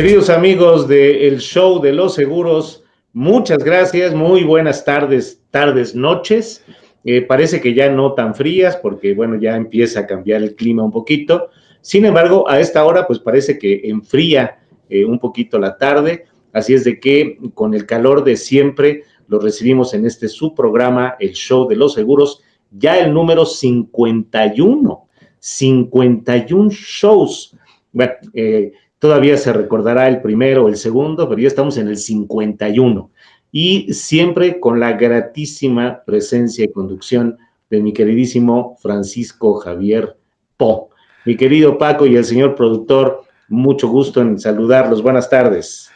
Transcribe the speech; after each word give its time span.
Queridos 0.00 0.30
amigos 0.30 0.88
del 0.88 1.40
show 1.40 1.78
de 1.78 1.92
los 1.92 2.14
seguros, 2.14 2.82
muchas 3.12 3.58
gracias, 3.58 4.14
muy 4.14 4.44
buenas 4.44 4.82
tardes, 4.82 5.42
tardes, 5.50 5.94
noches. 5.94 6.64
Eh, 7.04 7.20
parece 7.20 7.60
que 7.60 7.74
ya 7.74 7.90
no 7.90 8.14
tan 8.14 8.34
frías 8.34 8.78
porque, 8.78 9.12
bueno, 9.12 9.38
ya 9.38 9.56
empieza 9.56 10.00
a 10.00 10.06
cambiar 10.06 10.40
el 10.40 10.54
clima 10.54 10.82
un 10.82 10.90
poquito. 10.90 11.50
Sin 11.82 12.06
embargo, 12.06 12.48
a 12.48 12.60
esta 12.60 12.82
hora, 12.86 13.06
pues 13.06 13.18
parece 13.18 13.58
que 13.58 13.82
enfría 13.84 14.60
eh, 14.88 15.04
un 15.04 15.18
poquito 15.18 15.58
la 15.58 15.76
tarde. 15.76 16.24
Así 16.54 16.72
es 16.72 16.84
de 16.84 16.98
que 16.98 17.36
con 17.52 17.74
el 17.74 17.84
calor 17.84 18.24
de 18.24 18.38
siempre 18.38 19.02
lo 19.28 19.38
recibimos 19.38 19.92
en 19.92 20.06
este 20.06 20.28
su 20.28 20.54
programa, 20.54 21.16
el 21.20 21.32
show 21.32 21.68
de 21.68 21.76
los 21.76 21.92
seguros, 21.92 22.40
ya 22.70 22.98
el 22.98 23.12
número 23.12 23.44
51. 23.44 25.08
51 25.40 26.70
shows. 26.70 27.54
Bueno, 27.92 28.12
eh, 28.32 28.72
Todavía 29.00 29.38
se 29.38 29.52
recordará 29.54 30.08
el 30.08 30.20
primero 30.20 30.66
o 30.66 30.68
el 30.68 30.76
segundo, 30.76 31.26
pero 31.26 31.40
ya 31.40 31.48
estamos 31.48 31.78
en 31.78 31.88
el 31.88 31.96
51. 31.96 33.10
Y 33.50 33.92
siempre 33.94 34.60
con 34.60 34.78
la 34.78 34.92
gratísima 34.92 36.02
presencia 36.04 36.66
y 36.66 36.70
conducción 36.70 37.38
de 37.70 37.80
mi 37.80 37.94
queridísimo 37.94 38.76
Francisco 38.82 39.54
Javier 39.54 40.18
Po. 40.58 40.90
Mi 41.24 41.34
querido 41.34 41.78
Paco 41.78 42.06
y 42.06 42.14
el 42.16 42.26
señor 42.26 42.54
productor, 42.54 43.24
mucho 43.48 43.88
gusto 43.88 44.20
en 44.20 44.38
saludarlos. 44.38 45.02
Buenas 45.02 45.30
tardes. 45.30 45.90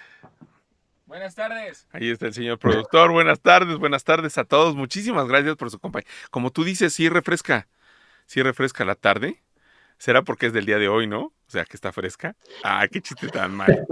Buenas 1.05 1.35
tardes. 1.35 1.87
Ahí 1.93 2.09
está 2.09 2.27
el 2.27 2.33
señor 2.33 2.59
productor. 2.59 3.13
Buenas 3.13 3.41
tardes, 3.41 3.77
buenas 3.77 4.03
tardes 4.03 4.39
a 4.39 4.45
todos. 4.45 4.75
Muchísimas 4.75 5.29
gracias 5.29 5.57
por 5.57 5.71
su 5.71 5.79
compañía. 5.79 6.09
Como 6.31 6.51
tú 6.51 6.65
dices, 6.65 6.95
sí 6.95 7.11
refresca, 7.11 7.69
sí 8.25 8.43
refresca 8.43 8.87
la 8.87 8.95
tarde. 8.95 9.43
Será 9.99 10.23
porque 10.23 10.47
es 10.47 10.55
del 10.55 10.65
día 10.65 10.79
de 10.79 10.89
hoy, 10.89 11.07
¿no? 11.07 11.33
O 11.55 11.57
sea, 11.57 11.65
que 11.67 11.77
está 11.77 11.93
fresca. 11.93 12.35
Ah, 12.65 12.89
qué 12.91 13.01
chiste 13.01 13.29
tan 13.29 13.55
malo. 13.55 13.87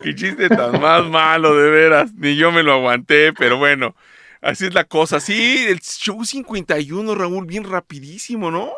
qué 0.00 0.12
chiste 0.16 0.48
tan 0.48 0.80
más 0.80 1.08
malo, 1.08 1.54
de 1.54 1.70
veras. 1.70 2.12
Ni 2.12 2.34
yo 2.34 2.50
me 2.50 2.64
lo 2.64 2.72
aguanté, 2.72 3.32
pero 3.32 3.56
bueno, 3.56 3.94
así 4.40 4.66
es 4.66 4.74
la 4.74 4.82
cosa. 4.82 5.20
Sí, 5.20 5.64
el 5.68 5.78
show 5.78 6.24
51, 6.24 7.14
Raúl, 7.14 7.46
bien 7.46 7.62
rapidísimo, 7.62 8.50
¿no? 8.50 8.72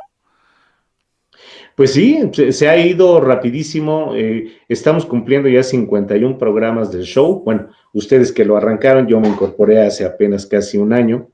Pues 1.77 1.95
sí, 1.95 2.21
se 2.51 2.69
ha 2.69 2.77
ido 2.77 3.23
rapidísimo. 3.23 4.13
Eh, 4.15 4.53
estamos 4.69 5.07
cumpliendo 5.07 5.49
ya 5.49 5.63
51 5.63 6.37
programas 6.37 6.93
del 6.93 7.05
show. 7.05 7.43
Bueno, 7.43 7.71
ustedes 7.95 8.33
que 8.33 8.45
lo 8.45 8.59
arrancaron, 8.59 9.07
yo 9.07 9.19
me 9.19 9.29
incorporé 9.29 9.81
hace 9.81 10.05
apenas 10.05 10.45
casi 10.45 10.77
un 10.77 10.93
año. 10.93 11.31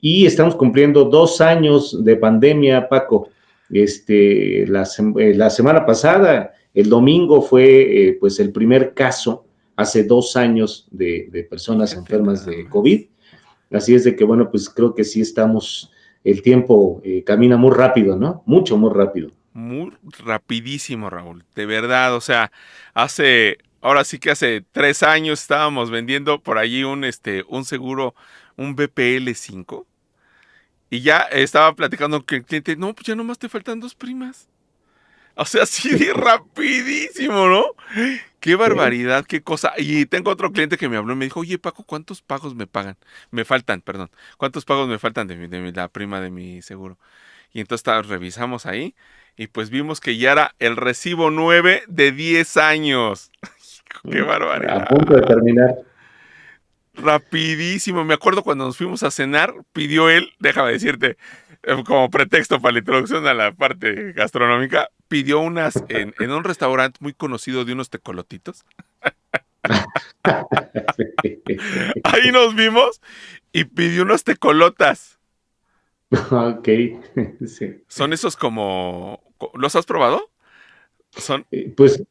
Y 0.00 0.24
estamos 0.24 0.56
cumpliendo 0.56 1.04
dos 1.04 1.42
años 1.42 2.02
de 2.02 2.16
pandemia, 2.16 2.88
Paco. 2.88 3.28
Este, 3.72 4.66
la, 4.66 4.86
eh, 5.18 5.34
la 5.34 5.50
semana 5.50 5.86
pasada, 5.86 6.52
el 6.74 6.88
domingo 6.88 7.42
fue 7.42 8.08
eh, 8.08 8.16
pues 8.20 8.38
el 8.38 8.52
primer 8.52 8.94
caso 8.94 9.46
hace 9.76 10.04
dos 10.04 10.36
años 10.36 10.86
de, 10.90 11.46
personas 11.48 11.94
enfermas 11.94 12.46
de 12.46 12.68
COVID. 12.68 13.06
Así 13.72 13.94
es 13.94 14.04
de 14.04 14.14
que, 14.14 14.24
bueno, 14.24 14.50
pues 14.50 14.68
creo 14.68 14.94
que 14.94 15.04
sí 15.04 15.22
estamos, 15.22 15.90
el 16.24 16.42
tiempo 16.42 17.00
eh, 17.04 17.24
camina 17.24 17.56
muy 17.56 17.74
rápido, 17.74 18.16
¿no? 18.16 18.42
Mucho, 18.46 18.76
muy 18.76 18.92
rápido. 18.92 19.30
Muy 19.54 19.92
rapidísimo, 20.18 21.10
Raúl, 21.10 21.44
de 21.54 21.66
verdad, 21.66 22.14
o 22.14 22.22
sea, 22.22 22.50
hace, 22.94 23.58
ahora 23.82 24.04
sí 24.04 24.18
que 24.18 24.30
hace 24.30 24.64
tres 24.72 25.02
años 25.02 25.42
estábamos 25.42 25.90
vendiendo 25.90 26.42
por 26.42 26.56
allí 26.56 26.84
un, 26.84 27.04
este, 27.04 27.44
un 27.48 27.66
seguro, 27.66 28.14
un 28.56 28.74
BPL 28.74 29.34
5, 29.34 29.86
y 30.92 31.00
ya 31.00 31.20
estaba 31.20 31.74
platicando 31.74 32.22
con 32.22 32.36
el 32.36 32.44
cliente, 32.44 32.76
no, 32.76 32.92
pues 32.92 33.06
ya 33.06 33.14
nomás 33.14 33.38
te 33.38 33.48
faltan 33.48 33.80
dos 33.80 33.94
primas. 33.94 34.46
O 35.36 35.46
sea, 35.46 35.62
así 35.62 35.88
de 35.88 36.12
rapidísimo, 36.14 37.48
¿no? 37.48 37.64
Qué 38.40 38.56
barbaridad, 38.56 39.24
qué 39.24 39.40
cosa. 39.42 39.72
Y 39.78 40.04
tengo 40.04 40.30
otro 40.30 40.52
cliente 40.52 40.76
que 40.76 40.90
me 40.90 40.98
habló 40.98 41.14
y 41.14 41.16
me 41.16 41.24
dijo, 41.24 41.40
oye 41.40 41.56
Paco, 41.58 41.84
¿cuántos 41.84 42.20
pagos 42.20 42.54
me 42.54 42.66
pagan? 42.66 42.98
Me 43.30 43.46
faltan, 43.46 43.80
perdón. 43.80 44.10
¿Cuántos 44.36 44.66
pagos 44.66 44.86
me 44.86 44.98
faltan 44.98 45.28
de, 45.28 45.48
de 45.48 45.72
la 45.72 45.88
prima 45.88 46.20
de 46.20 46.28
mi 46.28 46.60
seguro? 46.60 46.98
Y 47.54 47.60
entonces 47.60 48.06
revisamos 48.06 48.66
ahí 48.66 48.94
y 49.34 49.46
pues 49.46 49.70
vimos 49.70 49.98
que 49.98 50.18
ya 50.18 50.32
era 50.32 50.54
el 50.58 50.76
recibo 50.76 51.30
9 51.30 51.84
de 51.88 52.12
10 52.12 52.56
años. 52.58 53.30
qué 54.10 54.20
barbaridad. 54.20 54.82
A 54.82 54.84
punto 54.84 55.14
de 55.14 55.22
terminar 55.22 55.74
rapidísimo. 56.94 58.04
Me 58.04 58.14
acuerdo 58.14 58.42
cuando 58.42 58.64
nos 58.66 58.76
fuimos 58.76 59.02
a 59.02 59.10
cenar, 59.10 59.54
pidió 59.72 60.10
él, 60.10 60.32
déjame 60.38 60.72
decirte, 60.72 61.16
eh, 61.62 61.82
como 61.86 62.10
pretexto 62.10 62.60
para 62.60 62.72
la 62.72 62.78
introducción 62.80 63.26
a 63.26 63.34
la 63.34 63.52
parte 63.52 64.12
gastronómica, 64.12 64.90
pidió 65.08 65.40
unas 65.40 65.82
en, 65.88 66.14
un 66.30 66.44
restaurante 66.44 66.98
muy 67.00 67.12
conocido 67.12 67.64
de 67.64 67.72
unos 67.72 67.90
tecolotitos. 67.90 68.64
Ahí 72.04 72.32
nos 72.32 72.54
vimos 72.54 73.00
y 73.52 73.64
pidió 73.64 74.02
unos 74.02 74.24
tecolotas. 74.24 75.18
Ok, 76.10 76.68
Son 77.88 78.12
esos 78.12 78.36
como... 78.36 79.22
¿Los 79.54 79.74
has 79.76 79.86
probado? 79.86 80.30
Son... 81.10 81.46
Eh, 81.50 81.72
pues 81.76 82.02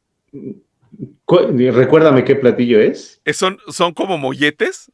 Recuérdame 1.26 2.24
qué 2.24 2.36
platillo 2.36 2.80
es. 2.80 3.20
Son, 3.32 3.58
son 3.68 3.94
como 3.94 4.18
molletes, 4.18 4.92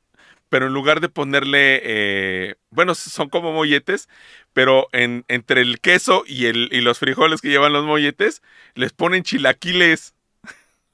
pero 0.48 0.66
en 0.66 0.72
lugar 0.72 1.00
de 1.00 1.09
ponerle, 1.09 1.81
eh, 1.82 2.54
bueno, 2.70 2.94
son 2.94 3.28
como 3.28 3.53
molletes, 3.53 4.09
pero 4.53 4.88
en, 4.92 5.25
entre 5.28 5.60
el 5.60 5.81
queso 5.81 6.25
y, 6.26 6.47
el, 6.47 6.69
y 6.72 6.81
los 6.81 6.98
frijoles 6.98 7.41
que 7.41 7.48
llevan 7.48 7.72
los 7.72 7.84
molletes, 7.84 8.42
les 8.75 8.92
ponen 8.92 9.22
chilaquiles. 9.22 10.14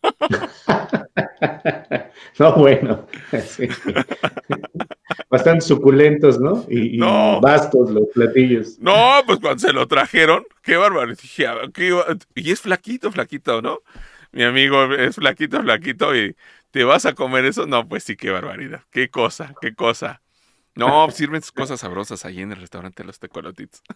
no, 2.39 2.55
bueno. 2.57 3.07
Bastante 5.31 5.63
suculentos, 5.63 6.41
¿no? 6.41 6.67
Y, 6.69 6.99
bastos 6.99 7.91
los 7.91 8.09
platillos. 8.13 8.79
No, 8.79 9.23
pues 9.27 9.39
cuando 9.41 9.61
se 9.61 9.73
lo 9.73 9.87
trajeron, 9.87 10.45
qué 10.63 10.77
bárbaro. 10.77 11.15
y 12.35 12.51
es 12.51 12.61
flaquito, 12.61 13.11
flaquito, 13.11 13.63
¿no? 13.63 13.81
Mi 14.35 14.43
amigo 14.43 14.93
es 14.95 15.17
flaquito, 15.17 15.63
flaquito 15.63 16.15
y 16.17 16.35
te 16.71 16.85
vas 16.85 17.07
a 17.07 17.15
comer 17.15 17.45
eso. 17.45 17.67
No, 17.67 17.89
pues 17.89 18.05
sí, 18.05 18.17
qué 18.17 18.31
barbaridad. 18.31 18.83
Qué 18.91 19.09
cosa, 19.09 19.55
qué 19.61 19.75
cosa. 19.75 20.21
No, 20.75 21.09
sirven 21.11 21.41
sus 21.41 21.53
cosas 21.53 21.81
sabrosas 21.81 22.25
ahí 22.25 22.41
en 22.41 22.51
el 22.53 22.61
restaurante 22.61 23.05
Los 23.05 23.19
Tecolotitos. 23.19 23.83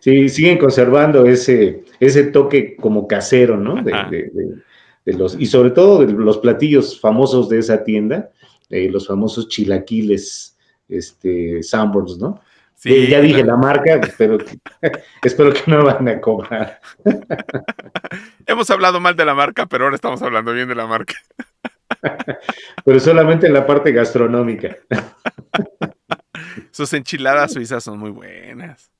Sí, 0.00 0.28
siguen 0.28 0.58
conservando 0.58 1.24
ese, 1.24 1.84
ese 2.00 2.24
toque 2.24 2.74
como 2.74 3.06
casero, 3.06 3.56
¿no? 3.56 3.80
De, 3.80 4.28
los, 5.06 5.38
y 5.38 5.46
sobre 5.46 5.70
todo 5.70 6.04
de 6.04 6.12
los 6.12 6.38
platillos 6.38 6.98
famosos 6.98 7.48
de 7.48 7.60
esa 7.60 7.84
tienda, 7.84 8.32
eh, 8.70 8.90
los 8.90 9.06
famosos 9.06 9.46
chilaquiles, 9.46 10.58
este, 10.88 11.62
Sanborns, 11.62 12.18
¿no? 12.18 12.40
Sí, 12.80 13.08
ya 13.08 13.20
dije 13.20 13.44
la 13.44 13.56
marca, 13.56 14.00
pero 14.16 14.38
espero 15.22 15.52
que 15.52 15.62
no 15.66 15.84
van 15.84 16.08
a 16.08 16.18
cobrar. 16.18 16.80
Hemos 18.46 18.70
hablado 18.70 19.00
mal 19.00 19.14
de 19.16 19.26
la 19.26 19.34
marca, 19.34 19.66
pero 19.66 19.84
ahora 19.84 19.96
estamos 19.96 20.22
hablando 20.22 20.54
bien 20.54 20.66
de 20.66 20.74
la 20.74 20.86
marca. 20.86 21.14
pero 22.84 22.98
solamente 22.98 23.48
en 23.48 23.52
la 23.52 23.66
parte 23.66 23.92
gastronómica. 23.92 24.78
Sus 26.70 26.90
enchiladas 26.94 27.52
suizas 27.52 27.84
son 27.84 27.98
muy 27.98 28.12
buenas. 28.12 28.90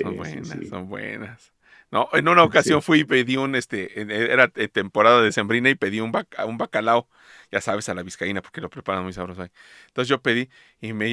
son 0.00 0.16
buenas, 0.16 0.68
son 0.70 0.88
buenas. 0.88 1.52
No, 1.90 2.08
en 2.12 2.28
una 2.28 2.44
ocasión 2.44 2.82
fui 2.82 3.00
y 3.00 3.04
pedí 3.04 3.36
un, 3.36 3.56
este, 3.56 4.00
era 4.32 4.46
temporada 4.46 5.22
de 5.22 5.32
sembrina 5.32 5.70
y 5.70 5.74
pedí 5.74 5.98
un, 5.98 6.12
un 6.46 6.58
bacalao, 6.58 7.08
ya 7.50 7.60
sabes, 7.60 7.88
a 7.88 7.94
la 7.94 8.02
vizcaína, 8.02 8.42
porque 8.42 8.60
lo 8.60 8.70
preparan 8.70 9.04
muy 9.04 9.12
sabroso 9.12 9.42
ahí. 9.42 9.50
Entonces 9.88 10.08
yo 10.08 10.20
pedí 10.20 10.48
y 10.80 10.92
me, 10.92 11.08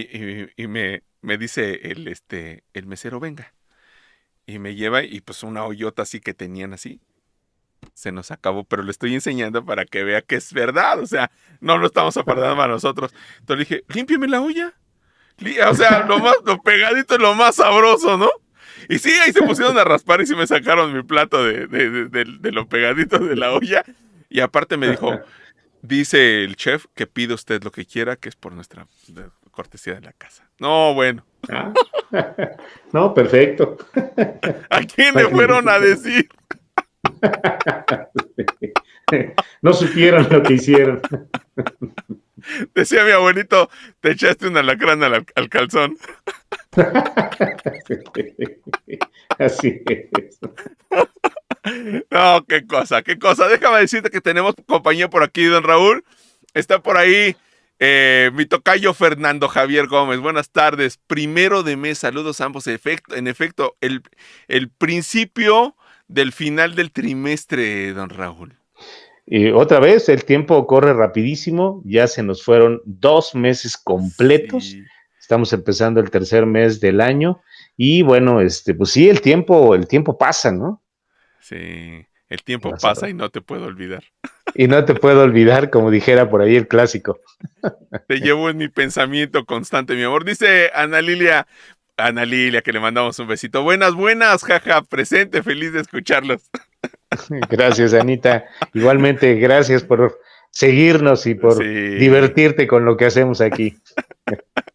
y 0.55 0.67
me 0.67 1.03
me 1.25 1.37
dice 1.37 1.91
el, 1.91 2.07
este, 2.07 2.63
el 2.73 2.85
mesero, 2.85 3.19
venga. 3.19 3.53
Y 4.45 4.59
me 4.59 4.75
lleva 4.75 5.03
y 5.03 5.21
pues 5.21 5.43
una 5.43 5.65
hoyota 5.65 6.03
así 6.03 6.19
que 6.19 6.33
tenían 6.33 6.71
así. 6.73 7.01
Se 7.93 8.11
nos 8.11 8.31
acabó, 8.31 8.63
pero 8.63 8.83
le 8.83 8.91
estoy 8.91 9.13
enseñando 9.13 9.65
para 9.65 9.85
que 9.85 10.03
vea 10.03 10.21
que 10.21 10.35
es 10.35 10.53
verdad. 10.53 10.99
O 10.99 11.07
sea, 11.07 11.31
no 11.59 11.77
lo 11.77 11.87
estamos 11.87 12.15
apartando 12.15 12.55
para 12.55 12.73
nosotros. 12.73 13.11
Entonces 13.39 13.69
le 13.69 13.75
dije, 13.77 13.85
límpiame 13.93 14.27
la 14.27 14.41
olla. 14.41 14.73
O 15.67 15.73
sea, 15.73 16.05
lo 16.05 16.19
más, 16.19 16.35
lo 16.45 16.61
pegadito 16.61 17.15
es 17.15 17.21
lo 17.21 17.33
más 17.33 17.55
sabroso, 17.55 18.17
¿no? 18.17 18.29
Y 18.87 18.99
sí, 18.99 19.11
ahí 19.11 19.33
se 19.33 19.41
pusieron 19.41 19.77
a 19.79 19.83
raspar 19.83 20.21
y 20.21 20.27
sí 20.27 20.35
me 20.35 20.45
sacaron 20.45 20.93
mi 20.93 21.01
plato 21.01 21.43
de, 21.43 21.65
de, 21.67 22.07
de 22.07 22.51
lo 22.51 22.69
pegadito 22.69 23.17
de 23.17 23.35
la 23.35 23.51
olla. 23.51 23.83
Y 24.29 24.41
aparte 24.41 24.77
me 24.77 24.89
dijo, 24.89 25.19
dice 25.87 26.43
el 26.43 26.55
chef 26.55 26.85
que 26.93 27.07
pide 27.07 27.33
usted 27.33 27.63
lo 27.63 27.71
que 27.71 27.85
quiera, 27.85 28.15
que 28.15 28.29
es 28.29 28.35
por 28.35 28.53
nuestra 28.53 28.87
cortesía 29.51 29.95
de 29.95 30.01
la 30.01 30.13
casa. 30.13 30.49
No, 30.59 30.93
bueno. 30.93 31.25
Ah. 31.49 31.73
No, 32.93 33.13
perfecto. 33.13 33.77
¿A 34.69 34.81
quién 34.83 35.15
le 35.15 35.27
fueron 35.27 35.67
a 35.67 35.79
decir? 35.79 36.29
No 39.61 39.73
supieron 39.73 40.27
lo 40.31 40.41
que 40.41 40.53
hicieron. 40.53 41.01
Decía 42.73 43.03
mi 43.03 43.11
abuelito, 43.11 43.69
te 43.99 44.11
echaste 44.11 44.47
una 44.47 44.63
lacrana 44.63 45.07
al, 45.07 45.25
al 45.35 45.49
calzón. 45.49 45.97
Así 49.37 49.81
es. 49.85 50.39
No, 52.11 52.45
qué 52.45 52.65
cosa, 52.65 53.01
qué 53.01 53.17
cosa. 53.17 53.47
Déjame 53.47 53.79
decirte 53.79 54.09
que 54.09 54.21
tenemos 54.21 54.55
compañía 54.67 55.09
por 55.09 55.23
aquí, 55.23 55.43
don 55.45 55.63
Raúl. 55.63 56.03
Está 56.53 56.79
por 56.79 56.97
ahí 56.97 57.35
eh, 57.79 58.31
mi 58.33 58.45
tocayo 58.45 58.93
Fernando 58.93 59.47
Javier 59.47 59.87
Gómez. 59.87 60.19
Buenas 60.19 60.49
tardes. 60.49 60.97
Primero 61.07 61.63
de 61.63 61.75
mes, 61.75 61.99
saludos 61.99 62.41
ambos. 62.41 62.67
en 62.67 63.27
efecto, 63.27 63.75
el, 63.81 64.01
el 64.47 64.69
principio 64.69 65.75
del 66.07 66.31
final 66.31 66.75
del 66.75 66.91
trimestre, 66.91 67.93
don 67.93 68.09
Raúl. 68.09 68.53
Y 69.25 69.49
otra 69.49 69.79
vez, 69.79 70.07
el 70.07 70.23
tiempo 70.23 70.67
corre 70.67 70.93
rapidísimo. 70.93 71.81
Ya 71.83 72.07
se 72.07 72.23
nos 72.23 72.43
fueron 72.43 72.81
dos 72.85 73.33
meses 73.33 73.75
completos. 73.75 74.75
Estamos 75.19 75.51
empezando 75.51 75.99
el 75.99 76.11
tercer 76.11 76.45
mes 76.45 76.79
del 76.79 77.01
año. 77.01 77.41
Y 77.75 78.03
bueno, 78.03 78.39
este, 78.39 78.75
pues 78.75 78.91
sí, 78.91 79.09
el 79.09 79.21
tiempo, 79.21 79.73
el 79.75 79.87
tiempo 79.87 80.17
pasa, 80.17 80.51
¿no? 80.51 80.83
Sí, 81.45 82.07
el 82.27 82.43
tiempo 82.43 82.73
pasa 82.81 83.07
y 83.07 83.13
no 83.13 83.29
te 83.29 83.39
puedo 83.39 83.65
olvidar. 83.65 84.03
Y 84.55 84.67
no 84.67 84.83
te 84.83 84.95
puedo 84.95 85.21
olvidar, 85.21 85.69
como 85.69 85.91
dijera 85.91 86.27
por 86.27 86.41
ahí 86.41 86.55
el 86.55 86.67
clásico. 86.67 87.19
Te 88.07 88.19
llevo 88.19 88.49
en 88.49 88.57
mi 88.57 88.67
pensamiento 88.67 89.45
constante, 89.45 89.93
mi 89.93 90.01
amor. 90.01 90.25
Dice 90.25 90.71
Ana 90.73 91.01
Lilia, 91.01 91.45
Ana 91.97 92.25
Lilia, 92.25 92.63
que 92.63 92.73
le 92.73 92.79
mandamos 92.79 93.19
un 93.19 93.27
besito. 93.27 93.61
Buenas, 93.61 93.93
buenas, 93.93 94.43
jaja, 94.43 94.81
presente, 94.81 95.43
feliz 95.43 95.71
de 95.73 95.81
escucharlos. 95.81 96.49
Gracias, 97.49 97.93
Anita. 97.93 98.45
Igualmente, 98.73 99.35
gracias 99.35 99.83
por 99.83 100.19
seguirnos 100.49 101.27
y 101.27 101.35
por 101.35 101.59
divertirte 101.59 102.65
con 102.65 102.85
lo 102.85 102.97
que 102.97 103.05
hacemos 103.05 103.39
aquí. 103.39 103.77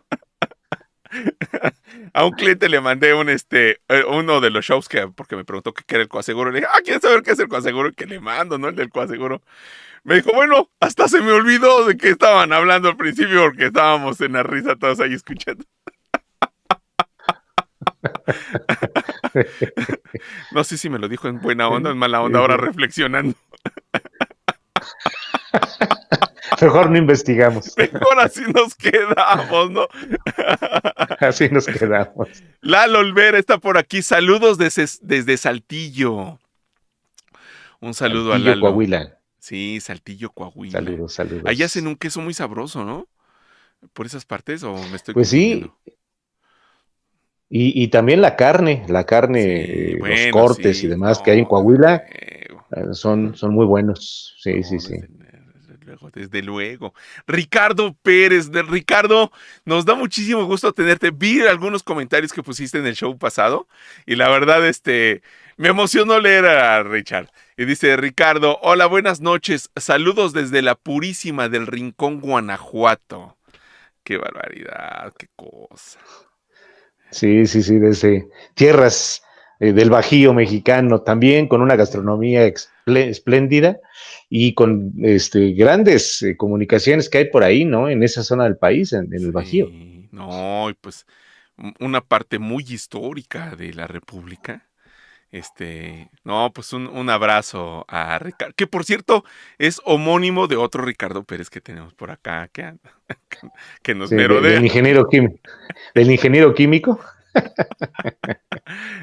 a 2.12 2.25
un 2.25 2.32
cliente 2.32 2.69
le 2.69 2.81
mandé 2.81 3.14
un 3.14 3.29
este 3.29 3.81
eh, 3.88 4.05
uno 4.08 4.41
de 4.41 4.50
los 4.50 4.64
shows 4.64 4.88
que 4.88 5.08
porque 5.08 5.37
me 5.37 5.44
preguntó 5.44 5.73
qué 5.73 5.85
era 5.88 6.02
el 6.02 6.08
coaseguro. 6.08 6.50
Le 6.50 6.61
dije, 6.61 6.70
ah, 6.73 6.81
¿quieres 6.82 7.02
saber 7.02 7.23
qué 7.23 7.32
es 7.32 7.38
el 7.38 7.49
coaseguro? 7.49 7.93
Que 7.93 8.06
le 8.06 8.20
mando, 8.20 8.58
¿no? 8.58 8.69
El 8.69 8.76
del 8.76 8.91
coaseguro. 8.91 9.43
Me 10.02 10.17
dijo, 10.17 10.32
bueno, 10.32 10.70
hasta 10.81 11.08
se 11.08 11.20
me 11.20 11.32
olvidó 11.32 11.87
de 11.87 11.97
que 11.97 12.11
estaban 12.11 12.52
hablando 12.52 12.88
al 12.88 12.97
principio 12.97 13.44
porque 13.44 13.67
estábamos 13.67 14.20
en 14.20 14.32
la 14.32 14.43
risa 14.43 14.76
todos 14.76 15.00
ahí 15.00 15.12
escuchando. 15.12 15.64
no 20.53 20.64
sé 20.64 20.79
si 20.79 20.88
me 20.88 20.99
lo 20.99 21.08
dijo 21.08 21.29
en 21.29 21.41
buena 21.41 21.69
onda 21.69 21.91
o 21.91 21.93
en 21.93 21.99
mala 21.99 22.23
onda, 22.23 22.38
ahora 22.38 22.56
reflexionando. 22.56 23.37
Mejor 26.61 26.91
no 26.91 26.99
investigamos. 26.99 27.75
Mejor 27.76 28.20
así 28.20 28.43
nos 28.52 28.75
quedamos, 28.75 29.70
¿no? 29.70 29.88
así 31.20 31.49
nos 31.49 31.67
quedamos. 31.67 32.29
Lalo 32.61 32.99
Olvera 32.99 33.38
está 33.38 33.58
por 33.58 33.79
aquí. 33.79 34.02
Saludos 34.02 34.58
desde, 34.58 34.85
desde 35.02 35.37
Saltillo. 35.37 36.38
Un 37.81 37.94
saludo 37.94 38.32
a 38.32 38.38
Lalo. 38.38 38.61
Coahuila. 38.61 39.19
Sí, 39.38 39.81
Saltillo, 39.81 40.31
Coahuila. 40.31 40.73
Saludos, 40.73 41.14
saludos. 41.14 41.44
Allá 41.47 41.67
hacen 41.67 41.87
un 41.87 41.97
queso 41.97 42.20
muy 42.20 42.35
sabroso, 42.35 42.85
¿no? 42.85 43.06
Por 43.94 44.05
esas 44.06 44.26
partes, 44.26 44.62
o 44.62 44.75
me 44.75 44.96
estoy 44.96 45.14
Pues 45.14 45.29
sí. 45.29 45.70
Y, 47.53 47.88
también 47.88 48.20
la 48.20 48.37
carne, 48.37 48.85
la 48.88 49.05
carne, 49.06 49.96
los 49.99 50.32
cortes 50.32 50.85
y 50.85 50.87
demás 50.87 51.19
que 51.19 51.32
hay 51.32 51.41
en 51.41 51.46
Coahuila 51.46 52.05
eh, 52.08 52.46
son, 52.93 53.35
son 53.35 53.53
muy 53.55 53.67
buenos. 53.67 54.37
Sí, 54.38 54.62
sí, 54.62 54.79
sí 54.79 54.94
desde 56.13 56.43
luego. 56.43 56.95
Ricardo 57.27 57.97
Pérez, 58.03 58.51
de 58.51 58.63
Ricardo, 58.63 59.31
nos 59.65 59.85
da 59.85 59.95
muchísimo 59.95 60.45
gusto 60.45 60.73
tenerte. 60.73 61.11
Vi 61.11 61.41
algunos 61.43 61.83
comentarios 61.83 62.33
que 62.33 62.43
pusiste 62.43 62.79
en 62.79 62.87
el 62.87 62.95
show 62.95 63.17
pasado 63.19 63.67
y 64.07 64.17
la 64.17 64.29
verdad, 64.29 64.67
este, 64.67 65.23
me 65.57 65.69
emocionó 65.69 66.19
leer 66.21 66.47
a 66.47 66.83
Richard. 66.83 67.29
Y 67.57 67.67
dice 67.67 67.97
Ricardo, 67.97 68.59
hola, 68.63 68.87
buenas 68.87 69.21
noches, 69.21 69.71
saludos 69.77 70.33
desde 70.33 70.63
la 70.63 70.75
Purísima 70.75 71.49
del 71.49 71.67
Rincón, 71.67 72.21
Guanajuato. 72.21 73.37
Qué 74.03 74.17
barbaridad, 74.17 75.13
qué 75.19 75.27
cosa. 75.37 76.01
Sí, 77.11 77.47
sí, 77.47 77.63
sí, 77.63 77.79
desde 77.79 78.29
tierras 78.55 79.23
eh, 79.59 79.73
del 79.73 79.91
Bajío 79.91 80.33
mexicano, 80.33 81.03
también 81.03 81.49
con 81.49 81.61
una 81.61 81.77
gastronomía 81.77 82.47
espléndida 82.97 83.79
y 84.29 84.55
con 84.55 84.93
este, 85.03 85.53
grandes 85.53 86.23
eh, 86.23 86.37
comunicaciones 86.37 87.09
que 87.09 87.19
hay 87.19 87.25
por 87.27 87.43
ahí, 87.43 87.65
¿no? 87.65 87.89
En 87.89 88.03
esa 88.03 88.23
zona 88.23 88.45
del 88.45 88.57
país, 88.57 88.93
en, 88.93 89.13
el 89.13 89.33
Bajío. 89.33 89.69
No, 90.13 90.71
pues 90.81 91.07
una 91.79 92.01
parte 92.01 92.39
muy 92.39 92.65
histórica 92.69 93.55
de 93.57 93.75
la 93.75 93.87
República. 93.87 94.67
Este, 95.33 96.11
no, 96.25 96.51
pues 96.53 96.73
un, 96.73 97.09
abrazo 97.09 97.85
a 97.87 98.19
Ricardo, 98.19 98.53
que 98.57 98.67
por 98.67 98.85
cierto 98.85 99.25
es 99.59 99.81
homónimo 99.85 100.49
de 100.49 100.57
otro 100.57 100.85
Ricardo 100.85 101.23
Pérez 101.23 101.51
que 101.51 101.61
tenemos 101.61 101.95
por 101.95 102.11
acá, 102.11 102.49
que, 102.53 102.75
que 103.83 103.95
nos 103.95 104.11
merodea. 104.11 104.55
Del 104.55 104.65
ingeniero, 104.65 105.07
químico, 105.09 105.39
del 105.95 106.11
ingeniero 106.11 106.53
químico. 106.55 106.99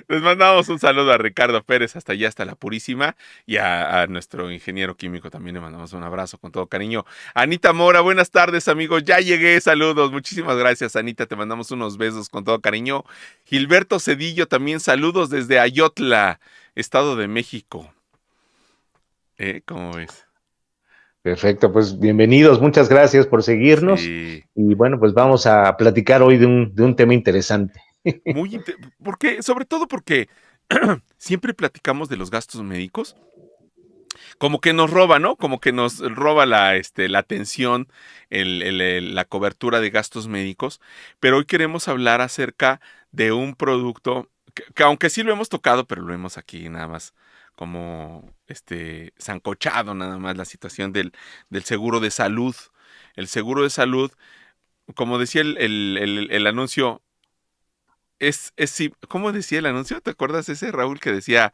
Les 0.07 0.21
mandamos 0.21 0.69
un 0.69 0.79
saludo 0.79 1.12
a 1.12 1.18
Ricardo 1.18 1.63
Pérez 1.63 1.95
hasta 1.95 2.13
allá, 2.13 2.27
hasta 2.27 2.45
la 2.45 2.56
Purísima, 2.56 3.15
y 3.45 3.57
a, 3.57 4.06
nuestro 4.07 4.51
ingeniero 4.51 4.95
químico 4.95 5.29
también 5.29 5.56
le 5.56 5.62
mandamos 5.62 5.94
un 5.94 6.03
abrazo 6.03 6.38
con 6.38 6.51
todo 6.51 6.68
cariño. 6.68 7.06
Anita 7.33 7.74
Mora, 7.74 8.01
buenas 8.01 8.31
tardes, 8.31 8.68
amigos. 8.68 9.03
Ya 9.03 9.19
llegué, 9.19 9.59
saludos. 9.62 10.12
Muchísimas 10.12 10.57
gracias, 10.57 10.95
Anita. 10.95 11.25
Te 11.25 11.35
mandamos 11.35 11.71
unos 11.71 11.97
besos 11.97 12.29
con 12.29 12.44
todo 12.44 12.62
cariño. 12.62 13.03
Gilberto 13.45 14.00
Cedillo, 14.00 14.47
también 14.47 14.79
saludos 14.79 15.29
desde 15.29 15.59
Ayotla, 15.59 16.39
Estado 16.75 17.15
de 17.15 17.27
México. 17.27 17.91
¿Eh? 19.38 19.62
¿Cómo 19.65 19.94
ves? 19.94 20.25
Perfecto, 21.21 21.74
pues 21.74 22.00
bienvenidos, 22.00 22.62
muchas 22.62 22.88
gracias 22.88 23.27
por 23.27 23.44
seguirnos. 23.44 24.01
Y 24.01 24.45
bueno, 24.56 24.97
pues 24.97 25.13
vamos 25.13 25.45
a 25.45 25.75
platicar 25.75 26.21
hoy 26.21 26.38
de 26.38 26.45
un, 26.45 26.74
de 26.74 26.83
un 26.83 26.95
tema 26.95 27.13
interesante. 27.13 27.81
Muy 28.25 28.62
porque, 29.04 29.44
sobre 29.44 29.65
todo 29.65 29.88
porque 29.88 30.30
siempre 31.18 31.54
platicamos 31.54 32.09
de 32.09 32.18
los 32.18 32.31
gastos 32.31 32.63
médicos. 32.63 33.15
Como 34.39 34.62
que 34.62 34.74
nos 34.74 34.89
roba, 34.89 35.19
¿no? 35.19 35.36
Como 35.36 35.59
que 35.59 35.71
nos 35.71 36.00
roba 36.00 36.45
la, 36.45 36.75
este, 36.75 37.07
la 37.09 37.19
atención, 37.19 37.88
la 38.30 39.25
cobertura 39.25 39.80
de 39.80 39.89
gastos 39.89 40.27
médicos. 40.27 40.81
Pero 41.19 41.38
hoy 41.38 41.45
queremos 41.45 41.88
hablar 41.88 42.21
acerca 42.21 42.81
de 43.12 43.31
un 43.31 43.56
producto 43.56 44.30
que, 44.75 44.83
aunque 44.83 45.10
sí 45.10 45.24
lo 45.24 45.31
hemos 45.33 45.50
tocado, 45.50 45.86
pero 45.86 46.01
lo 46.01 46.13
hemos 46.13 46.38
aquí 46.38 46.69
nada 46.69 46.88
más 46.88 47.13
como 47.56 48.31
este 48.48 49.13
zancochado 49.19 49.95
nada 49.95 50.19
más 50.19 50.38
la 50.38 50.46
situación 50.46 50.93
del, 50.93 51.12
del 51.50 51.63
seguro 51.63 52.00
de 52.00 52.12
salud. 52.12 52.55
El 53.15 53.27
seguro 53.27 53.63
de 53.63 53.70
salud, 53.72 54.12
como 54.96 55.17
decía 55.17 55.41
el, 55.41 55.58
el 56.31 56.48
anuncio, 56.48 57.01
es, 58.19 58.53
es, 58.57 58.77
¿cómo 59.07 59.31
decía 59.31 59.59
el 59.59 59.65
anuncio? 59.65 60.01
¿Te 60.01 60.12
acuerdas 60.12 60.50
ese, 60.50 60.71
Raúl, 60.71 61.00
que 61.00 61.12
decía, 61.12 61.53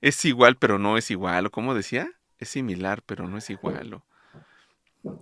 es 0.00 0.24
igual, 0.24 0.56
pero 0.56 0.78
no 0.78 0.96
es 0.96 1.10
igual? 1.10 1.46
¿O 1.46 1.50
cómo 1.50 1.74
decía? 1.74 2.10
Es 2.38 2.50
similar, 2.50 3.02
pero 3.06 3.28
no 3.28 3.38
es 3.38 3.50
igual. 3.50 3.94
¿o? 3.94 4.02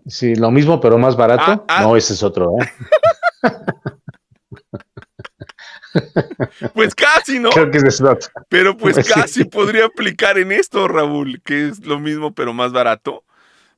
Sí, 0.06 0.34
lo 0.34 0.50
mismo, 0.50 0.80
pero 0.80 0.98
más 0.98 1.16
barato. 1.16 1.44
Ah, 1.46 1.64
ah. 1.68 1.82
No, 1.82 1.96
ese 1.96 2.14
es 2.14 2.22
otro, 2.22 2.52
¿eh? 2.60 2.72
Pues 6.74 6.94
casi, 6.94 7.38
¿no? 7.38 7.50
Creo 7.50 7.70
que 7.70 7.78
es 7.78 8.00
otro. 8.00 8.28
Pero 8.48 8.76
pues 8.76 8.96
casi 9.08 9.44
podría 9.44 9.86
aplicar 9.86 10.38
en 10.38 10.50
esto, 10.52 10.88
Raúl, 10.88 11.40
que 11.42 11.68
es 11.68 11.86
lo 11.86 12.00
mismo, 12.00 12.34
pero 12.34 12.52
más 12.52 12.72
barato, 12.72 13.24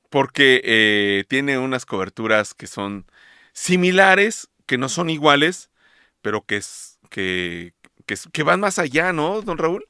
porque 0.08 0.62
eh, 0.64 1.24
tiene 1.28 1.58
unas 1.58 1.84
coberturas 1.84 2.54
que 2.54 2.66
son 2.66 3.04
similares, 3.52 4.48
que 4.64 4.78
no 4.78 4.88
son 4.88 5.10
iguales, 5.10 5.70
pero 6.22 6.42
que 6.44 6.56
es 6.56 6.95
que, 7.16 8.42
van 8.44 8.60
más 8.60 8.78
allá, 8.78 9.12
¿no, 9.12 9.42
don 9.42 9.58
Raúl? 9.58 9.86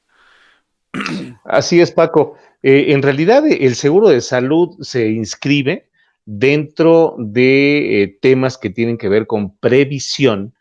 Así 1.45 1.81
es, 1.81 1.91
Paco. 1.91 2.37
Eh, 2.63 2.87
en 2.89 3.03
realidad, 3.03 3.45
el 3.47 3.75
seguro 3.75 4.09
de 4.09 4.21
salud 4.21 4.77
se 4.81 5.09
inscribe 5.09 5.89
dentro 6.25 7.15
de 7.19 8.03
eh, 8.03 8.19
temas 8.21 8.59
que 8.59 8.71
tienen 8.71 8.99
que 8.99 9.09
ver 9.09 9.27
con 9.27 9.57
previsión, 9.59 10.55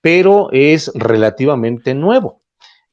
pero 0.00 0.48
es 0.52 0.90
relativamente 0.94 1.94
nuevo. 1.94 2.40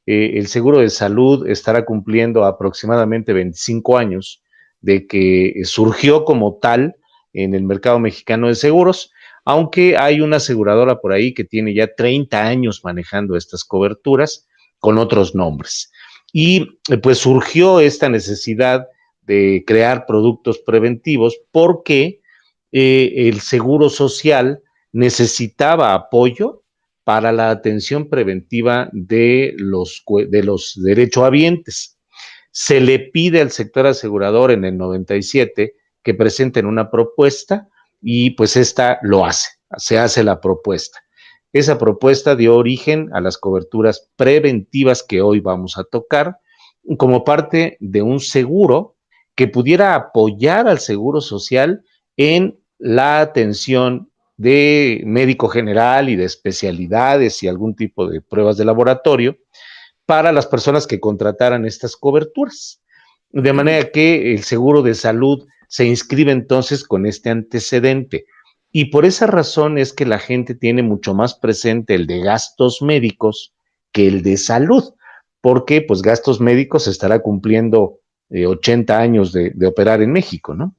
Eh, 0.06 0.32
el 0.34 0.46
seguro 0.46 0.78
de 0.78 0.90
salud 0.90 1.48
estará 1.48 1.84
cumpliendo 1.84 2.44
aproximadamente 2.44 3.32
25 3.32 3.96
años 3.96 4.42
de 4.80 5.06
que 5.06 5.60
surgió 5.64 6.24
como 6.24 6.58
tal 6.60 6.96
en 7.32 7.54
el 7.54 7.62
mercado 7.62 7.98
mexicano 7.98 8.48
de 8.48 8.54
seguros 8.54 9.12
aunque 9.50 9.96
hay 9.96 10.20
una 10.20 10.36
aseguradora 10.36 11.00
por 11.00 11.12
ahí 11.12 11.34
que 11.34 11.42
tiene 11.42 11.74
ya 11.74 11.92
30 11.92 12.40
años 12.46 12.82
manejando 12.84 13.36
estas 13.36 13.64
coberturas 13.64 14.46
con 14.78 14.96
otros 14.96 15.34
nombres. 15.34 15.90
Y 16.32 16.78
eh, 16.88 16.98
pues 16.98 17.18
surgió 17.18 17.80
esta 17.80 18.08
necesidad 18.08 18.86
de 19.22 19.64
crear 19.66 20.06
productos 20.06 20.60
preventivos 20.60 21.36
porque 21.50 22.20
eh, 22.70 23.12
el 23.16 23.40
Seguro 23.40 23.88
Social 23.88 24.62
necesitaba 24.92 25.94
apoyo 25.94 26.62
para 27.02 27.32
la 27.32 27.50
atención 27.50 28.08
preventiva 28.08 28.88
de 28.92 29.54
los, 29.56 30.04
de 30.28 30.44
los 30.44 30.80
derechohabientes. 30.80 31.98
se 32.52 32.80
le 32.80 33.00
pide 33.00 33.40
al 33.40 33.50
sector 33.50 33.88
asegurador 33.88 34.52
en 34.52 34.64
el 34.64 34.78
97 34.78 35.74
que 36.04 36.14
presenten 36.14 36.66
una 36.66 36.88
propuesta 36.88 37.68
y 38.00 38.30
pues 38.30 38.56
esta 38.56 38.98
lo 39.02 39.24
hace, 39.24 39.50
se 39.76 39.98
hace 39.98 40.24
la 40.24 40.40
propuesta. 40.40 40.98
Esa 41.52 41.78
propuesta 41.78 42.36
dio 42.36 42.56
origen 42.56 43.10
a 43.12 43.20
las 43.20 43.36
coberturas 43.36 44.10
preventivas 44.16 45.02
que 45.02 45.20
hoy 45.20 45.40
vamos 45.40 45.76
a 45.78 45.84
tocar 45.84 46.38
como 46.96 47.24
parte 47.24 47.76
de 47.80 48.02
un 48.02 48.20
seguro 48.20 48.96
que 49.34 49.48
pudiera 49.48 49.94
apoyar 49.94 50.68
al 50.68 50.78
seguro 50.78 51.20
social 51.20 51.82
en 52.16 52.58
la 52.78 53.20
atención 53.20 54.10
de 54.36 55.02
médico 55.04 55.48
general 55.48 56.08
y 56.08 56.16
de 56.16 56.24
especialidades 56.24 57.42
y 57.42 57.48
algún 57.48 57.74
tipo 57.74 58.06
de 58.06 58.22
pruebas 58.22 58.56
de 58.56 58.64
laboratorio 58.64 59.36
para 60.06 60.32
las 60.32 60.46
personas 60.46 60.86
que 60.86 61.00
contrataran 61.00 61.66
estas 61.66 61.96
coberturas. 61.96 62.82
De 63.30 63.52
manera 63.52 63.90
que 63.90 64.32
el 64.32 64.42
seguro 64.44 64.82
de 64.82 64.94
salud 64.94 65.46
se 65.70 65.86
inscribe 65.86 66.32
entonces 66.32 66.84
con 66.84 67.06
este 67.06 67.30
antecedente. 67.30 68.26
Y 68.72 68.86
por 68.86 69.04
esa 69.04 69.28
razón 69.28 69.78
es 69.78 69.92
que 69.92 70.04
la 70.04 70.18
gente 70.18 70.56
tiene 70.56 70.82
mucho 70.82 71.14
más 71.14 71.36
presente 71.36 71.94
el 71.94 72.08
de 72.08 72.18
gastos 72.18 72.82
médicos 72.82 73.54
que 73.92 74.08
el 74.08 74.22
de 74.22 74.36
salud, 74.36 74.82
porque 75.40 75.80
pues 75.80 76.02
gastos 76.02 76.40
médicos 76.40 76.88
estará 76.88 77.20
cumpliendo 77.20 78.00
80 78.30 78.92
eh, 78.92 79.02
años 79.02 79.32
de, 79.32 79.54
operar 79.64 80.02
en 80.02 80.12
México, 80.12 80.54
¿no? 80.54 80.74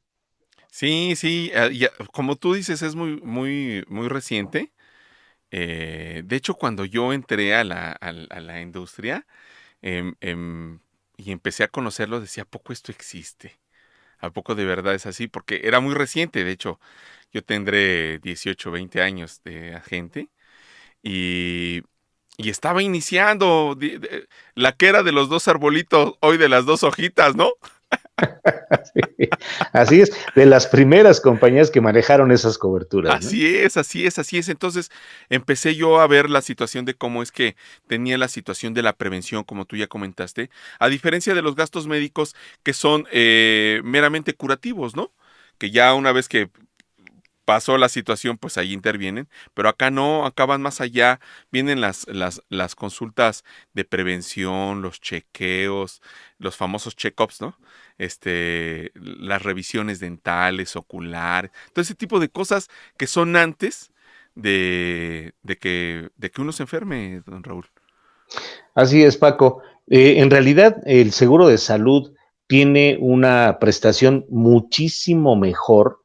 Sí, 0.70 1.14
sí, 1.16 1.52
eh, 1.54 1.90
como 2.12 2.36
tú 2.36 2.54
dices, 2.54 2.82
es 2.82 2.94
muy, 2.94 3.22
muy, 3.22 3.86
muy 3.88 4.10
reciente. 4.10 4.74
Eh, 5.52 6.24
de 6.26 6.36
hecho, 6.36 6.56
cuando 6.56 6.84
yo 6.84 7.14
entré 7.14 7.56
a 7.56 7.64
la, 7.64 7.98
la 8.02 8.62
industria 8.62 9.26
em, 9.82 10.16
em, 10.20 10.80
y 11.16 11.32
empecé 11.32 11.64
a 11.64 11.70
conocerlo, 11.70 12.20
decía, 12.20 12.44
¿a 12.44 12.46
poco 12.46 12.74
esto 12.74 12.92
existe? 12.92 13.61
¿A 14.22 14.32
poco 14.32 14.56
de 14.56 14.66
verdad 14.66 14.96
es 14.96 15.06
así? 15.06 15.28
Porque 15.28 15.62
era 15.64 15.80
muy 15.80 15.94
reciente, 15.96 16.44
de 16.44 16.52
hecho, 16.52 16.80
yo 17.34 17.44
tendré 17.44 18.20
18, 18.20 18.72
20 18.72 19.02
años 19.02 19.42
de 19.44 19.76
agente 19.76 20.30
y, 21.04 21.82
y 22.38 22.50
estaba 22.50 22.84
iniciando 22.84 23.78
la 24.56 24.74
que 24.74 24.88
era 24.88 25.04
de 25.04 25.12
los 25.12 25.30
dos 25.30 25.48
arbolitos, 25.48 26.16
hoy 26.22 26.38
de 26.38 26.50
las 26.50 26.66
dos 26.66 26.84
hojitas, 26.84 27.36
¿no? 27.36 27.52
así 29.74 30.02
es, 30.02 30.12
de 30.36 30.46
las 30.46 30.68
primeras 30.68 31.22
compañías 31.22 31.72
que 31.72 31.82
manejaron 31.82 32.32
esas 32.32 32.58
coberturas. 32.58 33.26
Así 33.26 33.56
es, 33.58 33.78
así 33.78 34.06
es, 34.06 34.20
así 34.20 34.38
es. 34.38 34.50
Entonces 34.50 34.92
empecé 35.30 35.76
yo 35.76 36.00
a 36.00 36.08
ver 36.08 36.30
la 36.30 36.42
situación 36.42 36.86
de 36.86 36.94
cómo 36.94 37.24
es 37.24 37.32
que 37.32 37.56
tenía 37.88 38.18
la 38.18 38.28
situación 38.28 38.74
de 38.74 38.84
la 38.84 38.94
prevención, 38.94 39.44
como 39.44 39.66
tú 39.66 39.76
ya 39.76 39.88
comentaste, 39.88 40.50
a 40.80 40.90
diferencia 40.90 41.34
de 41.34 41.42
los 41.42 41.56
gastos 41.56 41.88
médicos 41.88 42.36
que 42.64 42.74
son 42.74 43.08
eh, 43.12 43.82
meramente 43.84 44.34
curativos, 44.34 44.96
¿no? 44.96 45.12
Que 45.58 45.72
ya 45.72 45.94
una 45.94 46.12
vez 46.12 46.28
que 46.28 46.50
pasó 47.46 47.78
la 47.78 47.90
situación, 47.90 48.38
pues 48.38 48.58
ahí 48.58 48.74
intervienen, 48.74 49.28
pero 49.54 49.70
acá 49.70 49.92
no, 49.92 50.26
acá 50.26 50.46
van 50.46 50.62
más 50.62 50.82
allá, 50.82 51.20
vienen 51.52 51.82
las, 51.82 52.08
las, 52.08 52.42
las 52.50 52.76
consultas 52.76 53.44
de 53.74 53.86
prevención, 53.86 54.82
los 54.82 55.02
chequeos, 55.02 56.02
los 56.38 56.56
famosos 56.56 56.96
check-ups, 56.96 57.42
¿no? 57.42 57.58
Este, 57.98 58.92
las 58.96 59.42
revisiones 59.42 60.00
dentales, 60.00 60.76
oculares, 60.76 61.52
todo 61.74 61.84
ese 61.84 61.96
tipo 61.96 62.20
de 62.20 62.30
cosas 62.30 62.70
que 62.98 63.08
son 63.08 63.36
antes 63.36 63.92
de, 64.36 65.34
de, 65.44 65.58
que, 65.58 66.10
de 66.16 66.32
que 66.32 66.42
uno 66.42 66.52
se 66.52 66.64
enferme, 66.64 67.22
don 67.26 67.44
Raúl. 67.44 67.66
Así 68.76 69.04
es, 69.04 69.18
Paco. 69.18 69.62
Eh, 69.88 70.20
en 70.20 70.32
realidad, 70.32 70.78
el 70.86 71.12
seguro 71.12 71.48
de 71.48 71.58
salud 71.58 72.14
tiene 72.48 72.98
una 73.00 73.60
prestación 73.60 74.26
muchísimo 74.30 75.36
mejor 75.36 76.01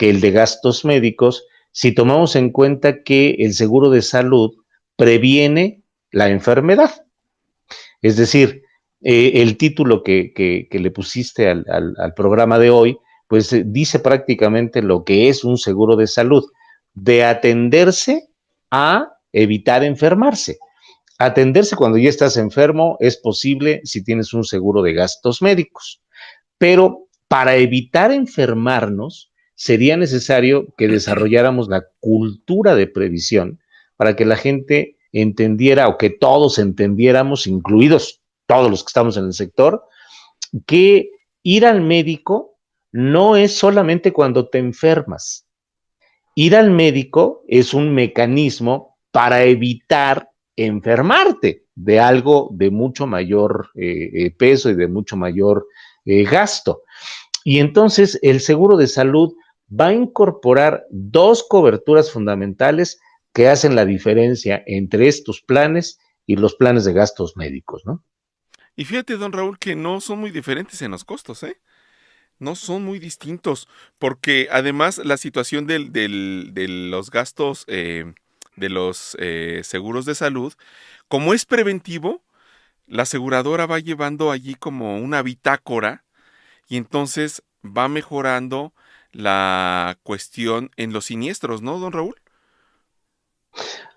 que 0.00 0.08
el 0.08 0.22
de 0.22 0.30
gastos 0.30 0.86
médicos 0.86 1.44
si 1.72 1.92
tomamos 1.92 2.36
en 2.36 2.50
cuenta 2.50 3.02
que 3.02 3.36
el 3.40 3.52
seguro 3.52 3.90
de 3.90 4.00
salud 4.00 4.52
previene 4.96 5.82
la 6.10 6.30
enfermedad. 6.30 7.04
Es 8.00 8.16
decir, 8.16 8.62
eh, 9.02 9.32
el 9.34 9.58
título 9.58 10.02
que, 10.02 10.32
le 10.70 10.90
pusiste 10.90 11.50
al, 11.50 12.14
programa 12.16 12.58
de 12.58 12.70
hoy, 12.70 12.98
pues 13.28 13.52
eh, 13.52 13.62
dice 13.66 13.98
prácticamente 13.98 14.80
lo 14.80 15.04
que 15.04 15.28
es 15.28 15.44
un 15.44 15.58
seguro 15.58 15.96
de 15.96 16.06
salud, 16.06 16.44
de 16.94 17.22
atenderse 17.24 18.30
a 18.70 19.12
evitar 19.32 19.84
enfermarse. 19.84 20.58
Atenderse 21.18 21.76
cuando 21.76 21.98
ya 21.98 22.08
estás 22.08 22.38
enfermo 22.38 22.96
es 23.00 23.18
posible 23.18 23.82
si 23.84 24.02
tienes 24.02 24.32
un 24.32 24.44
seguro 24.44 24.80
de 24.80 24.94
gastos 24.94 25.42
médicos, 25.42 26.02
pero 26.56 27.06
para 27.28 27.56
evitar 27.56 28.10
enfermarnos, 28.10 29.29
sería 29.60 29.98
necesario 29.98 30.68
que 30.78 30.88
desarrolláramos 30.88 31.68
la 31.68 31.84
cultura 32.00 32.74
de 32.74 32.86
previsión 32.86 33.60
para 33.96 34.16
que 34.16 34.24
la 34.24 34.36
gente 34.36 34.96
entendiera 35.12 35.86
o 35.88 35.98
que 35.98 36.08
todos 36.08 36.58
entendiéramos, 36.58 37.46
incluidos 37.46 38.22
todos 38.46 38.70
los 38.70 38.82
que 38.82 38.88
estamos 38.88 39.18
en 39.18 39.26
el 39.26 39.34
sector, 39.34 39.84
que 40.64 41.10
ir 41.42 41.66
al 41.66 41.82
médico 41.82 42.56
no 42.90 43.36
es 43.36 43.54
solamente 43.54 44.14
cuando 44.14 44.48
te 44.48 44.56
enfermas. 44.56 45.46
Ir 46.34 46.56
al 46.56 46.70
médico 46.70 47.44
es 47.46 47.74
un 47.74 47.92
mecanismo 47.92 48.96
para 49.10 49.44
evitar 49.44 50.30
enfermarte 50.56 51.66
de 51.74 52.00
algo 52.00 52.48
de 52.54 52.70
mucho 52.70 53.06
mayor 53.06 53.68
eh, 53.74 54.10
eh, 54.14 54.30
peso 54.30 54.70
y 54.70 54.74
de 54.74 54.88
mucho 54.88 55.18
mayor 55.18 55.66
eh, 56.06 56.24
gasto. 56.24 56.80
Y 57.44 57.58
entonces 57.58 58.18
el 58.22 58.40
seguro 58.40 58.78
de 58.78 58.86
salud 58.86 59.34
va 59.70 59.88
a 59.88 59.92
incorporar 59.92 60.84
dos 60.90 61.44
coberturas 61.48 62.10
fundamentales 62.10 63.00
que 63.32 63.48
hacen 63.48 63.76
la 63.76 63.84
diferencia 63.84 64.62
entre 64.66 65.08
estos 65.08 65.40
planes 65.40 65.98
y 66.26 66.36
los 66.36 66.54
planes 66.54 66.84
de 66.84 66.92
gastos 66.92 67.36
médicos, 67.36 67.82
¿no? 67.84 68.04
Y 68.76 68.84
fíjate, 68.84 69.16
don 69.16 69.32
Raúl, 69.32 69.58
que 69.58 69.76
no 69.76 70.00
son 70.00 70.20
muy 70.20 70.30
diferentes 70.30 70.80
en 70.82 70.90
los 70.90 71.04
costos, 71.04 71.42
¿eh? 71.42 71.60
No 72.38 72.54
son 72.54 72.82
muy 72.84 72.98
distintos, 72.98 73.68
porque 73.98 74.48
además 74.50 74.98
la 74.98 75.18
situación 75.18 75.66
de 75.66 75.78
los 76.68 77.10
gastos 77.10 77.64
eh, 77.68 78.14
de 78.56 78.68
los 78.70 79.16
eh, 79.20 79.60
seguros 79.64 80.06
de 80.06 80.14
salud, 80.14 80.54
como 81.08 81.34
es 81.34 81.44
preventivo, 81.44 82.22
la 82.86 83.02
aseguradora 83.02 83.66
va 83.66 83.78
llevando 83.78 84.30
allí 84.30 84.54
como 84.54 84.96
una 84.96 85.22
bitácora 85.22 86.04
y 86.68 86.76
entonces 86.76 87.42
va 87.64 87.88
mejorando 87.88 88.72
la 89.12 89.98
cuestión 90.02 90.70
en 90.76 90.92
los 90.92 91.06
siniestros, 91.06 91.62
¿no, 91.62 91.78
don 91.78 91.92
Raúl? 91.92 92.14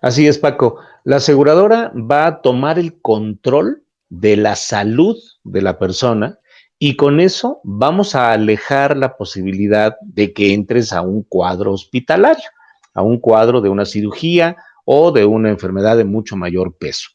Así 0.00 0.26
es, 0.26 0.38
Paco. 0.38 0.78
La 1.04 1.16
aseguradora 1.16 1.92
va 1.94 2.26
a 2.26 2.42
tomar 2.42 2.78
el 2.78 3.00
control 3.00 3.84
de 4.08 4.36
la 4.36 4.56
salud 4.56 5.16
de 5.44 5.62
la 5.62 5.78
persona 5.78 6.38
y 6.78 6.96
con 6.96 7.20
eso 7.20 7.60
vamos 7.64 8.14
a 8.14 8.32
alejar 8.32 8.96
la 8.96 9.16
posibilidad 9.16 9.96
de 10.02 10.32
que 10.32 10.52
entres 10.52 10.92
a 10.92 11.02
un 11.02 11.22
cuadro 11.22 11.72
hospitalario, 11.72 12.44
a 12.92 13.02
un 13.02 13.18
cuadro 13.18 13.60
de 13.60 13.68
una 13.68 13.84
cirugía 13.84 14.56
o 14.84 15.12
de 15.12 15.24
una 15.24 15.50
enfermedad 15.50 15.96
de 15.96 16.04
mucho 16.04 16.36
mayor 16.36 16.76
peso. 16.76 17.08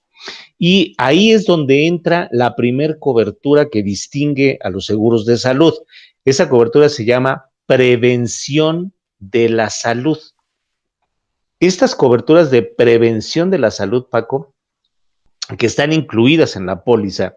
Y 0.58 0.96
ahí 0.98 1.32
es 1.32 1.46
donde 1.46 1.88
entra 1.88 2.27
la 2.32 2.56
primer 2.56 3.00
cobertura 3.00 3.70
que 3.70 3.84
distingue 3.84 4.58
a 4.62 4.70
los 4.70 4.86
seguros 4.86 5.25
de 5.25 5.38
salud. 5.38 5.74
Esa 6.25 6.50
cobertura 6.50 6.89
se 6.89 7.06
llama 7.06 7.49
prevención 7.69 8.93
de 9.19 9.47
la 9.47 9.69
salud. 9.69 10.17
Estas 11.59 11.93
coberturas 11.93 12.49
de 12.49 12.63
prevención 12.63 13.51
de 13.51 13.59
la 13.59 13.69
salud, 13.69 14.07
Paco, 14.09 14.55
que 15.55 15.67
están 15.67 15.93
incluidas 15.93 16.55
en 16.55 16.65
la 16.65 16.83
póliza, 16.83 17.35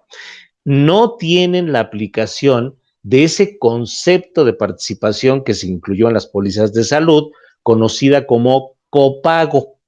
no 0.65 1.17
tienen 1.17 1.71
la 1.71 1.81
aplicación 1.81 2.79
de 3.03 3.25
ese 3.25 3.59
concepto 3.59 4.47
de 4.47 4.55
participación 4.55 5.45
que 5.45 5.53
se 5.53 5.67
incluyó 5.67 6.09
en 6.09 6.15
las 6.15 6.29
pólizas 6.29 6.73
de 6.73 6.85
salud, 6.85 7.31
conocida 7.63 8.27
como 8.27 8.77
copago. 8.89 9.81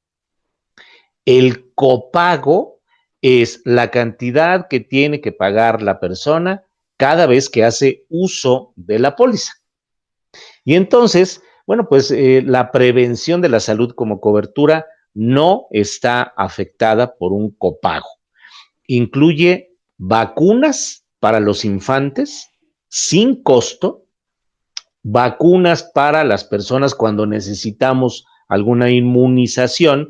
El 1.25 1.73
copago 1.75 2.81
es 3.23 3.63
la 3.65 3.91
cantidad 3.91 4.69
que 4.69 4.81
tiene 4.81 5.23
que 5.23 5.33
pagar 5.33 5.81
la 5.81 6.01
persona 6.01 6.65
cada 6.99 7.25
vez 7.25 7.49
que 7.49 7.65
hace 7.65 8.05
uso 8.11 8.75
de 8.77 8.99
la 8.99 9.17
póliza. 9.17 9.64
Y 10.65 10.75
entonces, 10.75 11.43
bueno, 11.67 11.89
pues 11.89 12.11
eh, 12.11 12.43
la 12.45 12.71
prevención 12.71 13.41
de 13.41 13.49
la 13.49 13.61
salud 13.61 13.95
como 13.95 14.21
cobertura 14.21 14.87
no 15.15 15.67
está 15.71 16.23
afectada 16.37 17.17
por 17.17 17.33
un 17.33 17.51
copago. 17.53 18.09
Incluye 18.87 19.71
vacunas 19.97 21.07
para 21.21 21.41
los 21.41 21.65
infantes 21.65 22.49
sin 22.89 23.43
costo, 23.43 24.05
vacunas 25.03 25.91
para 25.95 26.25
las 26.25 26.45
personas 26.45 26.95
cuando 26.95 27.27
necesitamos 27.27 28.25
alguna 28.49 28.91
inmunización, 28.91 30.09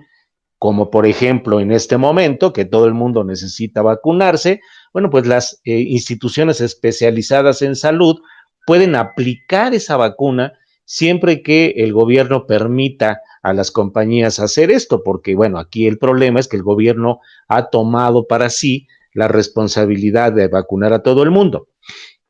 como 0.58 0.90
por 0.90 1.06
ejemplo 1.06 1.60
en 1.60 1.72
este 1.72 1.98
momento 1.98 2.52
que 2.52 2.64
todo 2.64 2.86
el 2.86 2.94
mundo 2.94 3.24
necesita 3.24 3.82
vacunarse, 3.82 4.60
bueno, 4.92 5.10
pues 5.10 5.26
las 5.26 5.60
eh, 5.64 5.78
instituciones 5.80 6.60
especializadas 6.60 7.62
en 7.62 7.76
salud 7.76 8.20
pueden 8.66 8.94
aplicar 8.94 9.74
esa 9.74 9.96
vacuna 9.96 10.54
siempre 10.84 11.42
que 11.42 11.74
el 11.76 11.92
gobierno 11.92 12.46
permita 12.46 13.20
a 13.42 13.52
las 13.52 13.70
compañías 13.70 14.38
hacer 14.38 14.70
esto, 14.70 15.02
porque 15.02 15.34
bueno, 15.34 15.58
aquí 15.58 15.86
el 15.86 15.98
problema 15.98 16.40
es 16.40 16.48
que 16.48 16.56
el 16.56 16.62
gobierno 16.62 17.20
ha 17.48 17.70
tomado 17.70 18.26
para 18.26 18.50
sí 18.50 18.86
la 19.12 19.28
responsabilidad 19.28 20.32
de 20.32 20.48
vacunar 20.48 20.92
a 20.92 21.02
todo 21.02 21.22
el 21.22 21.30
mundo. 21.30 21.68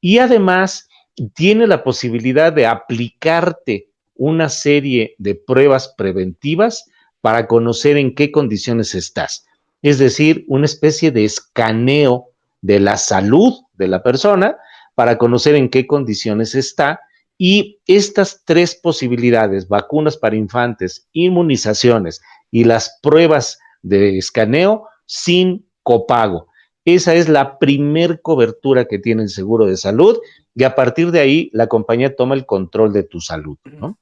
Y 0.00 0.18
además 0.18 0.88
tiene 1.34 1.66
la 1.66 1.82
posibilidad 1.82 2.52
de 2.52 2.66
aplicarte 2.66 3.88
una 4.14 4.48
serie 4.48 5.14
de 5.18 5.34
pruebas 5.34 5.94
preventivas 5.96 6.90
para 7.20 7.46
conocer 7.46 7.96
en 7.96 8.14
qué 8.14 8.30
condiciones 8.30 8.94
estás. 8.94 9.46
Es 9.82 9.98
decir, 9.98 10.44
una 10.48 10.66
especie 10.66 11.10
de 11.10 11.24
escaneo 11.24 12.30
de 12.60 12.80
la 12.80 12.96
salud 12.96 13.54
de 13.74 13.88
la 13.88 14.02
persona 14.02 14.56
para 14.94 15.18
conocer 15.18 15.54
en 15.54 15.68
qué 15.68 15.86
condiciones 15.86 16.54
está. 16.54 17.00
Y 17.36 17.80
estas 17.86 18.42
tres 18.44 18.74
posibilidades, 18.76 19.68
vacunas 19.68 20.16
para 20.16 20.36
infantes, 20.36 21.08
inmunizaciones 21.12 22.22
y 22.50 22.64
las 22.64 22.98
pruebas 23.02 23.58
de 23.82 24.18
escaneo 24.18 24.86
sin 25.06 25.68
copago. 25.82 26.46
Esa 26.84 27.14
es 27.14 27.28
la 27.28 27.58
primer 27.58 28.20
cobertura 28.20 28.84
que 28.84 28.98
tiene 28.98 29.22
el 29.22 29.30
seguro 29.30 29.66
de 29.66 29.76
salud 29.76 30.18
y 30.54 30.64
a 30.64 30.74
partir 30.74 31.10
de 31.10 31.20
ahí 31.20 31.50
la 31.52 31.66
compañía 31.66 32.14
toma 32.14 32.34
el 32.34 32.46
control 32.46 32.92
de 32.92 33.02
tu 33.02 33.20
salud, 33.20 33.58
¿no? 33.64 33.98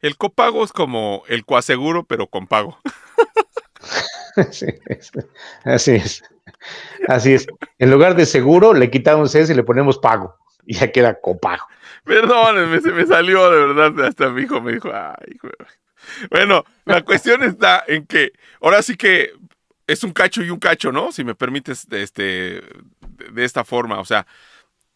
El 0.00 0.18
copago 0.18 0.62
es 0.62 0.72
como 0.72 1.22
el 1.28 1.46
coaseguro, 1.46 2.04
pero 2.04 2.26
con 2.26 2.46
pago. 2.46 2.78
así 4.36 4.66
es. 4.86 5.12
Así 5.64 5.92
es. 5.92 6.22
En 7.78 7.90
lugar 7.90 8.16
de 8.16 8.26
seguro, 8.26 8.72
le 8.74 8.90
quitamos 8.90 9.34
ese 9.34 9.52
y 9.52 9.56
le 9.56 9.62
ponemos 9.62 9.98
pago. 9.98 10.36
Y 10.66 10.74
ya 10.74 10.90
queda 10.90 11.20
copago. 11.20 11.66
Perdónenme, 12.04 12.80
se 12.80 12.90
me 12.92 13.06
salió 13.06 13.50
de 13.50 13.66
verdad. 13.66 14.06
Hasta 14.06 14.30
mi 14.30 14.42
hijo 14.42 14.60
me 14.60 14.72
dijo, 14.72 14.90
ay, 14.92 15.38
Bueno, 16.30 16.64
la 16.84 17.02
cuestión 17.02 17.42
está 17.42 17.84
en 17.86 18.06
que 18.06 18.32
ahora 18.60 18.82
sí 18.82 18.96
que 18.96 19.32
es 19.86 20.04
un 20.04 20.12
cacho 20.12 20.42
y 20.42 20.50
un 20.50 20.58
cacho, 20.58 20.92
¿no? 20.92 21.12
Si 21.12 21.24
me 21.24 21.34
permites, 21.34 21.86
este, 21.90 22.62
de 23.32 23.44
esta 23.44 23.64
forma. 23.64 24.00
O 24.00 24.04
sea, 24.04 24.26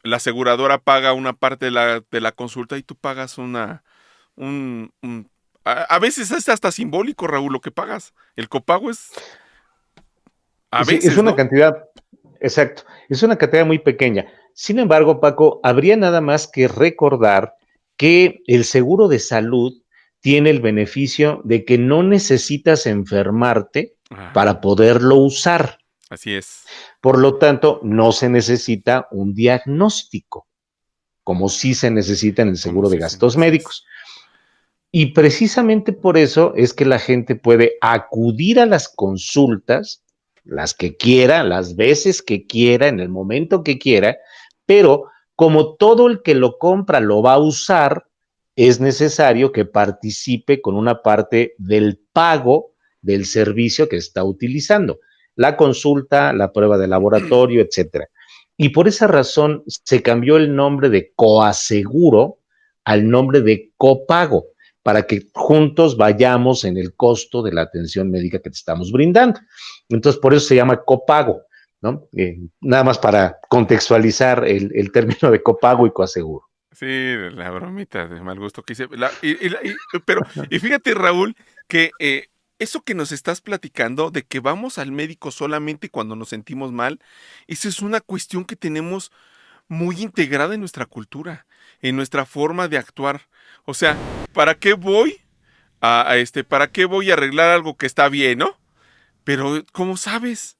la 0.02 0.16
aseguradora 0.16 0.78
paga 0.78 1.12
una 1.12 1.32
parte 1.34 1.66
de 1.66 1.70
la, 1.70 2.02
de 2.10 2.20
la 2.20 2.32
consulta 2.32 2.78
y 2.78 2.82
tú 2.82 2.94
pagas 2.94 3.38
una, 3.38 3.82
un, 4.36 4.92
a, 5.64 5.98
veces 5.98 6.30
es 6.30 6.48
hasta 6.48 6.72
simbólico, 6.72 7.26
Raúl, 7.26 7.52
lo 7.52 7.60
que 7.60 7.70
pagas. 7.70 8.14
El 8.36 8.48
copago 8.48 8.90
es 8.90 9.10
a 10.70 10.84
veces, 10.84 11.12
es 11.12 11.18
una 11.18 11.34
cantidad, 11.34 11.84
exacto, 12.40 12.84
es 13.08 13.22
una 13.22 13.36
cantidad 13.36 13.66
muy 13.66 13.78
pequeña. 13.78 14.26
Sin 14.54 14.78
embargo, 14.78 15.20
Paco, 15.20 15.60
habría 15.62 15.96
nada 15.96 16.20
más 16.20 16.48
que 16.48 16.68
recordar 16.68 17.54
que 17.96 18.42
el 18.46 18.64
seguro 18.64 19.08
de 19.08 19.18
salud 19.18 19.72
tiene 20.20 20.50
el 20.50 20.60
beneficio 20.60 21.40
de 21.44 21.64
que 21.64 21.78
no 21.78 22.02
necesitas 22.02 22.86
enfermarte 22.86 23.96
para 24.34 24.60
poderlo 24.60 25.16
usar. 25.16 25.78
Así 26.10 26.34
es. 26.34 26.64
Por 27.00 27.18
lo 27.18 27.36
tanto, 27.36 27.80
no 27.82 28.12
se 28.12 28.28
necesita 28.28 29.06
un 29.10 29.34
diagnóstico, 29.34 30.48
como 31.22 31.48
sí 31.48 31.74
se 31.74 31.90
necesita 31.90 32.42
en 32.42 32.48
el 32.48 32.56
seguro 32.56 32.88
de 32.88 32.98
gastos 32.98 33.36
médicos. 33.36 33.84
Y 34.90 35.12
precisamente 35.12 35.92
por 35.92 36.16
eso 36.16 36.54
es 36.56 36.72
que 36.72 36.86
la 36.86 36.98
gente 36.98 37.36
puede 37.36 37.74
acudir 37.82 38.58
a 38.58 38.66
las 38.66 38.88
consultas, 38.88 40.02
las 40.48 40.74
que 40.74 40.96
quiera, 40.96 41.44
las 41.44 41.76
veces 41.76 42.22
que 42.22 42.46
quiera, 42.46 42.88
en 42.88 43.00
el 43.00 43.10
momento 43.10 43.62
que 43.62 43.78
quiera, 43.78 44.16
pero 44.66 45.04
como 45.36 45.76
todo 45.76 46.08
el 46.08 46.22
que 46.22 46.34
lo 46.34 46.58
compra 46.58 47.00
lo 47.00 47.22
va 47.22 47.34
a 47.34 47.38
usar, 47.38 48.06
es 48.56 48.80
necesario 48.80 49.52
que 49.52 49.66
participe 49.66 50.60
con 50.60 50.74
una 50.74 51.02
parte 51.02 51.54
del 51.58 52.00
pago 52.12 52.72
del 53.02 53.26
servicio 53.26 53.88
que 53.88 53.96
está 53.96 54.24
utilizando, 54.24 54.98
la 55.36 55.56
consulta, 55.56 56.32
la 56.32 56.52
prueba 56.52 56.78
de 56.78 56.88
laboratorio, 56.88 57.62
etcétera. 57.62 58.08
Y 58.56 58.70
por 58.70 58.88
esa 58.88 59.06
razón 59.06 59.62
se 59.66 60.02
cambió 60.02 60.36
el 60.36 60.56
nombre 60.56 60.88
de 60.88 61.12
coaseguro 61.14 62.38
al 62.84 63.08
nombre 63.08 63.42
de 63.42 63.70
copago 63.76 64.46
para 64.88 65.02
que 65.02 65.28
juntos 65.34 65.98
vayamos 65.98 66.64
en 66.64 66.78
el 66.78 66.94
costo 66.94 67.42
de 67.42 67.52
la 67.52 67.60
atención 67.60 68.10
médica 68.10 68.38
que 68.38 68.48
te 68.48 68.56
estamos 68.56 68.90
brindando. 68.90 69.38
Entonces, 69.90 70.18
por 70.18 70.32
eso 70.32 70.46
se 70.46 70.54
llama 70.54 70.82
copago, 70.82 71.42
¿no? 71.82 72.08
Eh, 72.16 72.38
nada 72.62 72.84
más 72.84 72.98
para 72.98 73.36
contextualizar 73.50 74.48
el, 74.48 74.90
término 74.90 75.30
de 75.30 75.42
copago 75.42 75.86
y 75.86 75.90
coaseguro. 75.90 76.46
Sí, 76.72 76.86
la 77.34 77.50
bromita 77.50 78.08
de 78.08 78.18
mal 78.22 78.38
gusto 78.38 78.62
que 78.62 78.72
hice. 78.72 78.88
pero, 80.06 80.22
y 80.48 80.58
fíjate, 80.58 80.94
Raúl, 80.94 81.36
que 81.66 81.90
eh, 81.98 82.28
eso 82.58 82.80
que 82.80 82.94
nos 82.94 83.12
estás 83.12 83.42
platicando 83.42 84.10
de 84.10 84.22
que 84.22 84.40
vamos 84.40 84.78
al 84.78 84.90
médico 84.90 85.30
solamente 85.32 85.90
cuando 85.90 86.16
nos 86.16 86.30
sentimos 86.30 86.72
mal, 86.72 86.98
esa 87.46 87.68
es 87.68 87.82
una 87.82 88.00
cuestión 88.00 88.46
que 88.46 88.56
tenemos 88.56 89.12
muy 89.68 90.00
integrada 90.00 90.54
en 90.54 90.60
nuestra 90.60 90.86
cultura, 90.86 91.44
en 91.82 91.94
nuestra 91.94 92.24
forma 92.24 92.68
de 92.68 92.78
actuar. 92.78 93.28
O 93.66 93.74
sea, 93.74 93.98
¿para 94.38 94.54
qué 94.54 94.74
voy 94.74 95.20
a, 95.80 96.16
este, 96.16 96.44
para 96.44 96.70
qué 96.70 96.84
voy 96.84 97.10
a 97.10 97.14
arreglar 97.14 97.50
algo 97.50 97.76
que 97.76 97.86
está 97.86 98.08
bien, 98.08 98.38
no? 98.38 98.56
Pero, 99.24 99.64
¿cómo 99.72 99.96
sabes? 99.96 100.58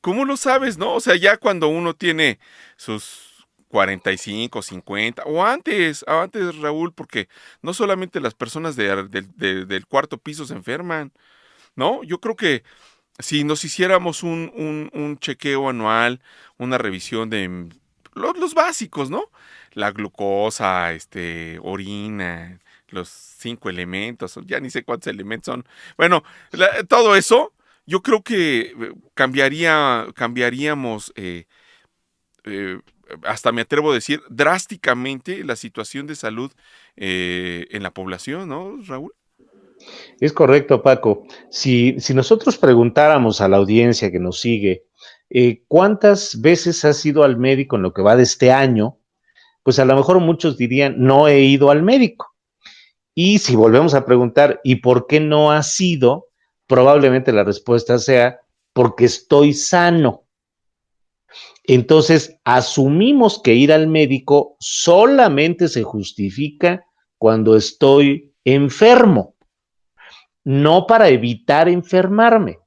¿Cómo 0.00 0.24
lo 0.24 0.38
sabes, 0.38 0.78
no? 0.78 0.94
O 0.94 1.00
sea, 1.00 1.16
ya 1.16 1.36
cuando 1.36 1.68
uno 1.68 1.92
tiene 1.92 2.38
sus 2.78 3.46
45, 3.68 4.62
50, 4.62 5.24
o 5.24 5.44
antes, 5.44 6.02
antes, 6.08 6.56
Raúl, 6.56 6.94
porque 6.94 7.28
no 7.60 7.74
solamente 7.74 8.20
las 8.20 8.32
personas 8.32 8.74
del 8.74 9.84
cuarto 9.86 10.16
piso 10.16 10.46
se 10.46 10.54
enferman, 10.54 11.12
¿no? 11.76 12.02
Yo 12.04 12.20
creo 12.20 12.36
que 12.36 12.64
si 13.18 13.44
nos 13.44 13.66
hiciéramos 13.66 14.22
un, 14.22 14.90
un 14.94 15.18
chequeo 15.18 15.68
anual, 15.68 16.22
una 16.56 16.78
revisión 16.78 17.28
de 17.28 17.68
los, 18.14 18.54
básicos, 18.54 19.10
¿no? 19.10 19.30
La 19.72 19.90
glucosa, 19.90 20.94
este, 20.94 21.58
orina, 21.62 22.58
los 22.92 23.08
cinco 23.08 23.70
elementos, 23.70 24.38
ya 24.46 24.60
ni 24.60 24.70
sé 24.70 24.84
cuántos 24.84 25.08
elementos 25.08 25.52
son. 25.52 25.64
Bueno, 25.96 26.22
todo 26.88 27.16
eso, 27.16 27.52
yo 27.86 28.02
creo 28.02 28.22
que 28.22 28.60
eh, 28.60 28.74
cambiaría, 29.14 30.06
cambiaríamos, 30.14 31.12
eh, 31.16 31.46
eh, 32.44 32.78
hasta 33.24 33.52
me 33.52 33.62
atrevo 33.62 33.90
a 33.90 33.94
decir, 33.94 34.22
drásticamente 34.28 35.44
la 35.44 35.56
situación 35.56 36.06
de 36.06 36.14
salud 36.14 36.52
en 36.96 37.82
la 37.82 37.92
población, 37.92 38.48
¿no, 38.50 38.76
Raúl? 38.86 39.12
Es 40.20 40.32
correcto, 40.32 40.82
Paco. 40.82 41.26
Si, 41.50 41.98
si 41.98 42.14
nosotros 42.14 42.58
preguntáramos 42.58 43.40
a 43.40 43.48
la 43.48 43.56
audiencia 43.56 44.10
que 44.10 44.18
nos 44.18 44.40
sigue, 44.40 44.84
eh, 45.30 45.62
¿cuántas 45.68 46.40
veces 46.40 46.84
has 46.84 47.04
ido 47.06 47.22
al 47.22 47.36
médico 47.36 47.76
en 47.76 47.82
lo 47.82 47.92
que 47.92 48.02
va 48.02 48.16
de 48.16 48.24
este 48.24 48.52
año? 48.52 48.98
Pues 49.62 49.78
a 49.78 49.84
lo 49.84 49.94
mejor 49.94 50.18
muchos 50.20 50.56
dirían, 50.56 50.96
no 50.98 51.28
he 51.28 51.40
ido 51.40 51.70
al 51.70 51.82
médico. 51.82 52.29
Y 53.14 53.38
si 53.38 53.56
volvemos 53.56 53.94
a 53.94 54.04
preguntar, 54.04 54.60
¿y 54.64 54.76
por 54.76 55.06
qué 55.06 55.20
no 55.20 55.50
has 55.50 55.80
ido? 55.80 56.28
Probablemente 56.66 57.32
la 57.32 57.44
respuesta 57.44 57.98
sea, 57.98 58.40
porque 58.72 59.04
estoy 59.04 59.52
sano. 59.52 60.24
Entonces, 61.64 62.36
asumimos 62.44 63.40
que 63.42 63.54
ir 63.54 63.72
al 63.72 63.86
médico 63.86 64.56
solamente 64.58 65.68
se 65.68 65.82
justifica 65.82 66.84
cuando 67.18 67.56
estoy 67.56 68.32
enfermo, 68.44 69.34
no 70.44 70.86
para 70.86 71.08
evitar 71.08 71.68
enfermarme. 71.68 72.58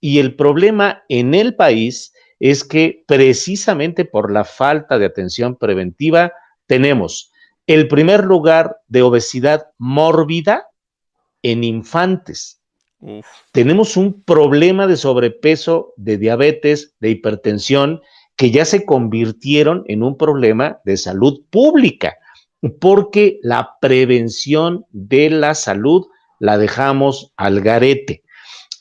Y 0.00 0.18
el 0.18 0.36
problema 0.36 1.02
en 1.08 1.34
el 1.34 1.56
país 1.56 2.12
es 2.38 2.64
que 2.64 3.04
precisamente 3.06 4.04
por 4.04 4.30
la 4.30 4.44
falta 4.44 4.98
de 4.98 5.06
atención 5.06 5.56
preventiva 5.56 6.32
tenemos 6.66 7.32
el 7.66 7.88
primer 7.88 8.24
lugar 8.24 8.78
de 8.88 9.02
obesidad 9.02 9.66
mórbida 9.78 10.68
en 11.42 11.64
infantes. 11.64 12.60
Tenemos 13.52 13.96
un 13.96 14.22
problema 14.22 14.86
de 14.86 14.96
sobrepeso, 14.96 15.92
de 15.96 16.18
diabetes, 16.18 16.94
de 17.00 17.10
hipertensión, 17.10 18.00
que 18.36 18.50
ya 18.50 18.64
se 18.64 18.84
convirtieron 18.84 19.84
en 19.86 20.02
un 20.02 20.16
problema 20.16 20.78
de 20.84 20.96
salud 20.96 21.42
pública, 21.50 22.16
porque 22.80 23.38
la 23.42 23.76
prevención 23.80 24.84
de 24.90 25.30
la 25.30 25.54
salud 25.54 26.06
la 26.38 26.58
dejamos 26.58 27.32
al 27.36 27.60
garete. 27.60 28.22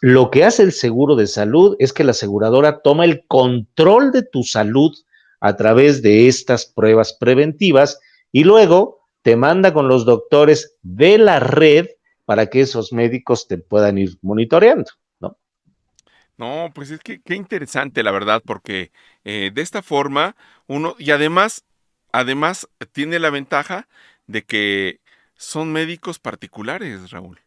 Lo 0.01 0.29
que 0.29 0.43
hace 0.43 0.63
el 0.63 0.71
seguro 0.71 1.15
de 1.15 1.27
salud 1.27 1.75
es 1.79 1.93
que 1.93 2.03
la 2.03 2.11
aseguradora 2.11 2.81
toma 2.81 3.05
el 3.05 3.25
control 3.27 4.11
de 4.11 4.23
tu 4.23 4.43
salud 4.43 4.91
a 5.39 5.55
través 5.55 6.01
de 6.01 6.27
estas 6.27 6.65
pruebas 6.65 7.13
preventivas 7.13 7.99
y 8.35 8.43
luego 8.43 9.07
te 9.21 9.37
manda 9.37 9.71
con 9.71 9.87
los 9.87 10.03
doctores 10.03 10.75
de 10.81 11.17
la 11.17 11.39
red 11.39 11.87
para 12.25 12.47
que 12.47 12.59
esos 12.59 12.91
médicos 12.91 13.47
te 13.47 13.57
puedan 13.57 13.97
ir 13.97 14.17
monitoreando, 14.21 14.91
¿no? 15.21 15.37
No, 16.35 16.69
pues 16.75 16.91
es 16.91 16.99
que 16.99 17.21
qué 17.21 17.35
interesante, 17.35 18.03
la 18.03 18.11
verdad, 18.11 18.43
porque 18.45 18.91
eh, 19.23 19.51
de 19.53 19.61
esta 19.61 19.81
forma 19.81 20.35
uno, 20.67 20.97
y 20.99 21.11
además, 21.11 21.63
además 22.11 22.67
tiene 22.91 23.19
la 23.19 23.29
ventaja 23.29 23.87
de 24.27 24.43
que 24.43 24.99
son 25.35 25.71
médicos 25.71 26.19
particulares, 26.19 27.11
Raúl. 27.11 27.39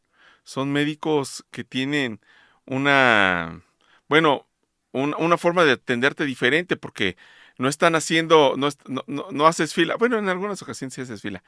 Son 0.43 0.73
médicos 0.73 1.45
que 1.51 1.65
tienen 1.65 2.19
una, 2.65 3.63
bueno, 4.09 4.47
una 4.93 5.37
forma 5.37 5.67
de 5.67 5.73
atenderte 5.73 6.25
diferente, 6.25 6.77
porque 6.77 7.19
no 7.59 7.69
están 7.69 7.97
haciendo, 7.97 8.55
no, 8.57 8.71
no, 9.07 9.47
haces 9.47 9.75
fila. 9.75 9.97
Bueno, 9.97 10.17
en 10.19 10.29
algunas 10.29 10.63
ocasiones 10.63 10.95
sí 10.95 11.01
haces 11.01 11.21
fila, 11.21 11.43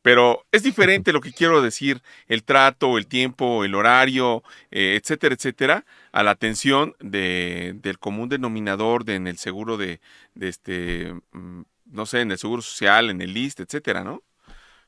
pero 0.00 0.46
es 0.52 0.62
diferente 0.62 1.12
lo 1.12 1.20
que 1.20 1.32
quiero 1.32 1.60
decir, 1.60 2.02
el 2.28 2.44
trato, 2.44 2.96
el 2.98 3.08
tiempo, 3.08 3.64
el 3.64 3.74
horario, 3.74 4.44
eh, 4.70 4.98
etcétera, 5.00 5.34
etcétera, 5.34 5.84
a 6.12 6.22
la 6.22 6.30
atención 6.30 6.94
de, 7.00 7.74
del 7.82 7.98
común 7.98 8.28
denominador 8.28 9.04
de, 9.04 9.16
en 9.16 9.26
el 9.26 9.38
seguro 9.38 9.76
de, 9.76 10.00
de 10.34 10.48
este, 10.48 11.14
mm, 11.32 11.62
no 11.86 12.06
sé, 12.06 12.20
en 12.20 12.30
el 12.30 12.38
seguro 12.38 12.62
social, 12.62 13.10
en 13.10 13.20
el 13.20 13.34
list, 13.34 13.60
etcétera, 13.60 14.04
¿no? 14.04 14.22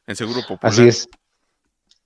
En 0.07 0.17
seguro 0.17 0.41
popular. 0.47 0.73
Así 0.73 0.87
es. 0.87 1.09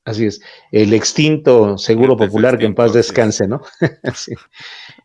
Así 0.04 0.26
es. 0.26 0.40
El 0.72 0.94
extinto 0.94 1.78
Seguro 1.78 2.16
Popular, 2.16 2.58
que 2.58 2.66
en 2.66 2.74
paz 2.74 2.92
descanse, 2.92 3.46
¿no? 3.46 3.62
sí. 4.14 4.32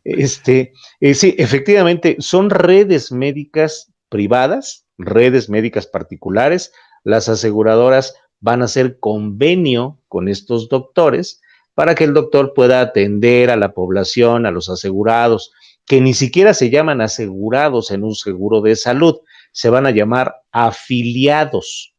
Este, 0.03 0.73
eh, 0.99 1.13
sí, 1.13 1.36
efectivamente, 1.38 2.15
son 2.19 2.49
redes 2.49 3.12
médicas 3.12 3.91
privadas, 4.10 4.86
redes 4.97 5.49
médicas 5.49 5.86
particulares. 5.86 6.71
Las 7.03 7.29
aseguradoras 7.29 8.15
van 8.39 8.62
a 8.62 8.65
hacer 8.65 8.99
convenio 8.99 9.99
con 10.07 10.27
estos 10.27 10.67
doctores 10.67 11.41
para 11.75 11.93
que 11.93 12.03
el 12.03 12.15
doctor 12.15 12.53
pueda 12.55 12.81
atender 12.81 13.51
a 13.51 13.55
la 13.55 13.73
población, 13.73 14.47
a 14.47 14.51
los 14.51 14.67
asegurados, 14.67 15.51
que 15.86 16.01
ni 16.01 16.15
siquiera 16.15 16.55
se 16.55 16.71
llaman 16.71 17.01
asegurados 17.01 17.91
en 17.91 18.03
un 18.03 18.15
seguro 18.15 18.62
de 18.62 18.75
salud, 18.75 19.19
se 19.51 19.69
van 19.69 19.86
a 19.86 19.91
llamar 19.91 20.41
afiliados 20.51 21.93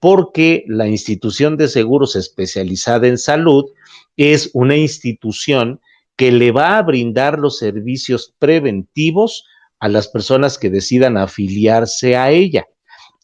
porque 0.00 0.64
la 0.68 0.86
institución 0.86 1.56
de 1.56 1.68
seguros 1.68 2.16
especializada 2.16 3.06
en 3.08 3.18
salud 3.18 3.66
es 4.16 4.50
una 4.54 4.76
institución 4.76 5.80
que 6.16 6.32
le 6.32 6.50
va 6.50 6.78
a 6.78 6.82
brindar 6.82 7.38
los 7.38 7.58
servicios 7.58 8.34
preventivos 8.38 9.44
a 9.78 9.88
las 9.88 10.08
personas 10.08 10.58
que 10.58 10.70
decidan 10.70 11.18
afiliarse 11.18 12.16
a 12.16 12.30
ella. 12.30 12.66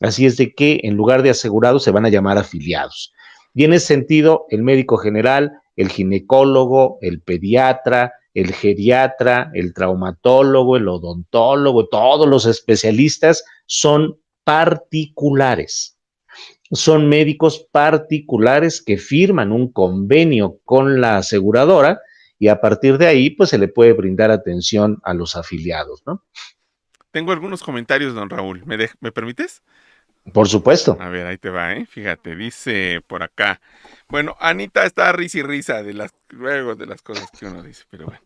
Así 0.01 0.27
es 0.27 0.37
de 0.37 0.53
que 0.53 0.81
en 0.83 0.95
lugar 0.95 1.23
de 1.23 1.31
asegurados 1.31 1.85
se 1.85 1.91
van 1.91 2.05
a 2.05 2.11
llamar 2.11 2.37
afiliados. 2.37 3.15
Y 3.55 3.65
en 3.65 3.73
ese 3.73 3.87
sentido, 3.87 4.47
el 4.51 4.63
médico 4.63 4.99
general, 4.99 5.53
el 5.77 5.89
ginecólogo, 5.89 6.99
el 7.01 7.23
pediatra, 7.23 8.13
el 8.35 8.53
geriatra, 8.53 9.51
el 9.55 9.73
traumatólogo, 9.73 10.77
el 10.77 10.89
odontólogo, 10.89 11.89
todos 11.89 12.29
los 12.29 12.45
especialistas 12.45 13.45
son 13.67 14.19
particulares 14.45 15.97
son 16.73 17.09
médicos 17.09 17.69
particulares 17.71 18.83
que 18.83 18.97
firman 18.97 19.53
un 19.53 19.71
convenio 19.71 20.59
con 20.65 21.01
la 21.01 21.19
aseguradora 21.19 22.01
y 22.39 22.49
a 22.49 22.61
partir 22.61 22.99
de 22.99 23.07
ahí 23.07 23.31
pues 23.31 23.51
se 23.51 23.59
le 23.59 23.69
puede 23.69 23.93
brindar 23.93 24.31
atención 24.31 24.99
a 25.05 25.15
los 25.15 25.37
afiliados, 25.37 26.03
¿no? 26.07 26.25
Tengo 27.11 27.33
algunos 27.33 27.63
comentarios, 27.63 28.15
don 28.15 28.31
Raúl. 28.31 28.65
¿Me, 28.65 28.79
¿me 29.01 29.13
permites? 29.13 29.63
Por 30.33 30.49
supuesto. 30.49 30.97
A 31.01 31.09
ver, 31.09 31.27
ahí 31.27 31.37
te 31.37 31.51
va, 31.51 31.75
¿eh? 31.75 31.85
Fíjate, 31.87 32.37
dice 32.37 33.01
por 33.07 33.23
acá. 33.23 33.61
Bueno, 34.09 34.37
Anita 34.39 34.85
está 34.85 35.11
risa 35.13 35.39
y 35.39 35.43
risa 35.43 35.83
de 35.83 35.95
las, 35.95 36.15
luego 36.29 36.77
de 36.77 36.87
las 36.87 37.03
cosas 37.03 37.29
que 37.33 37.47
uno 37.47 37.63
dice, 37.63 37.85
pero 37.91 38.07
bueno, 38.07 38.21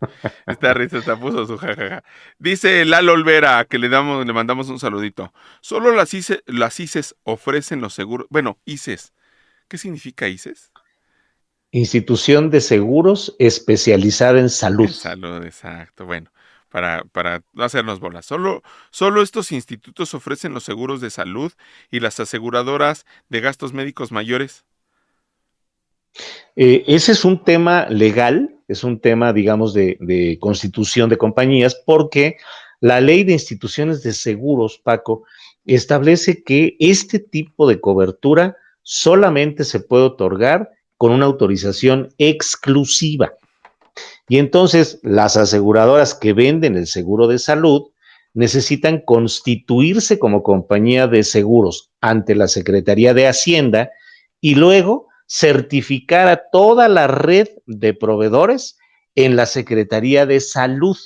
está 0.46 0.74
risa, 0.74 0.98
está 0.98 1.18
puso 1.18 1.46
su 1.46 1.56
jajaja. 1.56 2.04
Dice 2.38 2.84
Lalo 2.84 3.12
Olvera, 3.12 3.64
que 3.64 3.78
le 3.78 3.88
damos, 3.88 4.26
le 4.26 4.32
mandamos 4.32 4.68
un 4.68 4.78
saludito. 4.78 5.32
Solo 5.62 5.92
las 5.92 6.12
ICES, 6.12 6.42
las 6.46 6.78
ICES 6.78 7.16
ofrecen 7.22 7.80
los 7.80 7.94
seguros, 7.94 8.26
bueno, 8.30 8.58
ICES. 8.66 9.14
¿Qué 9.68 9.78
significa 9.78 10.28
ICES? 10.28 10.72
Institución 11.70 12.50
de 12.50 12.60
Seguros 12.60 13.34
especializada 13.38 14.38
en 14.38 14.50
salud. 14.50 14.86
En 14.86 14.92
salud, 14.92 15.44
exacto. 15.44 16.06
Bueno, 16.06 16.30
para, 16.76 17.04
para 17.04 17.42
no 17.54 17.64
hacernos 17.64 18.00
bolas. 18.00 18.26
Solo, 18.26 18.62
solo 18.90 19.22
estos 19.22 19.50
institutos 19.50 20.12
ofrecen 20.12 20.52
los 20.52 20.62
seguros 20.62 21.00
de 21.00 21.08
salud 21.08 21.50
y 21.90 22.00
las 22.00 22.20
aseguradoras 22.20 23.06
de 23.30 23.40
gastos 23.40 23.72
médicos 23.72 24.12
mayores. 24.12 24.66
Eh, 26.54 26.84
ese 26.86 27.12
es 27.12 27.24
un 27.24 27.42
tema 27.42 27.86
legal, 27.88 28.60
es 28.68 28.84
un 28.84 29.00
tema, 29.00 29.32
digamos, 29.32 29.72
de, 29.72 30.36
constitución 30.38 31.08
de 31.08 31.16
compañías, 31.16 31.82
porque 31.86 32.36
la 32.82 33.00
ley 33.00 33.24
de 33.24 33.32
instituciones 33.32 34.02
de 34.02 34.12
seguros, 34.12 34.76
Paco, 34.76 35.24
establece 35.64 36.44
que 36.44 36.76
este 36.78 37.20
tipo 37.20 37.66
de 37.66 37.80
cobertura 37.80 38.54
solamente 38.82 39.64
se 39.64 39.80
puede 39.80 40.02
otorgar 40.02 40.68
con 40.98 41.10
una 41.10 41.24
autorización 41.24 42.10
exclusiva. 42.18 43.32
Y 44.28 44.38
entonces 44.38 44.98
las 45.02 45.36
aseguradoras 45.36 46.14
que 46.14 46.32
venden 46.32 46.76
el 46.76 46.86
seguro 46.86 47.26
de 47.28 47.38
salud 47.38 47.90
necesitan 48.34 49.00
constituirse 49.00 50.18
como 50.18 50.42
compañía 50.42 51.06
de 51.06 51.24
seguros 51.24 51.90
ante 52.00 52.34
la 52.34 52.48
Secretaría 52.48 53.14
de 53.14 53.28
Hacienda 53.28 53.90
y 54.40 54.56
luego 54.56 55.08
certificar 55.26 56.28
a 56.28 56.42
toda 56.52 56.88
la 56.88 57.06
red 57.06 57.48
de 57.66 57.94
proveedores 57.94 58.78
en 59.14 59.36
la 59.36 59.46
Secretaría 59.46 60.26
de 60.26 60.40
Salud. 60.40 60.96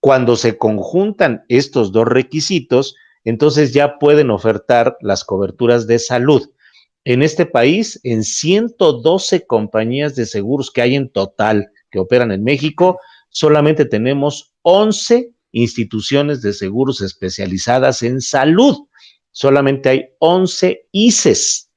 Cuando 0.00 0.36
se 0.36 0.58
conjuntan 0.58 1.44
estos 1.48 1.90
dos 1.90 2.06
requisitos, 2.06 2.94
entonces 3.24 3.72
ya 3.72 3.98
pueden 3.98 4.30
ofertar 4.30 4.96
las 5.00 5.24
coberturas 5.24 5.86
de 5.86 5.98
salud. 5.98 6.50
En 7.04 7.22
este 7.22 7.46
país, 7.46 7.98
en 8.04 8.24
112 8.24 9.46
compañías 9.46 10.14
de 10.14 10.26
seguros 10.26 10.70
que 10.70 10.82
hay 10.82 10.96
en 10.96 11.08
total, 11.08 11.70
que 11.90 11.98
operan 11.98 12.32
en 12.32 12.44
México, 12.44 12.98
solamente 13.28 13.84
tenemos 13.84 14.54
11 14.62 15.32
instituciones 15.52 16.42
de 16.42 16.52
seguros 16.52 17.00
especializadas 17.00 18.02
en 18.02 18.20
salud. 18.20 18.88
Solamente 19.30 19.88
hay 19.88 20.04
11 20.18 20.88
ICES 20.92 21.70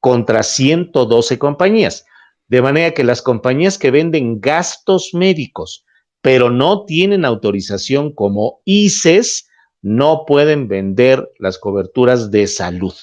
contra 0.00 0.42
112 0.42 1.38
compañías. 1.38 2.04
De 2.48 2.62
manera 2.62 2.92
que 2.92 3.04
las 3.04 3.22
compañías 3.22 3.78
que 3.78 3.90
venden 3.90 4.40
gastos 4.40 5.10
médicos, 5.14 5.84
pero 6.20 6.50
no 6.50 6.84
tienen 6.84 7.24
autorización 7.24 8.14
como 8.14 8.60
ICES, 8.64 9.48
no 9.82 10.24
pueden 10.26 10.68
vender 10.68 11.28
las 11.38 11.58
coberturas 11.58 12.30
de 12.30 12.46
salud, 12.46 12.94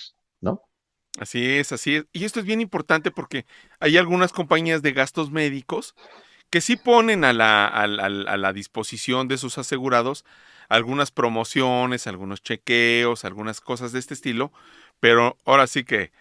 ¿no? 0.42 0.64
Así 1.20 1.46
es, 1.46 1.72
así 1.72 1.98
es. 1.98 2.06
Y 2.14 2.26
esto 2.26 2.40
es 2.40 2.46
bien 2.46 2.62
importante 2.62 3.12
porque 3.12 3.46
hay 3.80 3.98
algunas 3.98 4.32
compañías 4.32 4.82
de 4.82 4.94
gastos 4.94 5.30
médicos 5.30 5.94
que 6.52 6.62
sí 6.62 6.76
ponen 6.76 7.24
a 7.24 7.34
la, 7.34 7.66
a, 7.66 7.88
la, 7.88 8.54
disposición 8.54 9.28
de 9.28 9.38
sus 9.38 9.58
asegurados 9.58 10.26
algunas 10.70 11.10
promociones, 11.10 12.08
algunos 12.08 12.44
chequeos, 12.44 13.26
algunas 13.26 13.62
cosas 13.62 13.94
de 13.94 14.00
este 14.00 14.14
estilo, 14.14 14.52
pero 15.00 15.38
ahora 15.46 15.66
sí 15.66 15.84
que 15.84 16.12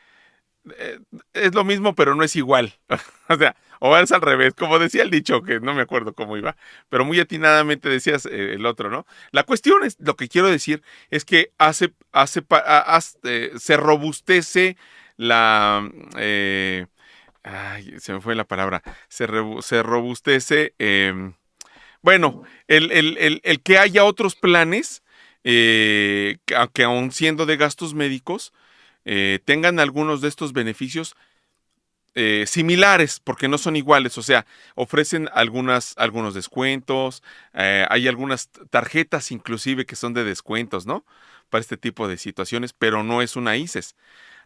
eh, 0.79 1.01
es 1.33 1.55
lo 1.55 1.65
mismo, 1.65 1.95
pero 1.95 2.15
no 2.15 2.23
es 2.23 2.37
igual. 2.37 2.75
o 3.29 3.37
sea, 3.37 3.57
o 3.81 3.97
es 3.97 4.13
al 4.13 4.23
revés, 4.23 4.55
como 4.55 4.79
decía 4.79 5.03
el 5.03 5.11
dicho, 5.11 5.43
que 5.43 5.59
no 5.59 5.75
me 5.75 5.83
acuerdo 5.83 6.15
cómo 6.15 6.37
iba, 6.37 6.57
pero 6.89 7.05
muy 7.05 7.19
atinadamente 7.19 7.89
decías 7.89 8.27
eh, 8.27 8.55
el 8.55 8.67
otro, 8.67 8.89
¿no? 8.89 9.07
La 9.33 9.43
cuestión 9.43 9.85
es, 9.85 9.97
lo 9.99 10.17
que 10.17 10.29
quiero 10.29 10.49
decir 10.49 10.83
es 11.11 11.25
que 11.25 11.53
hace, 11.59 11.93
hace, 12.13 12.45
eh, 13.25 13.53
se 13.57 13.77
robustece 13.77 14.77
la, 15.17 15.91
Ay, 17.43 17.95
se 17.99 18.13
me 18.13 18.21
fue 18.21 18.35
la 18.35 18.45
palabra. 18.45 18.83
Se, 19.09 19.27
se 19.63 19.83
robustece. 19.83 20.75
Em, 20.79 21.35
bueno, 22.03 22.43
el, 22.69 22.91
el, 23.43 23.61
que 23.63 23.79
haya 23.79 24.05
otros 24.05 24.35
planes, 24.37 25.03
eh, 25.45 26.39
que, 26.73 26.85
aún 26.85 27.13
siendo 27.13 27.47
de 27.47 27.57
gastos 27.57 27.95
médicos, 27.95 28.53
eh, 29.05 29.39
tengan 29.45 29.81
algunos 29.81 30.21
de 30.21 30.29
estos 30.29 30.53
beneficios 30.53 31.17
eh, 32.15 32.45
similares, 32.47 33.21
porque 33.21 33.49
no 33.49 33.57
son 33.57 33.77
iguales, 33.77 34.19
o 34.19 34.23
sea, 34.23 34.45
ofrecen 34.75 35.29
algunas, 35.33 35.95
algunos 35.97 36.35
descuentos, 36.35 37.23
hay 37.53 38.09
algunas 38.09 38.51
tarjetas 38.71 39.31
inclusive 39.31 39.87
que 39.87 39.97
son 39.97 40.13
de 40.13 40.25
descuentos, 40.25 40.87
¿no? 40.87 41.05
Para 41.51 41.61
este 41.61 41.77
tipo 41.77 42.09
de 42.09 42.19
situaciones, 42.19 42.73
pero 42.73 43.03
no 43.05 43.23
es 43.23 43.37
una 43.37 43.57
ICES 43.57 43.95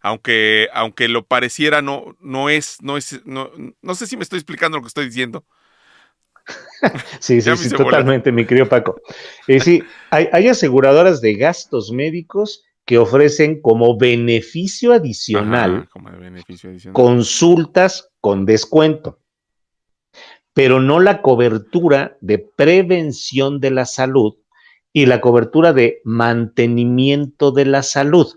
aunque, 0.04 0.68
aunque 0.74 1.08
lo 1.08 1.24
pareciera, 1.24 1.80
no, 1.80 2.14
no 2.20 2.50
es, 2.50 2.76
no 2.82 2.98
es, 2.98 3.22
no, 3.24 3.50
no 3.80 3.94
sé 3.94 4.06
si 4.06 4.18
me 4.18 4.22
estoy 4.22 4.38
explicando 4.38 4.76
lo 4.76 4.82
que 4.82 4.88
estoy 4.88 5.06
diciendo. 5.06 5.46
sí, 7.20 7.40
sí, 7.40 7.56
sí, 7.56 7.70
totalmente, 7.70 8.30
mi 8.30 8.44
querido 8.44 8.68
Paco. 8.68 9.00
Eh, 9.48 9.60
sí, 9.60 9.82
hay, 10.10 10.46
aseguradoras 10.46 11.22
de 11.22 11.32
gastos 11.36 11.90
médicos 11.90 12.64
que 12.84 12.98
ofrecen 12.98 13.62
como 13.62 13.96
beneficio 13.96 14.92
adicional, 14.92 15.88
como 15.90 16.10
beneficio 16.10 16.68
adicional. 16.68 16.92
consultas 16.92 18.10
con 18.20 18.44
descuento. 18.44 19.20
pero 20.52 20.80
no 20.80 21.00
la 21.00 21.22
cobertura 21.22 22.18
de 22.20 22.38
prevención 22.38 23.58
de 23.58 23.70
la 23.70 23.86
salud 23.86 24.34
y 24.92 25.06
la 25.06 25.22
cobertura 25.22 25.72
de 25.72 26.02
mantenimiento 26.04 27.52
de 27.52 27.64
la 27.64 27.82
salud. 27.82 28.28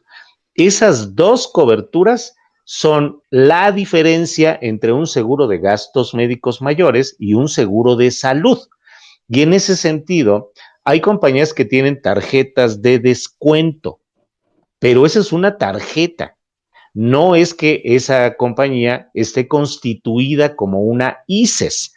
Esas 0.57 1.15
dos 1.15 1.47
coberturas 1.47 2.35
son 2.65 3.21
la 3.29 3.71
diferencia 3.71 4.57
entre 4.59 4.91
un 4.91 5.05
seguro 5.05 5.45
de 5.45 5.59
gastos 5.59 6.15
médicos 6.15 6.63
mayores 6.63 7.15
y 7.19 7.35
un 7.35 7.47
seguro 7.47 7.95
de 7.95 8.09
salud. 8.09 8.57
Y 9.29 9.43
en 9.43 9.53
ese 9.53 9.77
sentido, 9.77 10.51
hay 10.83 10.99
compañías 10.99 11.53
que 11.53 11.63
tienen 11.63 12.01
tarjetas 12.01 12.81
de 12.81 12.97
descuento, 12.97 14.01
pero 14.79 15.05
esa 15.05 15.19
es 15.19 15.31
una 15.31 15.59
tarjeta. 15.59 16.37
No 16.95 17.35
es 17.35 17.53
que 17.53 17.83
esa 17.85 18.35
compañía 18.35 19.11
esté 19.13 19.47
constituida 19.47 20.55
como 20.55 20.81
una 20.81 21.19
ICES. 21.27 21.93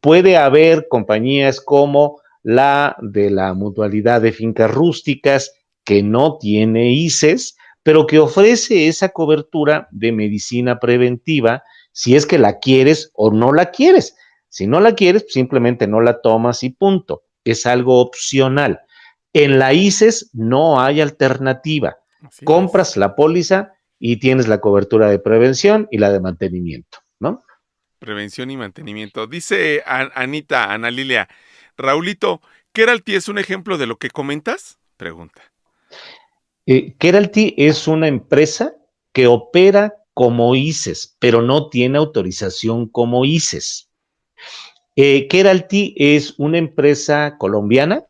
Puede 0.00 0.36
haber 0.36 0.86
compañías 0.88 1.60
como 1.60 2.20
la 2.44 2.96
de 3.02 3.30
la 3.30 3.54
mutualidad 3.54 4.20
de 4.20 4.30
fincas 4.30 4.70
rústicas 4.70 5.52
que 5.84 6.04
no 6.04 6.38
tiene 6.38 6.92
ICES, 6.92 7.57
pero 7.88 8.06
que 8.06 8.18
ofrece 8.18 8.86
esa 8.86 9.08
cobertura 9.08 9.88
de 9.90 10.12
medicina 10.12 10.78
preventiva 10.78 11.62
si 11.90 12.16
es 12.16 12.26
que 12.26 12.36
la 12.36 12.58
quieres 12.58 13.10
o 13.14 13.30
no 13.30 13.50
la 13.50 13.70
quieres. 13.70 14.14
Si 14.50 14.66
no 14.66 14.78
la 14.78 14.94
quieres, 14.94 15.24
simplemente 15.30 15.86
no 15.86 16.02
la 16.02 16.20
tomas 16.20 16.62
y 16.64 16.68
punto. 16.68 17.22
Es 17.44 17.64
algo 17.64 18.02
opcional. 18.02 18.80
En 19.32 19.58
la 19.58 19.72
ICES 19.72 20.28
no 20.34 20.82
hay 20.82 21.00
alternativa. 21.00 21.96
Compras 22.44 22.98
la 22.98 23.16
póliza 23.16 23.72
y 23.98 24.18
tienes 24.18 24.48
la 24.48 24.60
cobertura 24.60 25.08
de 25.08 25.18
prevención 25.18 25.88
y 25.90 25.96
la 25.96 26.12
de 26.12 26.20
mantenimiento, 26.20 26.98
¿no? 27.20 27.42
Prevención 27.98 28.50
y 28.50 28.58
mantenimiento. 28.58 29.26
Dice 29.26 29.82
Anita, 29.86 30.74
Ana 30.74 30.90
Lilia, 30.90 31.26
Raulito, 31.78 32.42
¿Keralty 32.74 33.14
es 33.14 33.28
un 33.28 33.38
ejemplo 33.38 33.78
de 33.78 33.86
lo 33.86 33.96
que 33.96 34.10
comentas? 34.10 34.78
Pregunta. 34.98 35.40
Eh, 36.70 36.94
Keralty 36.98 37.54
es 37.56 37.88
una 37.88 38.08
empresa 38.08 38.74
que 39.14 39.26
opera 39.26 39.94
como 40.12 40.54
ICES, 40.54 41.16
pero 41.18 41.40
no 41.40 41.70
tiene 41.70 41.96
autorización 41.96 42.88
como 42.90 43.24
ICES. 43.24 43.88
Eh, 44.94 45.26
Keralty 45.28 45.94
es 45.96 46.34
una 46.38 46.58
empresa 46.58 47.36
colombiana 47.38 48.04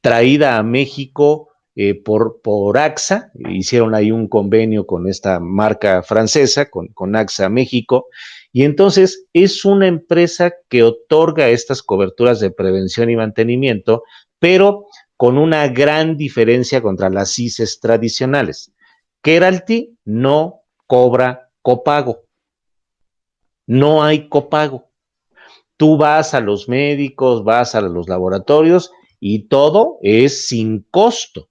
traída 0.00 0.58
a 0.58 0.64
México 0.64 1.50
eh, 1.76 1.94
por, 1.94 2.40
por, 2.42 2.78
AXA, 2.78 3.30
hicieron 3.48 3.94
ahí 3.94 4.10
un 4.10 4.26
convenio 4.26 4.84
con 4.84 5.08
esta 5.08 5.38
marca 5.38 6.02
francesa, 6.02 6.68
con, 6.68 6.88
con 6.88 7.14
AXA 7.14 7.48
México, 7.48 8.06
y 8.50 8.64
entonces 8.64 9.26
es 9.32 9.64
una 9.64 9.86
empresa 9.86 10.52
que 10.68 10.82
otorga 10.82 11.48
estas 11.48 11.84
coberturas 11.84 12.40
de 12.40 12.50
prevención 12.50 13.08
y 13.08 13.14
mantenimiento, 13.14 14.02
pero 14.40 14.86
con 15.18 15.36
una 15.36 15.66
gran 15.66 16.16
diferencia 16.16 16.80
contra 16.80 17.10
las 17.10 17.34
CISES 17.34 17.80
tradicionales. 17.80 18.72
Keralty 19.20 19.98
no 20.04 20.60
cobra 20.86 21.50
copago. 21.60 22.22
No 23.66 24.04
hay 24.04 24.28
copago. 24.28 24.90
Tú 25.76 25.96
vas 25.96 26.34
a 26.34 26.40
los 26.40 26.68
médicos, 26.68 27.42
vas 27.42 27.74
a 27.74 27.80
los 27.80 28.08
laboratorios 28.08 28.92
y 29.18 29.48
todo 29.48 29.98
es 30.02 30.46
sin 30.46 30.86
costo. 30.88 31.50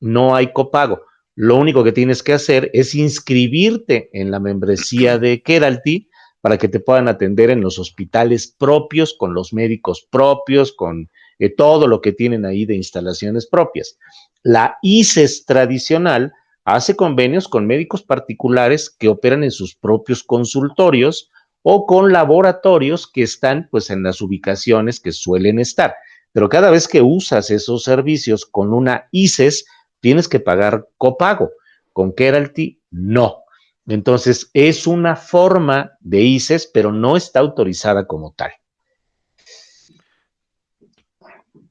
No 0.00 0.34
hay 0.34 0.52
copago. 0.52 1.02
Lo 1.36 1.54
único 1.54 1.84
que 1.84 1.92
tienes 1.92 2.20
que 2.20 2.32
hacer 2.32 2.68
es 2.74 2.96
inscribirte 2.96 4.10
en 4.12 4.32
la 4.32 4.40
membresía 4.40 5.20
de 5.20 5.40
Keralty 5.40 6.08
para 6.40 6.58
que 6.58 6.68
te 6.68 6.80
puedan 6.80 7.06
atender 7.06 7.50
en 7.50 7.60
los 7.60 7.78
hospitales 7.78 8.48
propios, 8.58 9.14
con 9.16 9.34
los 9.34 9.52
médicos 9.52 10.04
propios, 10.10 10.72
con 10.72 11.08
eh, 11.38 11.54
todo 11.54 11.86
lo 11.86 12.00
que 12.00 12.12
tienen 12.12 12.44
ahí 12.44 12.64
de 12.64 12.74
instalaciones 12.74 13.46
propias. 13.46 13.98
La 14.42 14.78
ICES 14.82 15.44
tradicional 15.46 16.32
hace 16.64 16.96
convenios 16.96 17.48
con 17.48 17.66
médicos 17.66 18.02
particulares 18.02 18.90
que 18.90 19.08
operan 19.08 19.44
en 19.44 19.50
sus 19.50 19.74
propios 19.74 20.22
consultorios 20.22 21.30
o 21.62 21.86
con 21.86 22.12
laboratorios 22.12 23.10
que 23.10 23.22
están 23.22 23.68
pues 23.70 23.90
en 23.90 24.02
las 24.02 24.20
ubicaciones 24.20 25.00
que 25.00 25.12
suelen 25.12 25.58
estar. 25.58 25.94
Pero 26.32 26.48
cada 26.48 26.70
vez 26.70 26.88
que 26.88 27.00
usas 27.00 27.50
esos 27.50 27.84
servicios 27.84 28.44
con 28.44 28.72
una 28.74 29.08
ICES, 29.12 29.64
tienes 30.00 30.28
que 30.28 30.40
pagar 30.40 30.88
copago. 30.98 31.50
Con 31.92 32.12
Keralty, 32.12 32.80
no. 32.90 33.44
Entonces, 33.86 34.50
es 34.52 34.86
una 34.86 35.16
forma 35.16 35.92
de 36.00 36.22
ICES, 36.22 36.70
pero 36.74 36.92
no 36.92 37.16
está 37.16 37.40
autorizada 37.40 38.06
como 38.06 38.34
tal. 38.36 38.50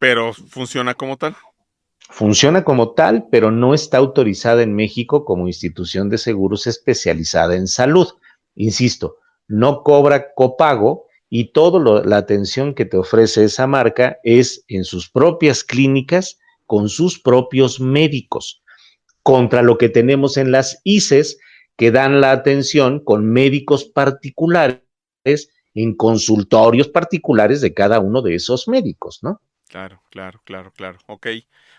Pero 0.03 0.33
funciona 0.33 0.95
como 0.95 1.15
tal. 1.15 1.33
Funciona 2.09 2.65
como 2.65 2.91
tal, 2.91 3.29
pero 3.31 3.51
no 3.51 3.73
está 3.73 3.99
autorizada 3.99 4.61
en 4.61 4.75
México 4.75 5.23
como 5.23 5.47
institución 5.47 6.09
de 6.09 6.17
seguros 6.17 6.67
especializada 6.67 7.55
en 7.55 7.67
salud. 7.67 8.09
Insisto, 8.53 9.19
no 9.47 9.81
cobra 9.81 10.33
copago 10.33 11.05
y 11.29 11.53
toda 11.53 12.03
la 12.03 12.17
atención 12.17 12.73
que 12.73 12.83
te 12.83 12.97
ofrece 12.97 13.45
esa 13.45 13.65
marca 13.65 14.17
es 14.25 14.65
en 14.67 14.83
sus 14.83 15.09
propias 15.09 15.63
clínicas 15.63 16.37
con 16.65 16.89
sus 16.89 17.17
propios 17.17 17.79
médicos, 17.79 18.61
contra 19.21 19.61
lo 19.61 19.77
que 19.77 19.87
tenemos 19.87 20.35
en 20.35 20.51
las 20.51 20.81
ICES 20.83 21.37
que 21.77 21.91
dan 21.91 22.19
la 22.19 22.33
atención 22.33 23.01
con 23.01 23.25
médicos 23.25 23.85
particulares 23.85 24.81
en 25.73 25.95
consultorios 25.95 26.89
particulares 26.89 27.61
de 27.61 27.73
cada 27.73 28.01
uno 28.01 28.21
de 28.21 28.35
esos 28.35 28.67
médicos, 28.67 29.19
¿no? 29.21 29.39
Claro, 29.73 30.03
claro, 30.11 30.39
claro, 30.45 30.71
claro. 30.71 30.99
Ok, 31.07 31.25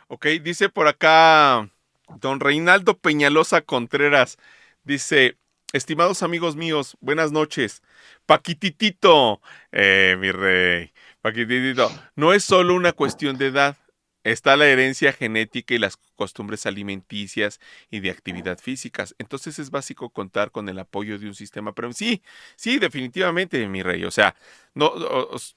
ok, 0.08 0.26
dice 0.42 0.68
por 0.68 0.88
acá 0.88 1.70
don 2.18 2.40
Reinaldo 2.40 2.98
Peñalosa 2.98 3.60
Contreras, 3.60 4.36
dice, 4.82 5.38
estimados 5.72 6.24
amigos 6.24 6.56
míos, 6.56 6.96
buenas 7.00 7.30
noches. 7.30 7.84
Paquititito, 8.26 9.40
eh, 9.70 10.16
mi 10.18 10.32
rey, 10.32 10.92
Paquititito, 11.22 11.88
no 12.16 12.32
es 12.34 12.42
solo 12.42 12.74
una 12.74 12.90
cuestión 12.90 13.38
de 13.38 13.46
edad, 13.46 13.76
está 14.24 14.56
la 14.56 14.66
herencia 14.66 15.12
genética 15.12 15.74
y 15.74 15.78
las 15.78 15.98
costumbres 16.16 16.66
alimenticias 16.66 17.60
y 17.90 18.00
de 18.00 18.10
actividad 18.10 18.58
físicas. 18.58 19.14
Entonces 19.18 19.58
es 19.58 19.70
básico 19.70 20.10
contar 20.10 20.50
con 20.50 20.68
el 20.68 20.78
apoyo 20.78 21.18
de 21.18 21.26
un 21.28 21.34
sistema 21.34 21.74
pero 21.74 21.92
Sí, 21.92 22.22
sí, 22.56 22.78
definitivamente, 22.78 23.66
mi 23.68 23.82
rey. 23.82 24.04
O 24.04 24.10
sea, 24.10 24.34
no, 24.74 24.92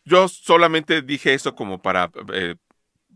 yo 0.06 0.28
solamente 0.28 1.02
dije 1.02 1.34
eso 1.34 1.56
como 1.56 1.82
para, 1.82 2.12
eh, 2.34 2.56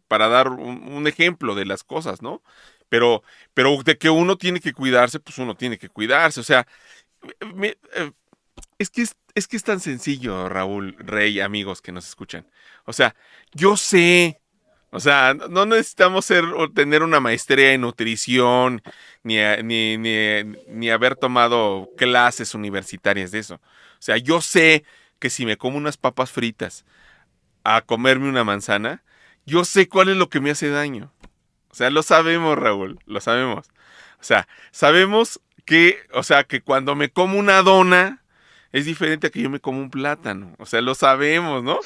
para 0.07 0.27
dar 0.29 0.49
un, 0.49 1.07
ejemplo 1.07 1.55
de 1.55 1.65
las 1.65 1.83
cosas, 1.83 2.21
¿no? 2.21 2.41
Pero, 2.89 3.23
pero 3.53 3.83
de 3.83 3.97
que 3.97 4.09
uno 4.09 4.37
tiene 4.37 4.59
que 4.61 4.73
cuidarse, 4.73 5.19
pues 5.19 5.37
uno 5.37 5.55
tiene 5.55 5.77
que 5.77 5.89
cuidarse. 5.89 6.39
O 6.41 6.43
sea, 6.43 6.67
eh, 7.61 7.75
es 8.77 8.89
que 8.89 9.01
es, 9.03 9.15
es 9.35 9.47
que 9.47 9.57
es 9.57 9.63
tan 9.63 9.79
sencillo, 9.79 10.49
Raúl, 10.49 10.95
Rey, 10.99 11.39
amigos 11.39 11.81
que 11.81 11.91
nos 11.91 12.07
escuchan. 12.07 12.47
O 12.85 12.93
sea, 12.93 13.15
yo 13.53 13.77
sé 13.77 14.40
o 14.91 14.99
sea, 14.99 15.33
no 15.33 15.65
necesitamos 15.65 16.25
ser 16.25 16.43
o 16.43 16.69
tener 16.69 17.01
una 17.01 17.21
maestría 17.21 17.71
en 17.73 17.81
nutrición, 17.81 18.81
ni, 19.23 19.37
ni, 19.63 19.97
ni, 19.97 20.89
haber 20.89 21.15
tomado 21.15 21.89
clases 21.95 22.53
universitarias 22.53 23.31
de 23.31 23.39
eso. 23.39 23.55
O 23.55 23.59
sea, 23.99 24.17
yo 24.17 24.41
sé 24.41 24.83
que 25.19 25.29
si 25.29 25.45
me 25.45 25.57
como 25.57 25.77
unas 25.77 25.95
papas 25.95 26.31
fritas 26.31 26.85
a 27.63 27.81
comerme 27.81 28.27
una 28.27 28.43
manzana, 28.43 29.01
yo 29.45 29.63
sé 29.63 29.87
cuál 29.87 30.09
es 30.09 30.17
lo 30.17 30.29
que 30.29 30.41
me 30.41 30.51
hace 30.51 30.69
daño. 30.69 31.13
O 31.69 31.75
sea, 31.75 31.89
lo 31.89 32.03
sabemos, 32.03 32.57
Raúl, 32.57 32.99
lo 33.05 33.21
sabemos. 33.21 33.69
O 34.19 34.23
sea, 34.23 34.47
sabemos 34.71 35.39
que, 35.65 35.99
o 36.13 36.23
sea, 36.23 36.43
que 36.43 36.61
cuando 36.61 36.95
me 36.95 37.09
como 37.09 37.39
una 37.39 37.61
dona 37.61 38.23
es 38.73 38.85
diferente 38.85 39.27
a 39.27 39.29
que 39.29 39.41
yo 39.41 39.49
me 39.49 39.61
como 39.61 39.79
un 39.79 39.89
plátano. 39.89 40.53
O 40.59 40.65
sea, 40.65 40.81
lo 40.81 40.95
sabemos, 40.95 41.63
¿no? 41.63 41.79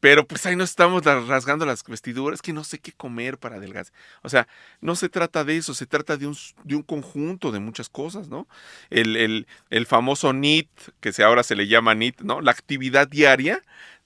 Pero 0.00 0.26
pues 0.26 0.46
ahí 0.46 0.56
nos 0.56 0.70
estamos 0.70 1.04
rasgando 1.04 1.66
las 1.66 1.84
vestiduras, 1.84 2.40
que 2.40 2.54
no 2.54 2.64
sé 2.64 2.78
qué 2.78 2.92
comer 2.92 3.38
para 3.38 3.56
adelgazar. 3.56 3.92
O 4.22 4.30
sea, 4.30 4.48
no 4.80 4.96
se 4.96 5.10
trata 5.10 5.44
de 5.44 5.58
eso, 5.58 5.74
se 5.74 5.86
trata 5.86 6.16
de 6.16 6.26
un, 6.26 6.36
de 6.64 6.74
un 6.74 6.82
conjunto 6.82 7.52
de 7.52 7.60
muchas 7.60 7.90
cosas, 7.90 8.28
¿no? 8.28 8.48
El, 8.88 9.46
famoso 9.86 10.32
NIT, 10.32 10.68
que 11.00 11.12
ahora 11.22 11.42
se 11.42 11.54
le 11.54 11.68
llama 11.68 11.94
NIT, 11.94 12.22
¿no? 12.22 12.40
La 12.40 12.50
actividad 12.50 13.08
diaria. 13.08 13.62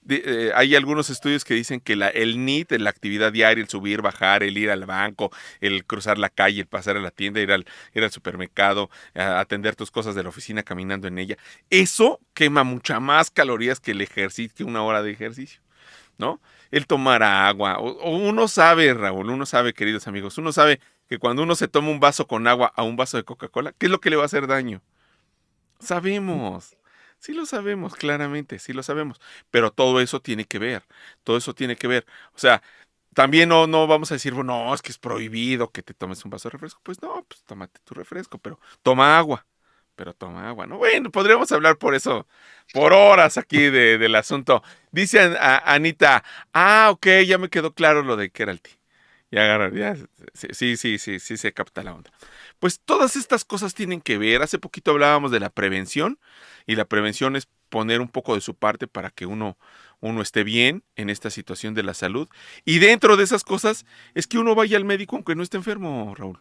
Eh, 0.07 0.51
hay 0.53 0.75
algunos 0.75 1.09
estudios 1.09 1.43
que 1.43 1.53
dicen 1.53 1.79
que 1.79 1.95
la, 1.95 2.09
el 2.09 2.43
NIT, 2.45 2.73
la 2.73 2.89
actividad 2.89 3.31
diaria, 3.31 3.61
el 3.61 3.69
subir, 3.69 4.01
bajar, 4.01 4.43
el 4.43 4.57
ir 4.57 4.69
al 4.69 4.85
banco, 4.85 5.31
el 5.61 5.85
cruzar 5.85 6.17
la 6.17 6.29
calle, 6.29 6.61
el 6.61 6.67
pasar 6.67 6.97
a 6.97 6.99
la 6.99 7.11
tienda, 7.11 7.39
ir 7.39 7.51
al, 7.51 7.65
ir 7.93 8.03
al 8.03 8.11
supermercado, 8.11 8.89
atender 9.15 9.75
tus 9.75 9.91
cosas 9.91 10.13
de 10.13 10.23
la 10.23 10.29
oficina 10.29 10.61
caminando 10.61 11.07
en 11.07 11.17
ella, 11.17 11.37
eso 11.71 12.19
quema 12.35 12.63
mucha 12.63 12.99
más 12.99 13.31
calorías 13.31 13.79
que 13.79 13.91
el 13.91 14.01
ejercicio, 14.01 14.55
que 14.55 14.63
una 14.63 14.83
hora 14.83 15.01
de 15.01 15.11
ejercicio. 15.11 15.64
¿No? 16.17 16.41
El 16.71 16.87
tomar 16.87 17.23
agua. 17.23 17.77
O, 17.79 18.15
uno 18.17 18.47
sabe, 18.47 18.93
Raúl, 18.93 19.29
uno 19.29 19.45
sabe, 19.45 19.73
queridos 19.73 20.07
amigos, 20.07 20.37
uno 20.37 20.51
sabe 20.51 20.79
que 21.07 21.19
cuando 21.19 21.43
uno 21.43 21.55
se 21.55 21.67
toma 21.67 21.89
un 21.89 21.99
vaso 21.99 22.27
con 22.27 22.47
agua 22.47 22.71
a 22.75 22.83
un 22.83 22.95
vaso 22.97 23.17
de 23.17 23.23
Coca-Cola, 23.23 23.73
¿qué 23.77 23.87
es 23.87 23.91
lo 23.91 23.99
que 23.99 24.09
le 24.09 24.15
va 24.15 24.23
a 24.23 24.25
hacer 24.27 24.47
daño? 24.47 24.81
Sabemos, 25.79 26.77
Sí 27.19 27.33
lo 27.33 27.45
sabemos, 27.45 27.95
claramente, 27.95 28.59
sí 28.59 28.73
lo 28.73 28.83
sabemos. 28.83 29.19
Pero 29.49 29.71
todo 29.71 29.99
eso 30.01 30.21
tiene 30.21 30.45
que 30.45 30.59
ver, 30.59 30.85
todo 31.23 31.37
eso 31.37 31.55
tiene 31.55 31.75
que 31.75 31.87
ver. 31.87 32.05
O 32.35 32.39
sea, 32.39 32.61
también 33.13 33.49
no, 33.49 33.67
no 33.67 33.87
vamos 33.87 34.11
a 34.11 34.15
decir, 34.15 34.33
bueno, 34.33 34.65
no, 34.65 34.73
es 34.75 34.81
que 34.81 34.91
es 34.91 34.99
prohibido 34.99 35.71
que 35.71 35.83
te 35.83 35.93
tomes 35.95 36.23
un 36.25 36.31
vaso 36.31 36.49
de 36.49 36.53
refresco. 36.53 36.81
Pues 36.83 37.01
no, 37.01 37.25
pues 37.27 37.43
tómate 37.45 37.79
tu 37.83 37.93
refresco, 37.95 38.37
pero 38.39 38.59
toma 38.83 39.17
agua. 39.17 39.45
Pero 39.95 40.13
toma 40.13 40.49
agua, 40.49 40.67
¿no? 40.67 40.77
Bueno, 40.77 41.11
podríamos 41.11 41.51
hablar 41.51 41.77
por 41.77 41.95
eso, 41.95 42.27
por 42.73 42.93
horas 42.93 43.37
aquí 43.37 43.69
del 43.69 44.15
asunto. 44.15 44.61
Dice 44.91 45.37
Anita, 45.39 46.23
ah, 46.53 46.89
ok, 46.91 47.07
ya 47.25 47.37
me 47.37 47.49
quedó 47.49 47.73
claro 47.73 48.03
lo 48.03 48.17
de 48.17 48.29
que 48.29 48.43
era 48.43 48.51
el 48.51 48.61
ti. 48.61 48.71
Ya, 49.31 49.69
ya, 49.73 49.95
sí, 50.33 50.77
sí, 50.77 50.97
sí, 50.97 51.19
sí, 51.19 51.37
se 51.37 51.51
capta 51.53 51.83
la 51.83 51.93
onda. 51.93 52.11
Pues 52.59 52.79
todas 52.79 53.15
estas 53.15 53.43
cosas 53.43 53.73
tienen 53.73 53.99
que 53.99 54.17
ver. 54.17 54.41
Hace 54.41 54.59
poquito 54.59 54.91
hablábamos 54.91 55.31
de 55.31 55.39
la 55.39 55.49
prevención 55.49 56.19
y 56.65 56.75
la 56.75 56.85
prevención 56.85 57.35
es 57.35 57.47
poner 57.69 58.01
un 58.01 58.07
poco 58.07 58.35
de 58.35 58.41
su 58.41 58.55
parte 58.55 58.87
para 58.87 59.09
que 59.09 59.25
uno 59.25 59.57
uno 59.99 60.21
esté 60.21 60.43
bien 60.43 60.83
en 60.95 61.09
esta 61.09 61.29
situación 61.29 61.73
de 61.73 61.83
la 61.83 61.93
salud. 61.93 62.27
Y 62.63 62.79
dentro 62.79 63.17
de 63.17 63.23
esas 63.23 63.43
cosas 63.43 63.85
es 64.13 64.27
que 64.27 64.37
uno 64.37 64.55
vaya 64.55 64.77
al 64.77 64.85
médico 64.85 65.15
aunque 65.15 65.35
no 65.35 65.43
esté 65.43 65.57
enfermo, 65.57 66.13
Raúl. 66.15 66.39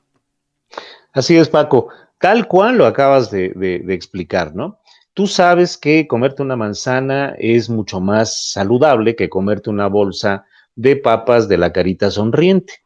Así 1.12 1.36
es, 1.36 1.48
Paco. 1.48 1.88
Tal 2.24 2.48
cual 2.48 2.78
lo 2.78 2.86
acabas 2.86 3.30
de, 3.30 3.84
explicar, 3.90 4.54
¿no? 4.54 4.80
Tú 5.12 5.26
sabes 5.26 5.76
que 5.76 6.06
comerte 6.06 6.40
una 6.40 6.56
manzana 6.56 7.34
es 7.38 7.68
mucho 7.68 8.00
más 8.00 8.50
saludable 8.50 9.14
que 9.14 9.28
comerte 9.28 9.68
una 9.68 9.88
bolsa 9.88 10.46
de 10.74 10.96
papas 10.96 11.48
de 11.48 11.58
la 11.58 11.70
carita 11.70 12.10
sonriente. 12.10 12.76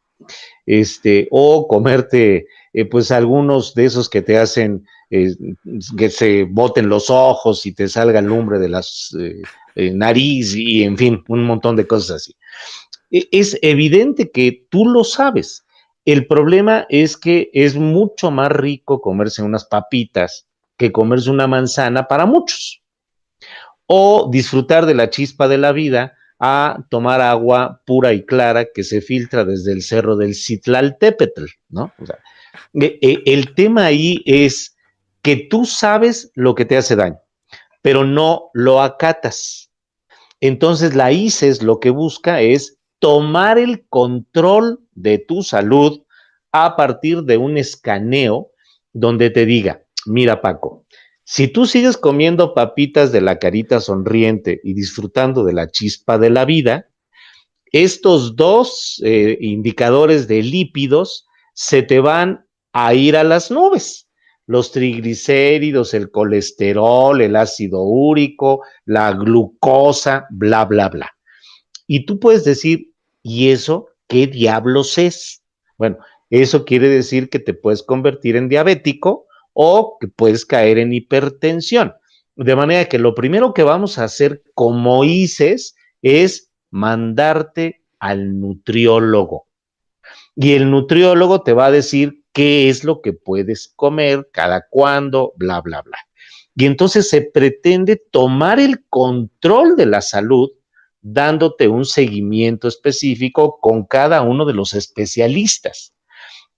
Este, 0.65 1.29
o 1.31 1.69
comerte, 1.69 2.47
eh, 2.73 2.83
pues, 2.83 3.11
algunos 3.11 3.73
de 3.75 3.85
esos 3.85 4.09
que 4.09 4.21
te 4.21 4.37
hacen 4.37 4.85
eh, 5.09 5.33
que 5.97 6.09
se 6.09 6.43
boten 6.43 6.89
los 6.89 7.09
ojos 7.09 7.65
y 7.65 7.71
te 7.71 7.87
salga 7.87 8.21
lumbre 8.21 8.59
de 8.59 8.67
las 8.67 9.15
eh, 9.17 9.41
eh, 9.75 9.93
nariz 9.93 10.53
y 10.53 10.83
en 10.83 10.97
fin, 10.97 11.23
un 11.29 11.45
montón 11.45 11.77
de 11.77 11.87
cosas 11.87 12.17
así. 12.17 12.35
E, 13.09 13.29
es 13.31 13.57
evidente 13.61 14.31
que 14.31 14.65
tú 14.69 14.85
lo 14.85 15.05
sabes. 15.05 15.63
El 16.05 16.27
problema 16.27 16.85
es 16.89 17.17
que 17.17 17.49
es 17.53 17.75
mucho 17.75 18.31
más 18.31 18.51
rico 18.51 19.01
comerse 19.01 19.43
unas 19.43 19.65
papitas 19.65 20.47
que 20.77 20.91
comerse 20.91 21.29
una 21.29 21.47
manzana 21.47 22.07
para 22.07 22.25
muchos. 22.25 22.81
O 23.85 24.29
disfrutar 24.31 24.85
de 24.85 24.95
la 24.95 25.09
chispa 25.09 25.47
de 25.47 25.57
la 25.57 25.71
vida 25.71 26.15
a 26.39 26.85
tomar 26.89 27.21
agua 27.21 27.81
pura 27.85 28.13
y 28.13 28.25
clara 28.25 28.65
que 28.73 28.83
se 28.83 29.01
filtra 29.01 29.43
desde 29.43 29.73
el 29.73 29.81
cerro 29.81 30.15
del 30.15 30.35
Citlaltépetl, 30.35 31.45
¿no? 31.67 31.93
E, 32.73 32.97
e, 33.01 33.21
el 33.25 33.53
tema 33.53 33.85
ahí 33.85 34.23
es 34.25 34.77
que 35.21 35.35
tú 35.35 35.65
sabes 35.65 36.31
lo 36.35 36.55
que 36.55 36.65
te 36.65 36.77
hace 36.77 36.95
daño, 36.95 37.19
pero 37.81 38.05
no 38.05 38.49
lo 38.53 38.81
acatas. 38.81 39.69
Entonces 40.39 40.95
la 40.95 41.11
ICES 41.11 41.61
lo 41.61 41.81
que 41.81 41.89
busca 41.89 42.39
es 42.39 42.77
tomar 42.99 43.57
el 43.57 43.85
control 43.89 44.79
de 45.01 45.17
tu 45.19 45.43
salud 45.43 46.03
a 46.51 46.75
partir 46.75 47.23
de 47.23 47.37
un 47.37 47.57
escaneo 47.57 48.51
donde 48.93 49.29
te 49.29 49.45
diga, 49.45 49.83
mira 50.05 50.41
Paco, 50.41 50.85
si 51.23 51.47
tú 51.47 51.65
sigues 51.65 51.97
comiendo 51.97 52.53
papitas 52.53 53.11
de 53.11 53.21
la 53.21 53.37
carita 53.37 53.79
sonriente 53.79 54.59
y 54.63 54.73
disfrutando 54.73 55.43
de 55.43 55.53
la 55.53 55.69
chispa 55.69 56.17
de 56.17 56.31
la 56.31 56.45
vida, 56.45 56.89
estos 57.71 58.35
dos 58.35 58.99
eh, 59.05 59.37
indicadores 59.39 60.27
de 60.27 60.41
lípidos 60.41 61.27
se 61.53 61.83
te 61.83 61.99
van 61.99 62.45
a 62.73 62.93
ir 62.95 63.15
a 63.15 63.23
las 63.23 63.51
nubes 63.51 64.09
los 64.49 64.71
triglicéridos, 64.71 65.93
el 65.93 66.09
colesterol, 66.09 67.21
el 67.21 67.35
ácido 67.35 67.83
úrico, 67.83 68.63
la 68.83 69.11
glucosa, 69.11 70.25
bla, 70.31 70.65
bla, 70.65 70.89
bla. 70.89 71.11
Y 71.85 72.07
tú 72.07 72.19
puedes 72.19 72.45
decir, 72.45 72.91
¿y 73.21 73.49
eso 73.49 73.89
qué 74.09 74.27
diablos 74.27 74.97
es? 74.97 75.41
Bueno, 75.77 75.97
eso 76.29 76.65
quiere 76.65 76.89
decir 76.89 77.29
que 77.29 77.39
te 77.39 77.53
puedes 77.53 77.81
convertir 77.81 78.35
en 78.35 78.49
diabético 78.49 79.27
o 79.53 79.97
que 79.99 80.07
puedes 80.07 80.45
caer 80.45 80.77
en 80.77 80.91
hipertensión. 80.91 81.93
De 82.35 82.55
manera 82.55 82.85
que 82.85 82.99
lo 82.99 83.15
primero 83.15 83.53
que 83.53 83.63
vamos 83.63 83.97
a 83.97 84.03
hacer 84.03 84.43
como 84.53 85.05
ICES 85.05 85.75
es 86.01 86.51
mandarte 86.71 87.83
al 87.99 88.39
nutriólogo. 88.39 89.47
Y 90.35 90.53
el 90.53 90.71
nutriólogo 90.71 91.41
te 91.41 91.53
va 91.53 91.67
a 91.67 91.71
decir 91.71 92.23
qué 92.33 92.69
es 92.69 92.83
lo 92.83 93.01
que 93.01 93.13
puedes 93.13 93.73
comer, 93.75 94.29
cada 94.31 94.65
cuándo, 94.69 95.33
bla, 95.35 95.61
bla, 95.61 95.81
bla. 95.81 95.97
Y 96.55 96.65
entonces 96.65 97.09
se 97.09 97.21
pretende 97.21 98.01
tomar 98.11 98.59
el 98.59 98.85
control 98.89 99.75
de 99.75 99.85
la 99.85 100.01
salud 100.01 100.49
dándote 101.01 101.67
un 101.67 101.85
seguimiento 101.85 102.67
específico 102.67 103.59
con 103.59 103.85
cada 103.85 104.21
uno 104.21 104.45
de 104.45 104.53
los 104.53 104.73
especialistas. 104.73 105.93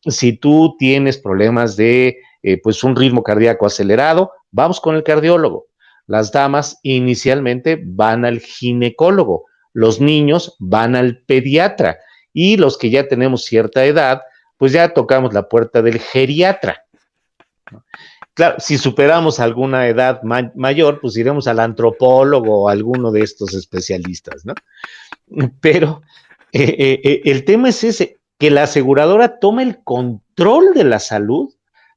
Si 0.06 0.38
tú 0.38 0.76
tienes 0.80 1.18
problemas 1.18 1.76
de 1.76 2.18
eh, 2.44 2.60
pues 2.62 2.84
un 2.84 2.96
ritmo 2.96 3.24
cardíaco 3.24 3.66
acelerado, 3.68 4.32
vamos 4.50 4.80
con 4.80 4.96
el 4.96 5.04
cardiólogo. 5.04 5.68
Las 6.08 6.32
damas 6.32 6.80
inicialmente 6.82 7.80
van 7.86 8.26
al 8.26 8.40
ginecólogo, 8.40 9.46
los 9.74 10.02
niños 10.02 10.56
van 10.60 10.96
al 10.96 11.24
pediatra 11.24 12.00
y 12.34 12.58
los 12.58 12.78
que 12.78 12.90
ya 12.90 13.08
tenemos 13.08 13.46
cierta 13.46 13.86
edad, 13.86 14.22
pues 14.58 14.72
ya 14.72 14.94
tocamos 14.94 15.34
la 15.34 15.48
puerta 15.48 15.82
del 15.82 16.00
geriatra. 16.00 16.86
Claro, 18.34 18.56
si 18.60 18.78
superamos 18.78 19.39
alguna 19.39 19.88
edad 19.88 20.22
mayor, 20.24 21.02
pues 21.02 21.17
iremos 21.17 21.48
al 21.48 21.60
antropólogo 21.60 22.63
o 22.63 22.70
alguno 22.70 23.12
de 23.12 23.22
estos 23.22 23.54
especialistas, 23.54 24.46
¿no? 24.46 24.54
Pero 25.60 26.02
eh, 26.54 26.76
eh, 26.78 27.02
eh, 27.04 27.22
el 27.26 27.44
tema 27.44 27.70
es 27.70 27.84
ese, 27.84 28.20
que 28.38 28.50
la 28.50 28.63
aseguradora 28.63 29.39
tome 29.39 29.63
el 29.63 29.84
control 29.84 30.74
de 30.74 30.86
la 30.86 31.00
salud 31.00 31.54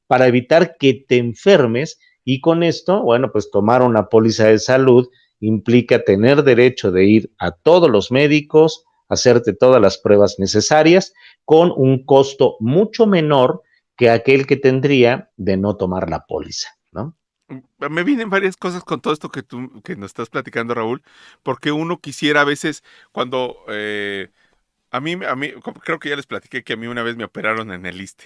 para 0.07 0.27
evitar 0.27 0.75
que 0.77 1.05
te 1.07 1.17
enfermes 1.17 1.99
y 2.25 2.41
con 2.41 2.63
esto, 2.63 3.01
bueno, 3.01 3.31
pues 3.31 3.49
tomar 3.49 3.81
una 3.81 4.09
póliza 4.09 4.45
de 4.45 4.59
salud 4.59 5.07
implica 5.39 6.03
tener 6.03 6.43
derecho 6.43 6.91
de 6.91 7.05
ir 7.05 7.31
a 7.37 7.51
todos 7.51 7.89
los 7.89 8.11
médicos, 8.11 8.83
hacerte 9.07 9.53
todas 9.53 9.81
las 9.81 9.97
pruebas 9.97 10.35
necesarias 10.37 11.13
con 11.45 11.71
un 11.75 12.03
costo 12.03 12.57
mucho 12.59 13.05
menor 13.05 13.61
que 13.95 14.09
aquel 14.09 14.45
que 14.47 14.57
tendría 14.57 15.31
de 15.37 15.57
no 15.57 15.77
tomar 15.77 16.09
la 16.09 16.25
póliza, 16.25 16.69
¿no? 16.91 17.17
Mm, 17.47 17.59
me 17.89 18.03
vienen 18.03 18.29
varias 18.29 18.57
cosas 18.57 18.83
con 18.83 19.01
todo 19.01 19.13
esto 19.13 19.29
que 19.29 19.43
tú 19.43 19.81
que 19.83 19.95
nos 19.95 20.07
estás 20.11 20.29
platicando, 20.29 20.73
Raúl, 20.73 21.03
porque 21.43 21.71
uno 21.71 21.99
quisiera 21.99 22.41
a 22.41 22.45
veces 22.45 22.83
cuando 23.11 23.57
eh, 23.69 24.31
a 24.91 24.99
mí 25.01 25.13
a 25.25 25.35
mí 25.35 25.51
creo 25.83 25.99
que 25.99 26.09
ya 26.09 26.15
les 26.15 26.27
platiqué 26.27 26.63
que 26.63 26.73
a 26.73 26.77
mí 26.77 26.87
una 26.87 27.03
vez 27.03 27.15
me 27.17 27.25
operaron 27.25 27.71
en 27.71 27.85
el 27.85 28.01
ISTE, 28.01 28.25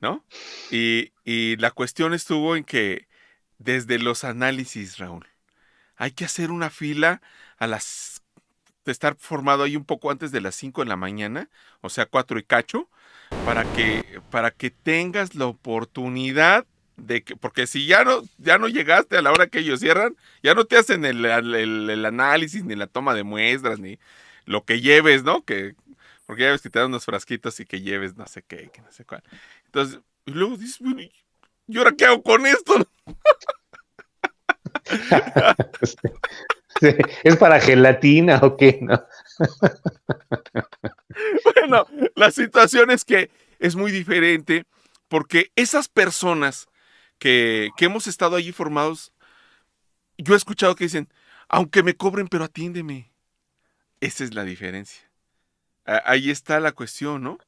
¿no? 0.00 0.24
Y, 0.70 1.12
y 1.24 1.56
la 1.56 1.70
cuestión 1.72 2.14
estuvo 2.14 2.56
en 2.56 2.64
que 2.64 3.08
desde 3.58 3.98
los 3.98 4.24
análisis, 4.24 4.98
Raúl, 4.98 5.26
hay 5.96 6.12
que 6.12 6.24
hacer 6.24 6.50
una 6.50 6.70
fila 6.70 7.22
a 7.58 7.66
las 7.66 8.22
de 8.84 8.92
estar 8.92 9.16
formado 9.16 9.64
ahí 9.64 9.76
un 9.76 9.84
poco 9.84 10.10
antes 10.10 10.32
de 10.32 10.40
las 10.40 10.54
5 10.56 10.82
de 10.82 10.88
la 10.88 10.96
mañana, 10.96 11.50
o 11.82 11.90
sea, 11.90 12.06
4 12.06 12.38
y 12.38 12.44
cacho, 12.44 12.88
para 13.44 13.64
que, 13.64 14.20
para 14.30 14.50
que 14.50 14.70
tengas 14.70 15.34
la 15.34 15.46
oportunidad 15.46 16.66
de 16.96 17.22
que, 17.22 17.36
porque 17.36 17.66
si 17.66 17.86
ya 17.86 18.04
no, 18.04 18.22
ya 18.38 18.58
no 18.58 18.68
llegaste 18.68 19.16
a 19.16 19.22
la 19.22 19.32
hora 19.32 19.46
que 19.46 19.60
ellos 19.60 19.80
cierran, 19.80 20.16
ya 20.42 20.54
no 20.54 20.64
te 20.64 20.76
hacen 20.76 21.04
el, 21.04 21.24
el, 21.24 22.04
análisis, 22.04 22.64
ni 22.64 22.76
la 22.76 22.86
toma 22.86 23.14
de 23.14 23.24
muestras, 23.24 23.78
ni 23.78 23.98
lo 24.44 24.64
que 24.64 24.80
lleves, 24.80 25.24
¿no? 25.24 25.44
Que, 25.44 25.74
porque 26.26 26.42
ya 26.42 26.50
ves 26.50 26.62
que 26.62 26.70
te 26.70 26.78
dan 26.78 26.88
unos 26.88 27.04
frasquitos 27.04 27.58
y 27.60 27.66
que 27.66 27.80
lleves 27.80 28.16
no 28.16 28.26
sé 28.26 28.42
qué, 28.42 28.70
que 28.72 28.82
no 28.82 28.92
sé 28.92 29.04
cuál. 29.04 29.22
Entonces, 29.66 30.00
y 30.26 30.32
luego 30.32 30.56
dices, 30.56 30.78
bueno, 30.80 31.00
¿y 31.66 31.78
ahora 31.78 31.92
qué 31.96 32.04
hago 32.04 32.22
con 32.22 32.46
esto? 32.46 32.74
¿Es 37.24 37.36
para 37.36 37.60
gelatina 37.60 38.38
o 38.42 38.56
qué? 38.56 38.78
No. 38.80 39.02
la 42.14 42.30
situación 42.30 42.90
es 42.90 43.04
que 43.04 43.30
es 43.58 43.76
muy 43.76 43.92
diferente 43.92 44.64
porque 45.08 45.50
esas 45.56 45.88
personas 45.88 46.68
que, 47.18 47.70
que 47.76 47.84
hemos 47.84 48.06
estado 48.06 48.36
allí 48.36 48.52
formados, 48.52 49.12
yo 50.16 50.34
he 50.34 50.36
escuchado 50.36 50.74
que 50.74 50.84
dicen, 50.84 51.08
aunque 51.48 51.82
me 51.82 51.96
cobren, 51.96 52.28
pero 52.28 52.44
atiéndeme. 52.44 53.10
Esa 54.00 54.24
es 54.24 54.34
la 54.34 54.44
diferencia. 54.44 55.10
Ahí 55.84 56.30
está 56.30 56.60
la 56.60 56.72
cuestión, 56.72 57.22
¿no? 57.22 57.38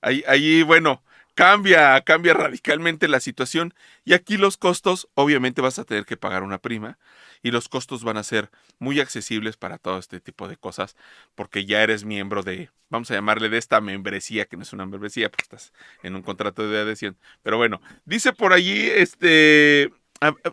Ahí, 0.00 0.24
ahí, 0.26 0.62
bueno, 0.62 1.02
cambia, 1.40 1.98
cambia 2.02 2.34
radicalmente 2.34 3.08
la 3.08 3.18
situación 3.18 3.72
y 4.04 4.12
aquí 4.12 4.36
los 4.36 4.58
costos, 4.58 5.08
obviamente 5.14 5.62
vas 5.62 5.78
a 5.78 5.84
tener 5.84 6.04
que 6.04 6.18
pagar 6.18 6.42
una 6.42 6.58
prima, 6.58 6.98
y 7.42 7.50
los 7.50 7.70
costos 7.70 8.04
van 8.04 8.18
a 8.18 8.22
ser 8.22 8.50
muy 8.78 9.00
accesibles 9.00 9.56
para 9.56 9.78
todo 9.78 9.98
este 9.98 10.20
tipo 10.20 10.48
de 10.48 10.58
cosas 10.58 10.96
porque 11.34 11.64
ya 11.64 11.82
eres 11.82 12.04
miembro 12.04 12.42
de, 12.42 12.68
vamos 12.90 13.10
a 13.10 13.14
llamarle 13.14 13.48
de 13.48 13.56
esta 13.56 13.80
membresía, 13.80 14.44
que 14.44 14.58
no 14.58 14.64
es 14.64 14.74
una 14.74 14.84
membresía, 14.84 15.30
porque 15.30 15.44
estás 15.44 15.72
en 16.02 16.14
un 16.14 16.20
contrato 16.20 16.68
de 16.68 16.78
adhesión. 16.78 17.16
Pero 17.42 17.56
bueno, 17.56 17.80
dice 18.04 18.34
por 18.34 18.52
allí 18.52 18.78
este 18.78 19.90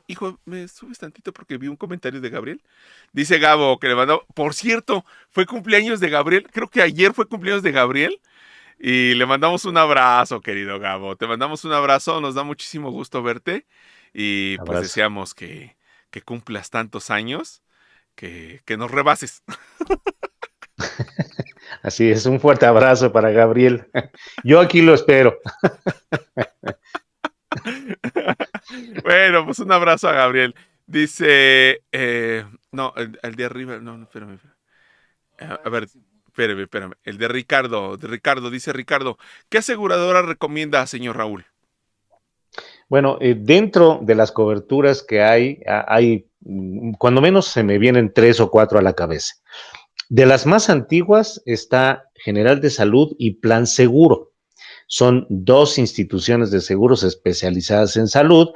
hijo, 0.08 0.40
me 0.46 0.70
subes 0.70 1.00
tantito 1.00 1.34
porque 1.34 1.58
vi 1.58 1.68
un 1.68 1.76
comentario 1.76 2.22
de 2.22 2.30
Gabriel. 2.30 2.62
Dice 3.12 3.40
Gabo 3.40 3.78
que 3.80 3.90
le 3.90 3.96
mandó. 3.96 4.26
Por 4.34 4.54
cierto, 4.54 5.04
fue 5.32 5.46
cumpleaños 5.46 6.00
de 6.00 6.10
Gabriel. 6.10 6.48
Creo 6.50 6.70
que 6.70 6.82
ayer 6.82 7.14
fue 7.14 7.28
cumpleaños 7.28 7.64
de 7.64 7.74
Gabriel. 7.74 8.22
Y 8.80 9.15
le 9.15 9.25
mandamos 9.25 9.65
un 9.65 9.78
abrazo, 9.78 10.41
querido 10.41 10.80
Gabo. 10.80 11.15
Te 11.15 11.28
mandamos 11.28 11.65
un 11.65 11.73
abrazo. 11.73 12.21
Nos 12.21 12.36
da 12.36 12.43
muchísimo 12.43 12.91
gusto 12.91 13.23
verte. 13.23 13.65
Y 14.13 14.57
pues 14.59 14.82
deseamos 14.82 15.34
que, 15.34 15.78
que 16.09 16.21
cumplas 16.21 16.69
tantos 16.69 17.09
años 17.09 17.63
que, 18.15 18.61
que 18.65 18.78
nos 18.78 18.91
rebases. 18.91 19.43
Así 21.82 22.09
es, 22.09 22.25
un 22.25 22.39
fuerte 22.39 22.65
abrazo 22.65 23.11
para 23.11 23.32
Gabriel. 23.32 23.88
Yo 24.43 24.59
aquí 24.59 24.82
lo 24.82 24.93
espero. 24.93 25.39
bueno, 29.03 29.45
pues 29.45 29.59
un 29.59 29.71
abrazo 29.71 30.09
a 30.09 30.13
Gabriel. 30.13 30.55
Dice, 30.86 31.82
eh, 31.91 32.45
no, 32.71 32.93
el, 32.95 33.36
de 33.36 33.45
arriba, 33.45 33.80
no, 33.80 33.97
no, 33.97 34.03
espérame. 34.03 34.39
A, 35.39 35.69
ver, 35.69 35.88
espérame, 36.38 36.62
espérame. 36.62 36.94
El 37.04 37.18
de 37.18 37.28
Ricardo, 37.28 37.98
de 37.98 38.08
Ricardo, 38.08 38.52
dice 38.52 38.72
Ricardo, 38.72 39.18
¿qué 39.50 39.58
aseguradora 39.58 40.22
recomienda, 40.22 40.86
señor 40.86 41.18
Raúl? 41.18 41.46
Bueno, 42.90 43.18
eh, 43.20 43.36
dentro 43.38 44.00
de 44.04 44.16
las 44.16 44.32
coberturas 44.32 45.02
que 45.02 45.24
hay, 45.24 45.62
hay, 45.66 46.28
mm, 46.42 46.94
cuando 46.94 47.22
menos 47.22 47.48
se 47.48 47.64
me 47.64 47.80
vienen 47.80 48.14
tres 48.14 48.40
o 48.40 48.52
cuatro 48.52 48.78
a 48.78 48.84
la 48.84 48.94
cabeza. 48.94 49.36
De 50.10 50.26
las 50.26 50.46
más 50.46 50.70
antiguas 50.70 51.42
está 51.46 52.04
General 52.16 52.62
de 52.62 52.70
Salud 52.70 53.16
y 53.18 53.32
Plan 53.40 53.66
Seguro. 53.66 54.32
Son 54.88 55.26
dos 55.30 55.78
instituciones 55.78 56.52
de 56.52 56.62
seguros 56.62 57.04
especializadas 57.04 57.98
en 57.98 58.08
salud 58.08 58.50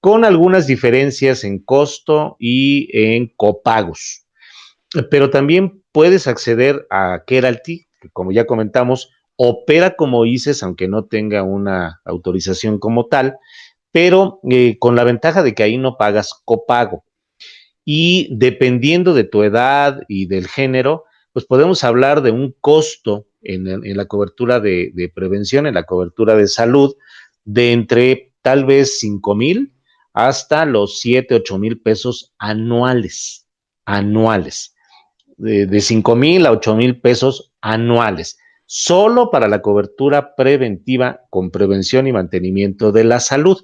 con 0.00 0.24
algunas 0.24 0.66
diferencias 0.66 1.44
en 1.44 1.58
costo 1.58 2.36
y 2.38 2.88
en 2.92 3.32
copagos. 3.36 4.26
Pero 5.10 5.30
también 5.30 5.81
puedes 5.92 6.26
acceder 6.26 6.86
a 6.90 7.22
Keralty, 7.26 7.86
que 8.00 8.10
como 8.10 8.32
ya 8.32 8.46
comentamos, 8.46 9.10
opera 9.36 9.96
como 9.96 10.24
ICES, 10.24 10.62
aunque 10.62 10.88
no 10.88 11.04
tenga 11.04 11.42
una 11.42 12.00
autorización 12.04 12.78
como 12.78 13.06
tal, 13.06 13.36
pero 13.90 14.40
eh, 14.50 14.78
con 14.78 14.96
la 14.96 15.04
ventaja 15.04 15.42
de 15.42 15.54
que 15.54 15.62
ahí 15.62 15.78
no 15.78 15.96
pagas 15.96 16.40
copago. 16.44 17.04
Y 17.84 18.28
dependiendo 18.36 19.14
de 19.14 19.24
tu 19.24 19.42
edad 19.42 20.00
y 20.08 20.26
del 20.26 20.48
género, 20.48 21.04
pues 21.32 21.46
podemos 21.46 21.82
hablar 21.84 22.22
de 22.22 22.30
un 22.30 22.54
costo 22.60 23.26
en, 23.42 23.96
la 23.96 24.06
cobertura 24.06 24.60
de, 24.60 25.12
prevención, 25.14 25.66
en 25.66 25.74
la 25.74 25.84
cobertura 25.84 26.36
de 26.36 26.46
salud, 26.46 26.94
de 27.44 27.72
entre 27.72 28.34
tal 28.42 28.64
vez 28.64 29.00
5 29.00 29.34
mil 29.34 29.74
hasta 30.14 30.64
los 30.64 31.00
7, 31.00 31.34
8 31.36 31.58
mil 31.58 31.80
pesos 31.80 32.34
anuales, 32.38 33.48
anuales, 33.84 34.71
de, 35.42 35.66
de 35.66 35.80
5 35.80 36.16
mil 36.16 36.46
a 36.46 36.52
8 36.52 36.76
mil 36.76 37.00
pesos 37.00 37.52
anuales, 37.60 38.38
solo 38.66 39.30
para 39.30 39.48
la 39.48 39.60
cobertura 39.60 40.34
preventiva 40.34 41.20
con 41.30 41.50
prevención 41.50 42.06
y 42.06 42.12
mantenimiento 42.12 42.92
de 42.92 43.04
la 43.04 43.20
salud. 43.20 43.58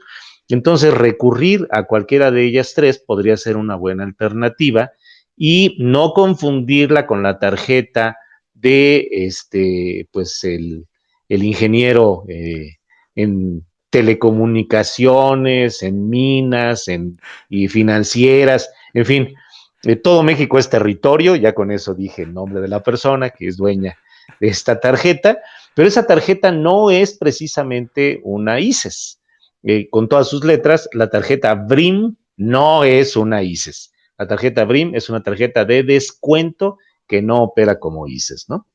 Entonces, 0.48 0.92
recurrir 0.92 1.68
a 1.70 1.84
cualquiera 1.84 2.30
de 2.30 2.44
ellas 2.44 2.72
tres 2.74 2.98
podría 2.98 3.36
ser 3.36 3.56
una 3.56 3.76
buena 3.76 4.04
alternativa 4.04 4.92
y 5.36 5.76
no 5.78 6.12
confundirla 6.14 7.06
con 7.06 7.22
la 7.22 7.38
tarjeta 7.38 8.16
de 8.54 9.08
este, 9.10 10.08
pues 10.10 10.42
el, 10.42 10.86
ingeniero 11.28 12.24
eh, 12.28 12.76
en 13.14 13.64
telecomunicaciones, 13.90 15.82
en 15.82 16.08
minas, 16.08 16.88
en 16.88 17.18
y 17.48 17.68
financieras, 17.68 18.70
en 18.94 19.06
fin, 19.06 19.34
eh, 19.88 19.96
todo 19.96 20.22
México 20.22 20.58
es 20.58 20.68
territorio, 20.68 21.34
ya 21.34 21.54
con 21.54 21.70
eso 21.70 21.94
dije 21.94 22.22
el 22.22 22.34
nombre 22.34 22.60
de 22.60 22.68
la 22.68 22.82
persona 22.82 23.30
que 23.30 23.46
es 23.46 23.56
dueña 23.56 23.96
de 24.38 24.48
esta 24.48 24.78
tarjeta, 24.80 25.38
pero 25.74 25.88
esa 25.88 26.06
tarjeta 26.06 26.52
no 26.52 26.90
es 26.90 27.16
precisamente 27.16 28.20
una 28.22 28.60
ICES. 28.60 29.20
Eh, 29.62 29.88
con 29.88 30.06
todas 30.06 30.28
sus 30.28 30.44
letras, 30.44 30.90
la 30.92 31.08
tarjeta 31.08 31.54
BRIM 31.54 32.16
no 32.36 32.84
es 32.84 33.16
una 33.16 33.42
ICES. 33.42 33.92
La 34.18 34.26
tarjeta 34.26 34.66
BRIM 34.66 34.94
es 34.94 35.08
una 35.08 35.22
tarjeta 35.22 35.64
de 35.64 35.82
descuento 35.82 36.76
que 37.06 37.22
no 37.22 37.42
opera 37.42 37.78
como 37.78 38.06
ICES, 38.06 38.50
¿no? 38.50 38.66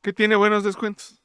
Que 0.00 0.14
tiene 0.14 0.36
buenos 0.36 0.64
descuentos. 0.64 1.20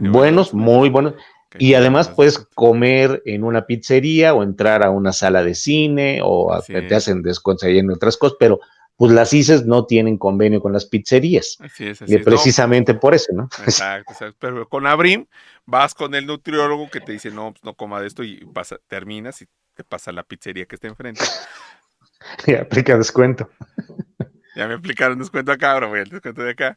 buenos, 0.00 0.54
muy 0.54 0.88
buenos. 0.88 1.14
Y 1.58 1.74
además 1.74 2.08
puedes 2.08 2.38
comer 2.38 3.22
en 3.26 3.44
una 3.44 3.66
pizzería 3.66 4.34
o 4.34 4.42
entrar 4.42 4.84
a 4.84 4.90
una 4.90 5.12
sala 5.12 5.42
de 5.42 5.54
cine 5.54 6.20
o 6.22 6.56
te 6.66 6.94
hacen 6.94 7.22
descuentos 7.22 7.64
ahí 7.64 7.78
en 7.78 7.90
otras 7.90 8.16
cosas, 8.16 8.36
pero 8.38 8.60
pues 9.00 9.12
las 9.12 9.32
ICES 9.32 9.64
no 9.64 9.86
tienen 9.86 10.18
convenio 10.18 10.60
con 10.60 10.74
las 10.74 10.84
pizzerías. 10.84 11.56
Así 11.60 11.86
es, 11.86 12.02
así 12.02 12.14
y 12.14 12.18
precisamente 12.18 12.92
por 12.92 13.14
eso, 13.14 13.32
¿no? 13.32 13.48
Exacto, 13.64 14.12
Pero 14.38 14.68
con 14.68 14.86
Abrim 14.86 15.24
vas 15.64 15.94
con 15.94 16.14
el 16.14 16.26
nutriólogo 16.26 16.90
que 16.90 17.00
te 17.00 17.12
dice, 17.12 17.30
no, 17.30 17.52
pues 17.52 17.64
no 17.64 17.72
coma 17.72 17.98
de 18.02 18.08
esto 18.08 18.22
y 18.22 18.46
terminas 18.88 19.40
y 19.40 19.46
te 19.74 19.84
pasa 19.84 20.12
la 20.12 20.22
pizzería 20.22 20.66
que 20.66 20.74
está 20.74 20.88
enfrente. 20.88 21.24
Y 22.46 22.52
aplica 22.52 22.98
descuento. 22.98 23.48
Ya 24.54 24.66
me 24.66 24.74
aplicaron 24.74 25.18
descuento 25.18 25.52
acá, 25.52 25.72
ahora 25.72 25.86
voy 25.86 26.00
al 26.00 26.08
descuento 26.08 26.42
de 26.42 26.50
acá. 26.50 26.76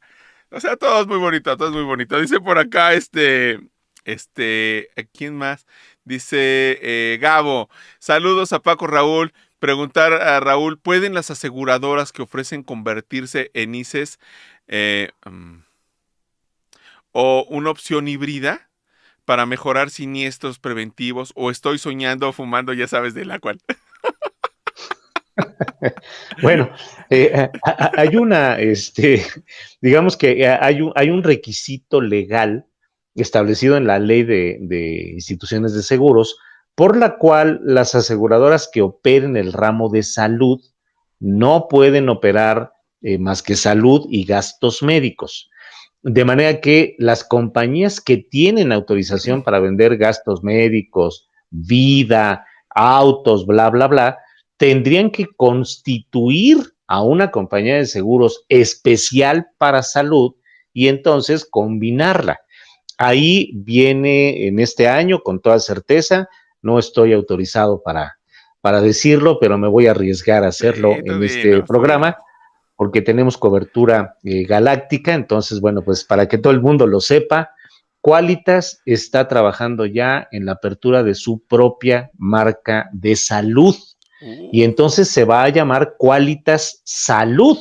O 0.52 0.60
sea, 0.60 0.78
todo 0.78 1.02
es 1.02 1.08
muy 1.08 1.18
bonito, 1.18 1.58
todo 1.58 1.70
es 1.70 1.74
muy 1.74 1.84
bonito. 1.84 2.22
Dice 2.22 2.40
por 2.40 2.58
acá, 2.60 2.94
este, 2.94 3.60
este, 4.06 4.90
¿quién 5.14 5.36
más? 5.36 5.66
Dice 6.06 6.80
eh, 6.82 7.18
Gabo, 7.22 7.70
saludos 8.00 8.54
a 8.54 8.62
Paco 8.62 8.88
Raúl. 8.88 9.34
Preguntar 9.60 10.14
a 10.14 10.40
Raúl, 10.42 10.78
¿pueden 10.78 11.14
las 11.14 11.32
aseguradoras 11.32 12.12
que 12.12 12.22
ofrecen 12.22 12.64
convertirse 12.64 13.50
en 13.54 13.76
ICES 13.76 14.20
eh, 14.68 15.10
mm, 15.26 15.60
o 17.14 17.46
una 17.50 17.70
opción 17.70 18.08
híbrida 18.08 18.70
para 19.26 19.46
mejorar 19.46 19.90
siniestros 19.90 20.60
preventivos? 20.60 21.32
¿O 21.36 21.50
estoy 21.50 21.78
soñando, 21.78 22.34
fumando, 22.34 22.74
ya 22.74 22.88
sabes 22.88 23.14
de 23.14 23.26
la 23.26 23.40
cual? 23.40 23.60
bueno, 26.42 26.70
eh, 27.10 27.50
hay 27.98 28.16
una, 28.16 28.60
este, 28.60 29.26
digamos 29.82 30.18
que 30.18 30.48
hay 30.48 30.82
un, 30.82 30.92
hay 30.96 31.10
un 31.10 31.24
requisito 31.24 32.02
legal 32.02 32.66
establecido 33.16 33.78
en 33.78 33.88
la 33.88 34.00
ley 34.00 34.24
de, 34.24 35.12
instituciones 35.14 35.74
de 35.74 35.84
seguros, 35.84 36.38
por 36.76 36.98
la 36.98 37.18
cual 37.18 37.62
las 37.64 37.96
aseguradoras 37.96 38.70
que 38.72 38.82
operen 38.82 39.38
el 39.38 39.54
ramo 39.54 39.90
de 39.90 40.04
salud 40.04 40.62
no 41.20 41.68
pueden 41.70 42.10
operar 42.10 42.74
eh, 43.02 43.18
más 43.18 43.44
que 43.44 43.56
salud 43.56 44.08
y 44.10 44.26
gastos 44.26 44.82
médicos. 44.82 45.50
De 46.02 46.26
manera 46.26 46.60
que 46.60 46.96
las 46.98 47.24
compañías 47.24 48.02
que 48.02 48.18
tienen 48.18 48.72
autorización 48.72 49.44
para 49.44 49.60
vender 49.60 49.98
gastos 49.98 50.44
médicos, 50.44 51.30
vida, 51.50 52.46
autos, 52.70 53.46
bla, 53.46 53.70
bla, 53.70 53.88
bla, 53.88 54.18
tendrían 54.58 55.12
que 55.12 55.28
constituir 55.28 56.58
a 56.88 57.02
una 57.02 57.32
compañía 57.32 57.76
de 57.76 57.86
seguros 57.86 58.46
especial 58.50 59.48
para 59.58 59.84
salud 59.84 60.36
y 60.74 60.88
entonces 60.88 61.46
combinarla. 61.50 62.42
Ahí 62.98 63.52
viene 63.56 64.48
en 64.48 64.60
este 64.60 64.88
año, 64.88 65.20
con 65.20 65.40
toda 65.40 65.60
certeza, 65.60 66.30
no 66.62 66.80
estoy 66.80 67.14
autorizado 67.14 67.82
para, 67.82 68.18
para 68.62 68.82
decirlo, 68.82 69.40
pero 69.40 69.58
me 69.58 69.68
voy 69.68 69.88
a 69.88 69.92
arriesgar 69.92 70.44
a 70.44 70.48
hacerlo 70.48 70.96
en 71.04 71.22
este 71.24 71.64
programa 71.64 72.18
porque 72.76 73.02
tenemos 73.02 73.38
cobertura 73.38 74.18
eh, 74.24 74.44
galáctica, 74.44 75.14
entonces, 75.14 75.62
bueno, 75.62 75.84
pues 75.84 76.04
para 76.04 76.28
que 76.28 76.38
todo 76.38 76.52
el 76.52 76.62
mundo 76.62 76.88
lo 76.88 77.00
sepa, 77.00 77.52
Qualitas 78.02 78.82
está 78.86 79.30
trabajando 79.30 79.86
ya 79.86 80.28
en 80.32 80.46
la 80.46 80.54
apertura 80.54 81.04
de 81.04 81.16
su 81.16 81.40
propia 81.48 82.12
marca 82.18 82.90
de 82.92 83.16
salud. 83.16 83.76
Y 84.52 84.62
uh. 84.62 84.66
entonces 84.66 85.10
se 85.10 85.24
va 85.24 85.44
a 85.44 85.50
llamar 85.50 85.96
Qualitas 85.98 86.82
Salud. 86.84 87.58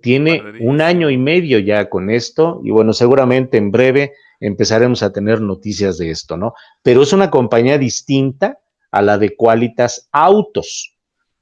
Tiene 0.00 0.42
un 0.60 0.80
año 0.80 1.10
y 1.10 1.18
medio 1.18 1.58
ya 1.58 1.90
con 1.90 2.08
esto 2.10 2.60
y 2.64 2.70
bueno, 2.70 2.92
seguramente 2.92 3.58
en 3.58 3.70
breve 3.70 4.14
empezaremos 4.40 5.02
a 5.02 5.12
tener 5.12 5.40
noticias 5.40 5.98
de 5.98 6.10
esto, 6.10 6.36
¿no? 6.36 6.54
Pero 6.82 7.02
es 7.02 7.12
una 7.12 7.30
compañía 7.30 7.78
distinta 7.78 8.60
a 8.90 9.02
la 9.02 9.18
de 9.18 9.36
Qualitas 9.36 10.08
Autos. 10.12 10.96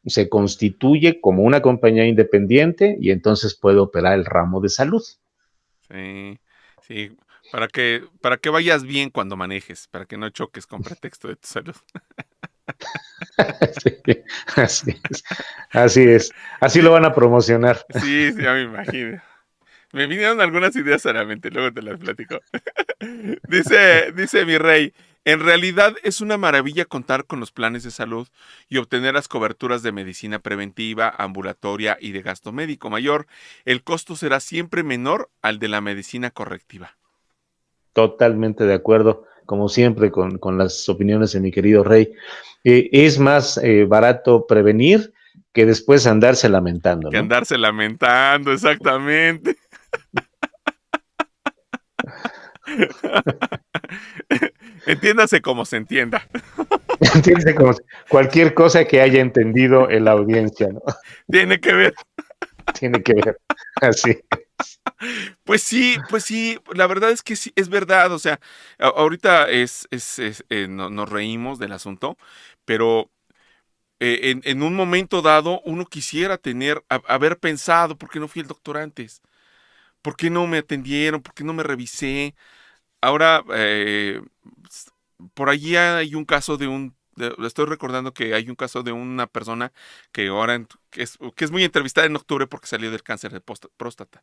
Se 0.06 0.28
constituye 0.28 1.20
como 1.20 1.42
una 1.42 1.62
compañía 1.62 2.06
independiente 2.06 2.96
y 3.00 3.10
entonces 3.10 3.54
puede 3.54 3.78
operar 3.78 4.14
el 4.14 4.24
ramo 4.24 4.60
de 4.60 4.68
salud. 4.68 5.02
Sí, 5.88 6.38
sí, 6.80 7.16
para 7.52 7.68
que, 7.68 8.04
para 8.20 8.38
que 8.38 8.50
vayas 8.50 8.84
bien 8.84 9.10
cuando 9.10 9.36
manejes, 9.36 9.86
para 9.88 10.06
que 10.06 10.16
no 10.16 10.30
choques 10.30 10.66
con 10.66 10.82
pretexto 10.82 11.28
de 11.28 11.36
tu 11.36 11.46
salud. 11.46 11.76
así 14.56 15.00
es. 15.10 15.24
Así 15.70 16.02
es. 16.02 16.32
Así 16.60 16.82
lo 16.82 16.92
van 16.92 17.04
a 17.04 17.14
promocionar. 17.14 17.84
Sí, 17.90 18.32
sí, 18.32 18.42
ya 18.42 18.52
me 18.54 18.62
imagino. 18.62 19.22
Me 19.92 20.06
vinieron 20.06 20.40
algunas 20.40 20.74
ideas 20.76 21.02
solamente, 21.02 21.50
luego 21.50 21.72
te 21.72 21.82
las 21.82 21.98
platico. 21.98 22.40
dice, 23.48 24.12
dice 24.12 24.46
mi 24.46 24.56
rey, 24.58 24.94
En 25.24 25.40
realidad 25.40 25.94
es 26.02 26.20
una 26.20 26.36
maravilla 26.36 26.84
contar 26.84 27.26
con 27.26 27.40
los 27.40 27.52
planes 27.52 27.84
de 27.84 27.90
salud 27.92 28.28
y 28.68 28.78
obtener 28.78 29.14
las 29.14 29.28
coberturas 29.28 29.82
de 29.82 29.92
medicina 29.92 30.40
preventiva, 30.40 31.14
ambulatoria 31.16 31.96
y 32.00 32.12
de 32.12 32.22
gasto 32.22 32.52
médico 32.52 32.90
mayor. 32.90 33.26
El 33.64 33.84
costo 33.84 34.16
será 34.16 34.40
siempre 34.40 34.82
menor 34.82 35.30
al 35.42 35.58
de 35.60 35.68
la 35.68 35.80
medicina 35.80 36.30
correctiva. 36.30 36.96
Totalmente 37.92 38.64
de 38.64 38.74
acuerdo, 38.74 39.26
como 39.52 39.68
siempre, 39.68 40.10
con, 40.10 40.40
las 40.56 40.88
opiniones 40.88 41.32
de 41.32 41.40
mi 41.40 41.50
querido 41.50 41.84
Rey. 41.84 42.10
Eh, 42.64 42.88
es 42.90 43.18
más 43.18 43.58
eh, 43.58 43.84
barato 43.84 44.46
prevenir 44.46 45.12
que 45.52 45.66
después 45.66 46.06
andarse 46.06 46.48
lamentando. 46.48 47.10
Que 47.10 47.18
andarse 47.18 47.58
lamentando, 47.58 48.50
exactamente. 48.50 49.58
Entiéndase 54.86 55.42
como 55.42 55.66
se 55.66 55.76
entienda. 55.76 56.26
Entiéndase 57.14 57.54
como 57.54 57.74
cualquier 58.08 58.54
cosa 58.54 58.86
que 58.86 59.02
haya 59.02 59.20
entendido 59.20 59.90
en 59.90 60.06
la 60.06 60.12
audiencia, 60.12 60.68
¿no? 60.68 60.80
Tiene 61.30 61.60
que 61.60 61.74
ver. 61.74 61.92
Tiene 62.72 63.02
que 63.02 63.12
ver. 63.12 63.38
Así. 63.82 64.18
Pues 65.44 65.62
sí, 65.62 65.96
pues 66.08 66.24
sí, 66.24 66.58
la 66.74 66.86
verdad 66.86 67.10
es 67.10 67.22
que 67.22 67.36
sí, 67.36 67.52
es 67.56 67.68
verdad, 67.68 68.12
o 68.12 68.18
sea, 68.18 68.40
ahorita 68.78 69.50
es, 69.50 69.88
es, 69.90 70.18
eh, 70.48 70.68
nos 70.68 71.08
reímos 71.08 71.58
del 71.58 71.72
asunto, 71.72 72.16
pero 72.64 73.10
eh, 74.00 74.40
en, 74.44 74.62
un 74.62 74.74
momento 74.74 75.22
dado 75.22 75.60
uno 75.64 75.86
quisiera 75.86 76.38
tener, 76.38 76.84
haber 76.88 77.38
pensado, 77.38 77.96
¿por 77.96 78.10
qué 78.10 78.20
no 78.20 78.28
fui 78.28 78.42
el 78.42 78.48
doctor 78.48 78.76
antes? 78.78 79.22
¿Por 80.02 80.16
qué 80.16 80.30
no 80.30 80.46
me 80.46 80.58
atendieron? 80.58 81.22
¿Por 81.22 81.34
qué 81.34 81.44
no 81.44 81.54
me 81.54 81.62
revisé? 81.62 82.34
Ahora, 83.00 83.44
eh, 83.54 84.22
por 85.34 85.50
allí 85.50 85.76
hay 85.76 86.14
un 86.14 86.24
caso 86.24 86.56
de 86.56 86.68
un 86.68 86.96
estoy 87.16 87.66
recordando 87.66 88.14
que 88.14 88.34
hay 88.34 88.48
un 88.48 88.54
caso 88.54 88.82
de 88.82 88.92
una 88.92 89.26
persona 89.26 89.72
que 90.12 90.28
ahora 90.28 90.66
que 90.90 91.02
es, 91.02 91.18
que 91.36 91.44
es 91.44 91.50
muy 91.50 91.64
entrevistada 91.64 92.06
en 92.06 92.16
octubre 92.16 92.46
porque 92.46 92.66
salió 92.66 92.90
del 92.90 93.02
cáncer 93.02 93.32
de 93.32 93.40
próstata. 93.40 94.22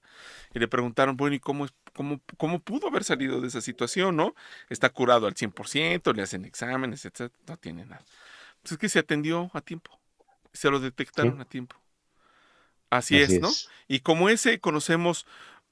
Y 0.54 0.60
le 0.60 0.68
preguntaron, 0.68 1.18
bueno, 1.18 1.36
¿y 1.36 1.40
cómo, 1.40 1.68
cómo, 1.94 2.22
cómo 2.38 2.60
pudo 2.60 2.88
haber 2.88 3.04
salido 3.04 3.42
de 3.42 3.48
esa 3.48 3.62
situación, 3.62 4.16
no? 4.16 4.36
Está 4.70 4.90
curado 4.90 5.28
al 5.28 5.36
100%, 5.36 6.16
le 6.16 6.22
hacen 6.22 6.46
exámenes, 6.46 7.06
etc. 7.06 7.32
No 7.48 7.58
tiene 7.58 7.86
nada. 7.86 8.04
Pues 8.62 8.74
es 8.74 8.78
que 8.78 8.90
se 8.90 9.00
atendió 9.00 9.50
a 9.54 9.62
tiempo. 9.62 10.00
Se 10.54 10.70
lo 10.70 10.80
detectaron 10.80 11.40
a 11.42 11.46
tiempo. 11.46 11.76
Así, 12.90 13.20
es, 13.20 13.40
¿no? 13.40 13.50
Y 13.88 14.00
como 14.00 14.30
ese 14.30 14.60
conocemos 14.60 15.26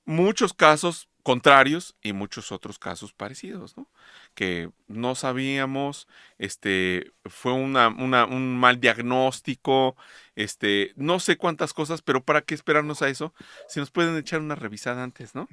muchos 0.05 0.53
casos 0.53 1.09
contrarios 1.23 1.95
y 2.01 2.13
muchos 2.13 2.51
otros 2.51 2.79
casos 2.79 3.11
parecidos, 3.11 3.75
¿no? 3.75 3.89
Que 4.37 4.69
no 4.87 5.15
sabíamos, 5.15 6.07
este, 6.37 7.11
fue 7.25 7.53
una, 7.53 7.87
un 7.87 8.55
mal 8.59 8.79
diagnóstico, 8.79 9.95
este, 10.35 10.91
no 10.95 11.19
sé 11.19 11.37
cuántas 11.37 11.73
cosas, 11.73 12.03
pero 12.03 12.23
¿para 12.23 12.43
qué 12.43 12.53
esperarnos 12.53 13.01
a 13.01 13.09
eso? 13.09 13.33
Si 13.67 13.79
nos 13.79 13.89
pueden 13.89 14.15
echar 14.15 14.39
una 14.39 14.53
revisada 14.53 15.03
antes, 15.03 15.33
¿no? 15.33 15.47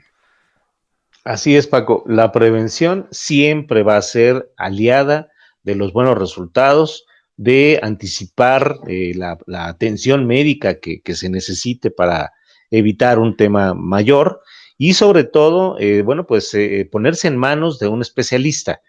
Así 1.24 1.56
es, 1.56 1.66
Paco. 1.66 2.04
La 2.06 2.30
prevención 2.30 3.08
siempre 3.10 3.82
va 3.82 3.96
a 3.96 4.02
ser 4.02 4.52
aliada 4.58 5.30
de 5.62 5.76
los 5.76 5.94
buenos 5.94 6.18
resultados, 6.18 7.06
de 7.38 7.80
anticipar 7.82 8.76
eh, 8.86 9.14
la, 9.14 9.38
atención 9.66 10.26
médica 10.26 10.78
que, 10.78 11.00
que 11.00 11.14
se 11.14 11.30
necesite 11.30 11.90
para 11.90 12.34
evitar 12.70 13.18
un 13.18 13.34
tema 13.34 13.72
mayor 13.72 14.42
y 14.76 14.94
sobre 14.94 15.24
todo, 15.24 15.78
eh, 15.78 16.02
bueno, 16.02 16.26
pues 16.26 16.52
eh, 16.54 16.88
ponerse 16.90 17.28
en 17.28 17.36
manos 17.36 17.78
de 17.78 17.88
un 17.88 18.02
especialista. 18.02 18.80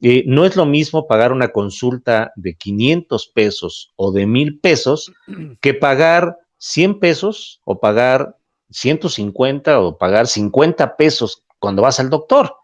Eh, 0.00 0.24
no 0.26 0.44
es 0.44 0.56
lo 0.56 0.66
mismo 0.66 1.06
pagar 1.06 1.32
una 1.32 1.48
consulta 1.48 2.32
de 2.36 2.54
500 2.54 3.32
pesos 3.34 3.92
o 3.96 4.12
de 4.12 4.26
mil 4.26 4.58
pesos 4.60 5.12
que 5.60 5.74
pagar 5.74 6.36
100 6.58 7.00
pesos 7.00 7.60
o 7.64 7.80
pagar 7.80 8.36
150 8.70 9.80
o 9.80 9.98
pagar 9.98 10.26
50 10.26 10.96
pesos 10.96 11.44
cuando 11.58 11.82
vas 11.82 12.00
al 12.00 12.10
doctor. 12.10 12.54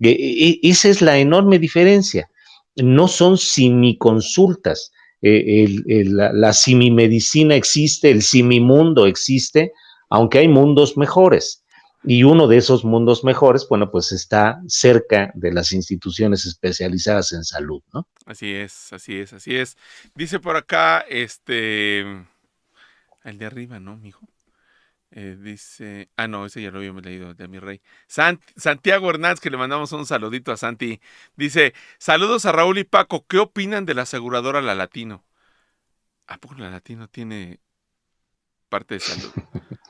esa 0.00 0.88
es 0.88 1.02
la 1.02 1.18
enorme 1.18 1.58
diferencia. 1.58 2.30
No 2.76 3.08
son 3.08 3.38
simiconsultas. 3.38 4.92
la, 5.20 6.32
la 6.32 6.52
simimedicina 6.52 7.54
existe, 7.56 8.10
el 8.10 8.22
simimundo 8.22 9.06
existe, 9.06 9.72
aunque 10.10 10.38
hay 10.38 10.48
mundos 10.48 10.96
mejores. 10.96 11.64
Y 12.10 12.24
uno 12.24 12.46
de 12.46 12.56
esos 12.56 12.86
mundos 12.86 13.22
mejores, 13.22 13.68
bueno, 13.68 13.90
pues 13.90 14.12
está 14.12 14.62
cerca 14.66 15.30
de 15.34 15.52
las 15.52 15.72
instituciones 15.72 16.46
especializadas 16.46 17.34
en 17.34 17.44
salud, 17.44 17.82
¿no? 17.92 18.08
Así 18.24 18.54
es, 18.54 18.94
así 18.94 19.18
es, 19.18 19.34
así 19.34 19.54
es. 19.54 19.76
Dice 20.14 20.40
por 20.40 20.56
acá, 20.56 21.00
este, 21.00 22.00
el 23.24 23.36
de 23.36 23.44
arriba, 23.44 23.78
¿no, 23.78 23.98
mijo? 23.98 24.26
Eh, 25.10 25.36
dice, 25.38 26.08
ah, 26.16 26.26
no, 26.28 26.46
ese 26.46 26.62
ya 26.62 26.70
lo 26.70 26.78
habíamos 26.78 27.04
leído, 27.04 27.34
de 27.34 27.46
mi 27.46 27.58
rey. 27.58 27.82
Santiago 28.06 29.10
Hernández, 29.10 29.40
que 29.40 29.50
le 29.50 29.58
mandamos 29.58 29.92
un 29.92 30.06
saludito 30.06 30.50
a 30.50 30.56
Santi. 30.56 31.02
Dice, 31.36 31.74
saludos 31.98 32.46
a 32.46 32.52
Raúl 32.52 32.78
y 32.78 32.84
Paco, 32.84 33.26
¿qué 33.28 33.36
opinan 33.36 33.84
de 33.84 33.92
la 33.92 34.02
aseguradora 34.02 34.62
La 34.62 34.74
Latino? 34.74 35.26
¿A 36.26 36.38
poco 36.38 36.54
La 36.54 36.70
Latino 36.70 37.06
tiene 37.08 37.60
parte 38.70 38.94
de 38.94 39.00
salud? 39.00 39.30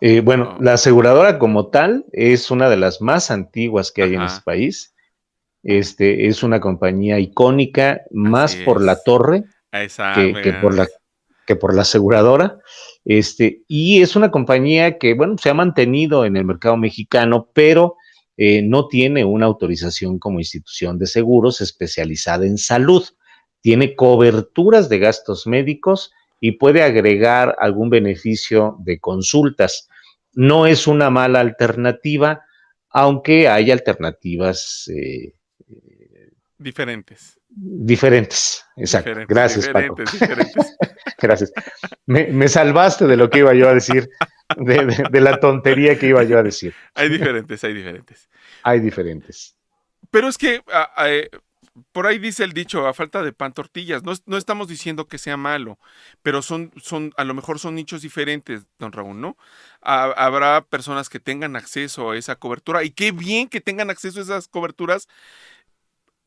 Eh, 0.00 0.20
bueno, 0.20 0.56
la 0.60 0.74
aseguradora 0.74 1.38
como 1.38 1.68
tal 1.68 2.04
es 2.12 2.50
una 2.50 2.68
de 2.68 2.76
las 2.76 3.00
más 3.00 3.30
antiguas 3.30 3.92
que 3.92 4.02
hay 4.02 4.14
en 4.14 4.22
este 4.22 4.42
país. 4.44 4.94
Este 5.62 6.26
es 6.26 6.42
una 6.42 6.60
compañía 6.60 7.18
icónica, 7.18 8.02
más 8.10 8.54
por 8.54 8.82
la 8.82 9.02
torre 9.02 9.44
que, 9.72 10.52
por 10.60 10.74
la, 10.74 10.86
que 11.46 11.56
por 11.56 11.74
la 11.74 11.82
aseguradora. 11.82 12.58
Este, 13.04 13.62
y 13.66 14.02
es 14.02 14.14
una 14.14 14.30
compañía 14.30 14.98
que, 14.98 15.14
bueno, 15.14 15.38
se 15.38 15.50
ha 15.50 15.54
mantenido 15.54 16.24
en 16.24 16.36
el 16.36 16.44
mercado 16.44 16.76
mexicano, 16.76 17.48
pero 17.54 17.96
eh, 18.36 18.62
no 18.62 18.88
tiene 18.88 19.24
una 19.24 19.46
autorización 19.46 20.18
como 20.18 20.38
institución 20.38 20.98
de 20.98 21.06
seguros 21.06 21.60
especializada 21.60 22.44
en 22.46 22.58
salud. 22.58 23.04
Tiene 23.60 23.94
coberturas 23.94 24.88
de 24.88 24.98
gastos 24.98 25.46
médicos 25.46 26.12
y 26.40 26.52
puede 26.52 26.82
agregar 26.82 27.56
algún 27.58 27.90
beneficio 27.90 28.76
de 28.80 28.98
consultas. 29.00 29.88
No 30.32 30.66
es 30.66 30.86
una 30.86 31.10
mala 31.10 31.40
alternativa, 31.40 32.42
aunque 32.90 33.48
hay 33.48 33.70
alternativas 33.70 34.90
eh, 34.94 35.34
diferentes. 36.58 37.40
Diferentes, 37.48 38.64
exacto. 38.76 39.12
Gracias, 39.28 39.68
Paco. 39.68 39.94
Gracias. 41.20 41.52
Me, 42.06 42.48
salvaste 42.48 43.06
de 43.06 43.16
lo 43.16 43.30
que 43.30 43.38
iba 43.40 43.54
yo 43.54 43.68
a 43.68 43.74
decir, 43.74 44.10
de, 44.56 45.20
la 45.20 45.38
tontería 45.38 45.98
que 45.98 46.08
iba 46.08 46.22
yo 46.24 46.38
a 46.38 46.42
decir. 46.42 46.74
Hay 46.94 47.08
diferentes, 47.08 47.62
hay 47.62 47.74
diferentes. 47.74 48.28
Hay 48.62 48.80
diferentes. 48.80 49.56
Pero 50.10 50.28
es 50.28 50.36
que 50.36 50.62
por 51.92 52.06
ahí 52.06 52.18
dice 52.18 52.44
el 52.44 52.52
dicho, 52.52 52.86
a 52.86 52.94
falta 52.94 53.22
de 53.22 53.32
pan 53.32 53.52
tortillas. 53.52 54.02
No, 54.04 54.36
estamos 54.36 54.68
diciendo 54.68 55.08
que 55.08 55.18
sea 55.18 55.36
malo, 55.36 55.78
pero 56.22 56.42
son, 56.42 56.72
son, 56.76 57.12
a 57.16 57.24
lo 57.24 57.34
mejor 57.34 57.58
son 57.58 57.74
nichos 57.74 58.02
diferentes, 58.02 58.66
don 58.78 58.92
Raúl, 58.92 59.20
¿no? 59.20 59.36
habrá 59.82 60.62
personas 60.64 61.08
que 61.10 61.20
tengan 61.20 61.56
acceso 61.56 62.10
a 62.10 62.16
esa 62.16 62.36
cobertura 62.36 62.84
y 62.84 62.90
qué 62.90 63.12
bien 63.12 63.48
que 63.48 63.60
tengan 63.60 63.90
acceso 63.90 64.20
a 64.20 64.22
esas 64.22 64.48
coberturas, 64.48 65.08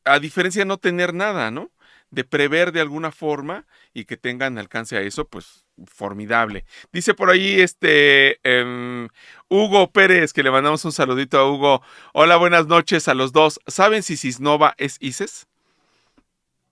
a 0.04 0.18
diferencia 0.18 0.62
de 0.62 0.66
no 0.66 0.78
tener 0.78 1.14
nada, 1.14 1.50
¿no? 1.50 1.70
De 2.10 2.24
prever 2.24 2.72
de 2.72 2.80
alguna 2.80 3.12
forma 3.12 3.66
y 3.92 4.04
que 4.04 4.16
tengan 4.16 4.58
alcance 4.58 4.96
a 4.96 5.02
eso, 5.02 5.26
pues 5.28 5.64
formidable. 5.86 6.64
Dice 6.92 7.14
por 7.14 7.30
ahí 7.30 7.60
este 7.60 8.38
em, 8.42 9.08
Hugo 9.48 9.90
Pérez, 9.92 10.32
que 10.32 10.42
le 10.42 10.50
mandamos 10.50 10.84
un 10.84 10.92
saludito 10.92 11.38
a 11.38 11.50
Hugo. 11.50 11.82
Hola, 12.14 12.36
buenas 12.36 12.66
noches 12.66 13.08
a 13.08 13.14
los 13.14 13.32
dos. 13.32 13.60
¿Saben 13.66 14.02
si 14.02 14.16
Cisnova 14.16 14.74
es 14.78 14.96
ICES? 15.00 15.46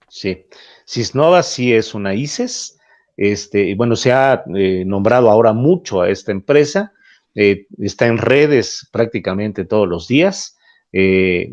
Sí, 0.08 0.46
Cisnova 0.86 1.42
sí 1.42 1.74
es 1.74 1.94
una 1.94 2.14
ICES. 2.14 2.78
Este, 3.16 3.74
bueno, 3.74 3.96
se 3.96 4.12
ha 4.12 4.44
eh, 4.54 4.84
nombrado 4.86 5.30
ahora 5.30 5.52
mucho 5.52 6.00
a 6.00 6.10
esta 6.10 6.32
empresa. 6.32 6.92
Eh, 7.34 7.66
está 7.78 8.06
en 8.06 8.18
redes 8.18 8.88
prácticamente 8.92 9.64
todos 9.64 9.88
los 9.88 10.08
días. 10.08 10.56
Eh, 10.92 11.52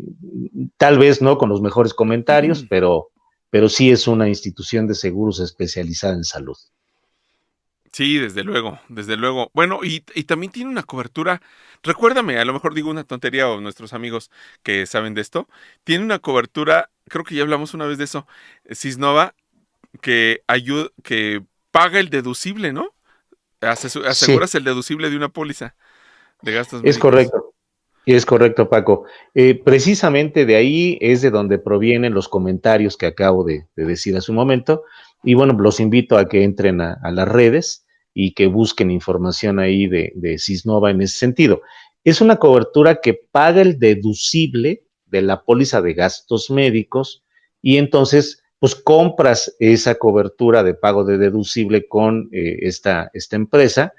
tal 0.76 0.98
vez 0.98 1.20
no 1.20 1.36
con 1.38 1.48
los 1.48 1.60
mejores 1.60 1.92
comentarios, 1.94 2.64
pero, 2.68 3.10
pero 3.54 3.68
sí 3.68 3.92
es 3.92 4.08
una 4.08 4.28
institución 4.28 4.88
de 4.88 4.96
seguros 4.96 5.38
especializada 5.38 6.14
en 6.14 6.24
salud. 6.24 6.56
Sí, 7.92 8.18
desde 8.18 8.42
luego, 8.42 8.80
desde 8.88 9.16
luego. 9.16 9.52
Bueno, 9.54 9.78
y, 9.84 10.00
también 10.24 10.50
tiene 10.50 10.70
una 10.70 10.82
cobertura, 10.82 11.40
recuérdame, 11.84 12.36
a 12.36 12.44
lo 12.44 12.52
mejor 12.52 12.74
digo 12.74 12.90
una 12.90 13.04
tontería 13.04 13.48
o 13.48 13.60
nuestros 13.60 13.92
amigos 13.92 14.32
que 14.64 14.86
saben 14.86 15.14
de 15.14 15.20
esto, 15.20 15.48
tiene 15.84 16.04
una 16.04 16.18
cobertura, 16.18 16.90
creo 17.06 17.22
que 17.22 17.36
ya 17.36 17.42
hablamos 17.42 17.74
una 17.74 17.86
vez 17.86 17.96
de 17.96 18.02
eso, 18.02 18.26
Cisnova, 18.72 19.36
que 20.00 20.42
ayuda, 20.48 20.88
que 21.04 21.44
paga 21.70 22.00
el 22.00 22.10
deducible, 22.10 22.72
¿no? 22.72 22.92
aseguras 23.60 24.56
el 24.56 24.64
deducible 24.64 25.10
de 25.10 25.16
una 25.16 25.28
póliza 25.28 25.76
de 26.42 26.50
gastos. 26.50 26.82
Es 26.82 26.98
correcto. 26.98 27.53
Es 28.06 28.26
correcto, 28.26 28.68
Paco. 28.68 29.04
Eh, 29.34 29.60
precisamente 29.64 30.44
de 30.44 30.56
ahí 30.56 30.98
es 31.00 31.22
de 31.22 31.30
donde 31.30 31.58
provienen 31.58 32.12
los 32.12 32.28
comentarios 32.28 32.96
que 32.96 33.06
acabo 33.06 33.44
de, 33.44 33.66
decir 33.76 34.16
hace 34.16 34.30
un 34.30 34.36
momento. 34.36 34.82
Y 35.22 35.34
bueno, 35.34 35.54
los 35.54 35.80
invito 35.80 36.18
a 36.18 36.28
que 36.28 36.44
entren 36.44 36.82
a, 36.82 36.98
las 37.10 37.28
redes 37.28 37.86
y 38.12 38.34
que 38.34 38.46
busquen 38.46 38.90
información 38.90 39.58
ahí 39.58 39.86
de, 39.86 40.12
de 40.16 40.38
Cisnova 40.38 40.90
en 40.90 41.00
ese 41.00 41.16
sentido. 41.16 41.62
Es 42.04 42.20
una 42.20 42.36
cobertura 42.36 42.96
que 42.96 43.14
paga 43.14 43.62
el 43.62 43.78
deducible 43.78 44.84
de 45.06 45.22
la 45.22 45.42
póliza 45.42 45.80
de 45.80 45.94
gastos 45.94 46.50
médicos 46.50 47.24
y 47.62 47.78
entonces 47.78 48.42
pues 48.58 48.74
compras 48.74 49.54
esa 49.58 49.94
cobertura 49.94 50.62
de 50.62 50.74
pago 50.74 51.04
de 51.04 51.18
deducible 51.18 51.88
con 51.88 52.28
eh, 52.32 52.58
esta, 52.62 53.10
esta 53.14 53.36
empresa 53.36 53.92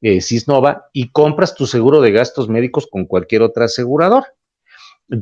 eh, 0.00 0.20
Cisnova 0.20 0.86
y 0.92 1.10
compras 1.10 1.54
tu 1.54 1.66
seguro 1.66 2.00
de 2.00 2.12
gastos 2.12 2.48
médicos 2.48 2.86
con 2.90 3.06
cualquier 3.06 3.42
otra 3.42 3.66
asegurador. 3.66 4.24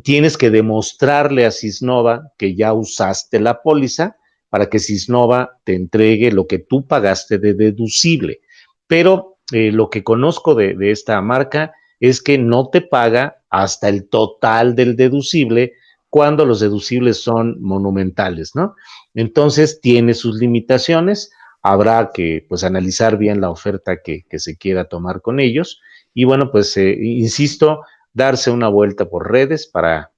Tienes 0.03 0.37
que 0.37 0.51
demostrarle 0.51 1.47
a 1.47 1.51
Cisnova 1.51 2.33
que 2.37 2.55
ya 2.55 2.73
usaste 2.73 3.41
la 3.41 3.63
póliza 3.63 4.17
para 4.51 4.69
que 4.69 4.79
Cisnova 4.79 5.59
te 5.65 5.75
entregue 5.75 6.31
lo 6.31 6.47
que 6.47 6.59
tú 6.59 6.87
pagaste 6.87 7.39
de 7.39 7.55
deducible. 7.55 8.41
Pero 8.87 9.39
eh, 9.53 9.73
lo 9.73 9.91
que 9.91 10.05
conozco 10.05 10.55
de, 10.55 10.75
de 10.75 10.91
esta 10.91 11.21
marca 11.21 11.73
es 12.01 12.23
que 12.23 12.39
no 12.39 12.69
te 12.69 12.81
paga 12.81 13.43
hasta 13.51 13.89
el 13.89 14.09
total 14.09 14.75
del 14.75 14.95
deducible 14.95 15.73
cuando 16.11 16.47
los 16.47 16.61
deducibles 16.61 17.23
son 17.23 17.61
monumentales, 17.61 18.55
¿no? 18.55 18.75
Entonces 19.15 19.81
tiene 19.81 20.15
sus 20.15 20.37
limitaciones 20.37 21.31
habrá 21.73 22.11
que 22.15 22.47
pues 22.49 22.65
analizar 22.65 23.19
bien 23.19 23.41
la 23.41 23.51
oferta 23.51 24.01
que, 24.03 24.25
se 24.39 24.57
quiera 24.57 24.89
tomar 24.89 25.21
con 25.21 25.39
ellos 25.39 25.81
y 26.15 26.25
bueno, 26.25 26.51
pues 26.51 26.77
eh, 26.79 26.97
insisto, 26.99 27.83
darse 28.13 28.51
una 28.51 28.69
vuelta 28.69 29.09
por 29.09 29.31
redes 29.31 29.67
para 29.67 30.11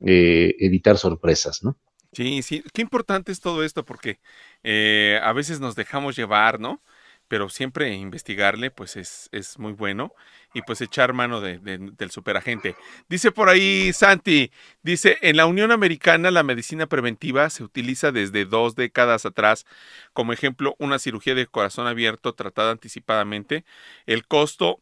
eh, 0.00 0.54
evitar 0.58 0.98
sorpresas, 0.98 1.62
¿no? 1.62 1.78
Sí, 2.12 2.42
sí, 2.42 2.62
qué 2.72 2.82
importante 2.82 3.32
es 3.32 3.40
todo 3.40 3.64
esto 3.64 3.84
porque 3.84 4.20
eh, 4.62 5.18
a 5.22 5.32
veces 5.32 5.60
nos 5.60 5.74
dejamos 5.74 6.14
llevar, 6.14 6.60
¿no? 6.60 6.82
Pero 7.26 7.48
siempre 7.48 7.94
investigarle, 7.94 8.70
pues 8.70 8.96
es, 8.96 9.28
es 9.32 9.58
muy 9.58 9.72
bueno 9.72 10.12
y 10.54 10.62
pues 10.62 10.80
echar 10.80 11.12
mano 11.12 11.40
de, 11.40 11.58
del 11.58 12.10
superagente. 12.10 12.74
Dice 13.08 13.32
por 13.32 13.48
ahí 13.48 13.92
Santi, 13.92 14.50
dice, 14.82 15.18
en 15.20 15.36
la 15.36 15.46
Unión 15.46 15.70
Americana 15.70 16.30
la 16.30 16.42
medicina 16.42 16.86
preventiva 16.86 17.50
se 17.50 17.64
utiliza 17.64 18.12
desde 18.12 18.44
dos 18.44 18.74
décadas 18.74 19.26
atrás, 19.26 19.66
como 20.12 20.32
ejemplo 20.32 20.74
una 20.78 20.98
cirugía 20.98 21.34
de 21.34 21.46
corazón 21.46 21.86
abierto 21.86 22.34
tratada 22.34 22.70
anticipadamente. 22.70 23.64
El 24.06 24.26
costo 24.26 24.80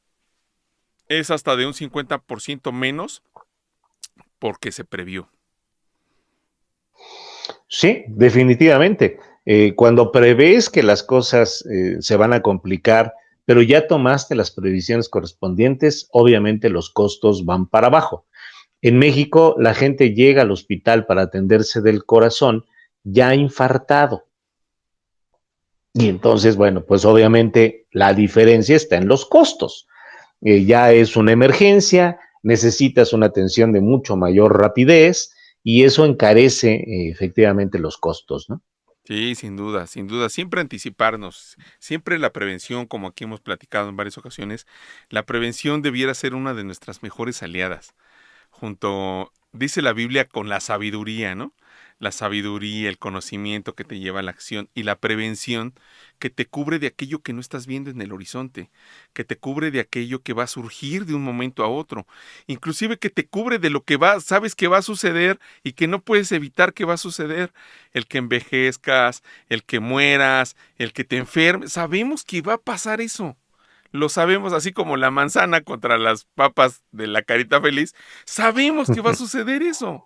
es 1.09 1.31
hasta 1.31 1.57
de 1.57 1.67
un 1.67 1.73
50% 1.73 2.73
menos 2.73 3.23
porque 4.39 4.73
se 4.73 4.85
previó. 4.85 5.29
Sí, 7.69 8.05
definitivamente. 8.09 9.19
Eh, 9.45 9.75
cuando 9.75 10.11
prevés 10.11 10.69
que 10.69 10.83
las 10.83 11.03
cosas 11.03 11.65
eh, 11.67 11.97
se 12.01 12.17
van 12.17 12.33
a 12.33 12.43
complicar, 12.43 13.15
pero 13.47 13.63
ya 13.63 13.87
tomaste 13.87 14.35
las 14.35 14.51
previsiones 14.51 15.09
correspondientes, 15.09 16.09
obviamente 16.11 16.69
los 16.69 16.91
costos 16.91 17.45
van 17.45 17.67
para 17.67 17.87
abajo. 17.87 18.27
En 18.83 18.99
México, 18.99 19.55
la 19.59 19.73
gente 19.73 20.13
llega 20.13 20.43
al 20.43 20.51
hospital 20.51 21.07
para 21.07 21.23
atenderse 21.23 21.81
del 21.81 22.05
corazón 22.05 22.65
ya 23.05 23.35
infartado. 23.35 24.25
Y 25.95 26.09
entonces, 26.09 26.57
bueno, 26.57 26.85
pues 26.85 27.05
obviamente 27.05 27.87
la 27.93 28.13
diferencia 28.13 28.77
está 28.77 28.97
en 28.97 29.09
los 29.09 29.25
costos. 29.25 29.87
Eh, 30.43 30.65
ya 30.65 30.93
es 30.93 31.17
una 31.17 31.33
emergencia, 31.33 32.19
necesitas 32.43 33.13
una 33.13 33.27
atención 33.27 33.73
de 33.73 33.81
mucho 33.81 34.17
mayor 34.17 34.61
rapidez 34.61 35.33
y 35.63 35.85
eso 35.85 36.05
encarece 36.05 36.75
eh, 36.75 37.11
efectivamente 37.11 37.79
los 37.79 37.97
costos, 37.97 38.51
¿no? 38.51 38.61
Sí, 39.07 39.37
sin 39.37 39.57
duda, 39.57 39.87
sin 39.87 40.09
duda. 40.09 40.29
Siempre 40.29 40.61
anticiparnos, 40.61 41.57
siempre 41.79 42.19
la 42.19 42.33
prevención, 42.33 42.87
como 42.87 43.07
aquí 43.07 43.23
hemos 43.23 43.41
platicado 43.41 43.89
en 43.89 43.97
varias 43.97 44.19
ocasiones, 44.19 44.67
la 45.11 45.25
prevención 45.25 45.81
debiera 45.81 46.13
ser 46.13 46.35
una 46.35 46.55
de 46.55 46.65
nuestras 46.65 47.05
mejores 47.05 47.41
aliadas, 47.45 47.95
junto, 48.51 49.33
dice 49.53 49.83
la 49.83 49.93
Biblia, 49.93 50.27
con 50.29 50.49
la 50.49 50.61
sabiduría, 50.61 51.35
¿no? 51.37 51.55
La 51.99 52.13
sabiduría, 52.13 52.89
el 52.89 52.99
conocimiento 52.99 53.75
que 53.75 53.85
te 53.85 53.99
lleva 53.99 54.21
a 54.21 54.23
la 54.23 54.31
acción 54.31 54.69
y 54.75 54.83
la 54.83 54.99
prevención 54.99 55.75
que 56.19 56.31
te 56.31 56.47
cubre 56.47 56.79
de 56.79 56.89
aquello 56.89 57.23
que 57.23 57.33
no 57.33 57.41
estás 57.41 57.67
viendo 57.67 57.91
en 57.91 58.01
el 58.03 58.13
horizonte, 58.13 58.71
que 59.15 59.25
te 59.25 59.37
cubre 59.39 59.71
de 59.71 59.81
aquello 59.81 60.23
que 60.23 60.35
va 60.35 60.45
a 60.45 60.49
surgir 60.49 61.07
de 61.07 61.15
un 61.15 61.23
momento 61.23 61.65
a 61.65 61.69
otro, 61.69 62.07
inclusive 62.47 62.99
que 62.99 63.11
te 63.11 63.27
cubre 63.27 63.59
de 63.59 63.71
lo 63.71 63.83
que 63.85 63.97
va, 63.97 64.21
sabes 64.21 64.55
que 64.55 64.69
va 64.69 64.79
a 64.79 64.83
suceder 64.83 65.41
y 65.63 65.73
que 65.73 65.89
no 65.89 66.03
puedes 66.03 66.33
evitar 66.33 66.75
que 66.75 66.85
va 66.85 66.95
a 66.95 66.99
suceder, 66.99 67.53
el 67.93 68.07
que 68.07 68.19
envejezcas, 68.19 69.23
el 69.49 69.65
que 69.65 69.81
mueras, 69.81 70.57
el 70.77 70.93
que 70.93 71.05
te 71.05 71.17
enfermes, 71.17 71.73
sabemos 71.73 72.25
que 72.25 72.43
va 72.43 72.55
a 72.55 72.59
pasar 72.59 73.01
eso. 73.01 73.37
Lo 73.93 74.09
sabemos 74.11 74.53
así 74.53 74.73
como 74.73 74.97
la 74.99 75.11
manzana 75.11 75.63
contra 75.63 75.97
las 75.97 76.25
papas 76.25 76.83
de 76.93 77.07
la 77.07 77.23
carita 77.23 77.61
feliz. 77.63 77.95
Sabemos 78.27 78.91
que 78.91 79.01
va 79.01 79.13
a 79.13 79.15
suceder 79.17 79.63
eso. 79.63 80.05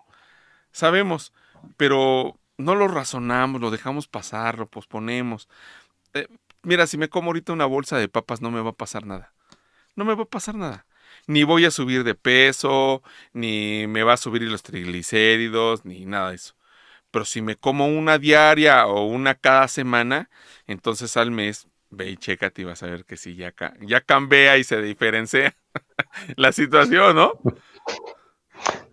Sabemos 0.71 1.33
pero 1.77 2.39
no 2.57 2.75
lo 2.75 2.87
razonamos, 2.87 3.61
lo 3.61 3.71
dejamos 3.71 4.07
pasar, 4.07 4.57
lo 4.57 4.67
posponemos. 4.67 5.49
Eh, 6.13 6.27
mira, 6.63 6.87
si 6.87 6.97
me 6.97 7.09
como 7.09 7.27
ahorita 7.29 7.53
una 7.53 7.65
bolsa 7.65 7.97
de 7.97 8.07
papas 8.07 8.41
no 8.41 8.51
me 8.51 8.61
va 8.61 8.71
a 8.71 8.73
pasar 8.73 9.05
nada. 9.05 9.33
No 9.95 10.05
me 10.05 10.15
va 10.15 10.23
a 10.23 10.25
pasar 10.25 10.55
nada. 10.55 10.85
Ni 11.27 11.43
voy 11.43 11.65
a 11.65 11.71
subir 11.71 12.03
de 12.03 12.15
peso, 12.15 13.03
ni 13.33 13.85
me 13.87 14.03
va 14.03 14.13
a 14.13 14.17
subir 14.17 14.43
los 14.43 14.63
triglicéridos, 14.63 15.85
ni 15.85 16.05
nada 16.05 16.29
de 16.29 16.35
eso. 16.35 16.55
Pero 17.11 17.25
si 17.25 17.41
me 17.41 17.55
como 17.57 17.87
una 17.87 18.17
diaria 18.17 18.87
o 18.87 19.05
una 19.05 19.35
cada 19.35 19.67
semana, 19.67 20.29
entonces 20.67 21.17
al 21.17 21.31
mes 21.31 21.67
ve 21.89 22.09
y 22.09 22.17
chécate 22.17 22.61
y 22.61 22.65
vas 22.65 22.83
a 22.83 22.87
ver 22.87 23.05
que 23.05 23.17
sí, 23.17 23.35
ya, 23.35 23.53
ya 23.81 24.01
cambia 24.01 24.57
y 24.57 24.63
se 24.63 24.81
diferencia 24.81 25.55
la 26.37 26.53
situación, 26.53 27.15
¿no? 27.17 27.33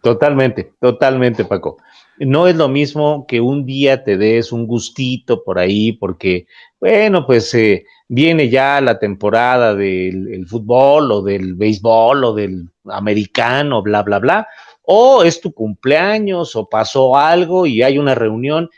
Totalmente, 0.02 0.72
totalmente, 0.80 1.44
Paco 1.44 1.78
no 2.20 2.46
es 2.46 2.56
lo 2.56 2.68
mismo 2.68 3.26
que 3.26 3.40
un 3.40 3.64
día 3.64 4.02
te 4.04 4.16
des 4.16 4.52
un 4.52 4.66
gustito 4.66 5.44
por 5.44 5.58
ahí, 5.58 5.92
porque, 5.92 6.46
bueno, 6.80 7.26
pues 7.26 7.54
eh, 7.54 7.84
viene 8.08 8.48
ya 8.48 8.80
la 8.80 8.98
temporada 8.98 9.74
del 9.74 10.46
fútbol 10.48 11.12
o 11.12 11.22
del 11.22 11.54
béisbol 11.54 12.24
o 12.24 12.34
del 12.34 12.68
americano, 12.84 13.82
bla, 13.82 14.02
bla, 14.02 14.18
bla, 14.18 14.48
o 14.82 15.22
es 15.22 15.40
tu 15.40 15.52
cumpleaños 15.52 16.56
o 16.56 16.68
pasó 16.68 17.16
algo 17.16 17.66
y 17.66 17.82
hay 17.82 17.98
una 17.98 18.14
reunión 18.14 18.70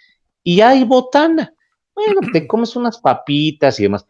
y 0.43 0.61
hay 0.61 0.85
botana. 0.85 1.55
Bueno, 1.95 2.21
te 2.33 2.47
comes 2.49 2.77
unas 2.77 2.99
papitas 2.99 3.79
y 3.79 3.85
demás, 3.85 4.07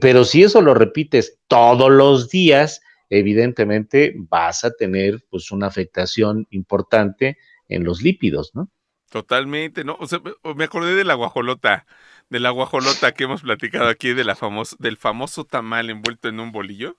pero 0.00 0.24
si 0.24 0.42
eso 0.42 0.60
lo 0.60 0.74
repites 0.74 1.38
todos 1.48 1.90
los 1.90 2.30
días, 2.30 2.80
evidentemente 3.08 4.14
vas 4.16 4.64
a 4.64 4.70
tener 4.70 5.24
pues 5.28 5.50
una 5.50 5.66
afectación 5.66 6.46
importante 6.50 7.36
en 7.70 7.84
los 7.84 8.02
lípidos, 8.02 8.50
¿no? 8.54 8.68
Totalmente, 9.10 9.82
¿no? 9.82 9.96
O 9.98 10.06
sea, 10.06 10.20
me 10.54 10.64
acordé 10.64 10.94
de 10.94 11.04
la 11.04 11.14
guajolota, 11.14 11.86
de 12.28 12.38
la 12.38 12.50
guajolota 12.50 13.12
que 13.12 13.24
hemos 13.24 13.42
platicado 13.42 13.88
aquí, 13.88 14.12
de 14.12 14.24
la 14.24 14.36
del 14.78 14.96
famoso 14.96 15.44
tamal 15.44 15.90
envuelto 15.90 16.28
en 16.28 16.38
un 16.38 16.52
bolillo. 16.52 16.96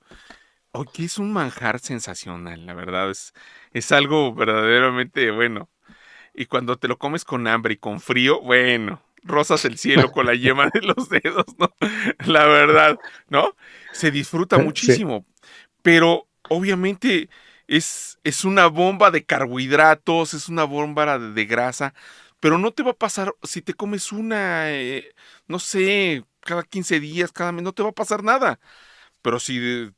Oye, 0.73 1.05
es 1.05 1.17
un 1.17 1.31
manjar 1.31 1.79
sensacional, 1.79 2.65
la 2.65 2.73
verdad, 2.73 3.09
es, 3.09 3.33
es 3.73 3.91
algo 3.91 4.33
verdaderamente 4.33 5.31
bueno. 5.31 5.69
Y 6.33 6.45
cuando 6.45 6.77
te 6.77 6.87
lo 6.87 6.97
comes 6.97 7.25
con 7.25 7.47
hambre 7.47 7.75
y 7.75 7.77
con 7.77 7.99
frío, 7.99 8.41
bueno, 8.41 9.01
rozas 9.23 9.65
el 9.65 9.77
cielo 9.77 10.11
con 10.11 10.25
la 10.25 10.35
yema 10.35 10.69
de 10.73 10.81
los 10.81 11.09
dedos, 11.09 11.45
¿no? 11.57 11.73
La 12.25 12.45
verdad, 12.45 12.99
¿no? 13.29 13.55
Se 13.91 14.11
disfruta 14.11 14.57
muchísimo. 14.57 15.25
Pero 15.81 16.27
obviamente 16.49 17.29
es, 17.71 18.19
es 18.25 18.43
una 18.43 18.67
bomba 18.67 19.11
de 19.11 19.23
carbohidratos, 19.25 20.33
es 20.33 20.49
una 20.49 20.65
bomba 20.65 21.17
de, 21.17 21.45
grasa, 21.45 21.93
pero 22.41 22.57
no 22.57 22.71
te 22.73 22.83
va 22.83 22.91
a 22.91 22.93
pasar 22.95 23.33
si 23.43 23.61
te 23.61 23.73
comes 23.73 24.11
una, 24.11 24.71
eh, 24.71 25.13
no 25.47 25.57
sé, 25.57 26.25
cada 26.41 26.63
15 26.63 26.99
días, 26.99 27.31
cada 27.31 27.53
mes, 27.53 27.63
no 27.63 27.71
te 27.73 27.83
va 27.83 27.89
a 27.89 27.93
pasar 27.93 28.23
nada. 28.23 28.59
Pero 29.21 29.39
si 29.39 29.91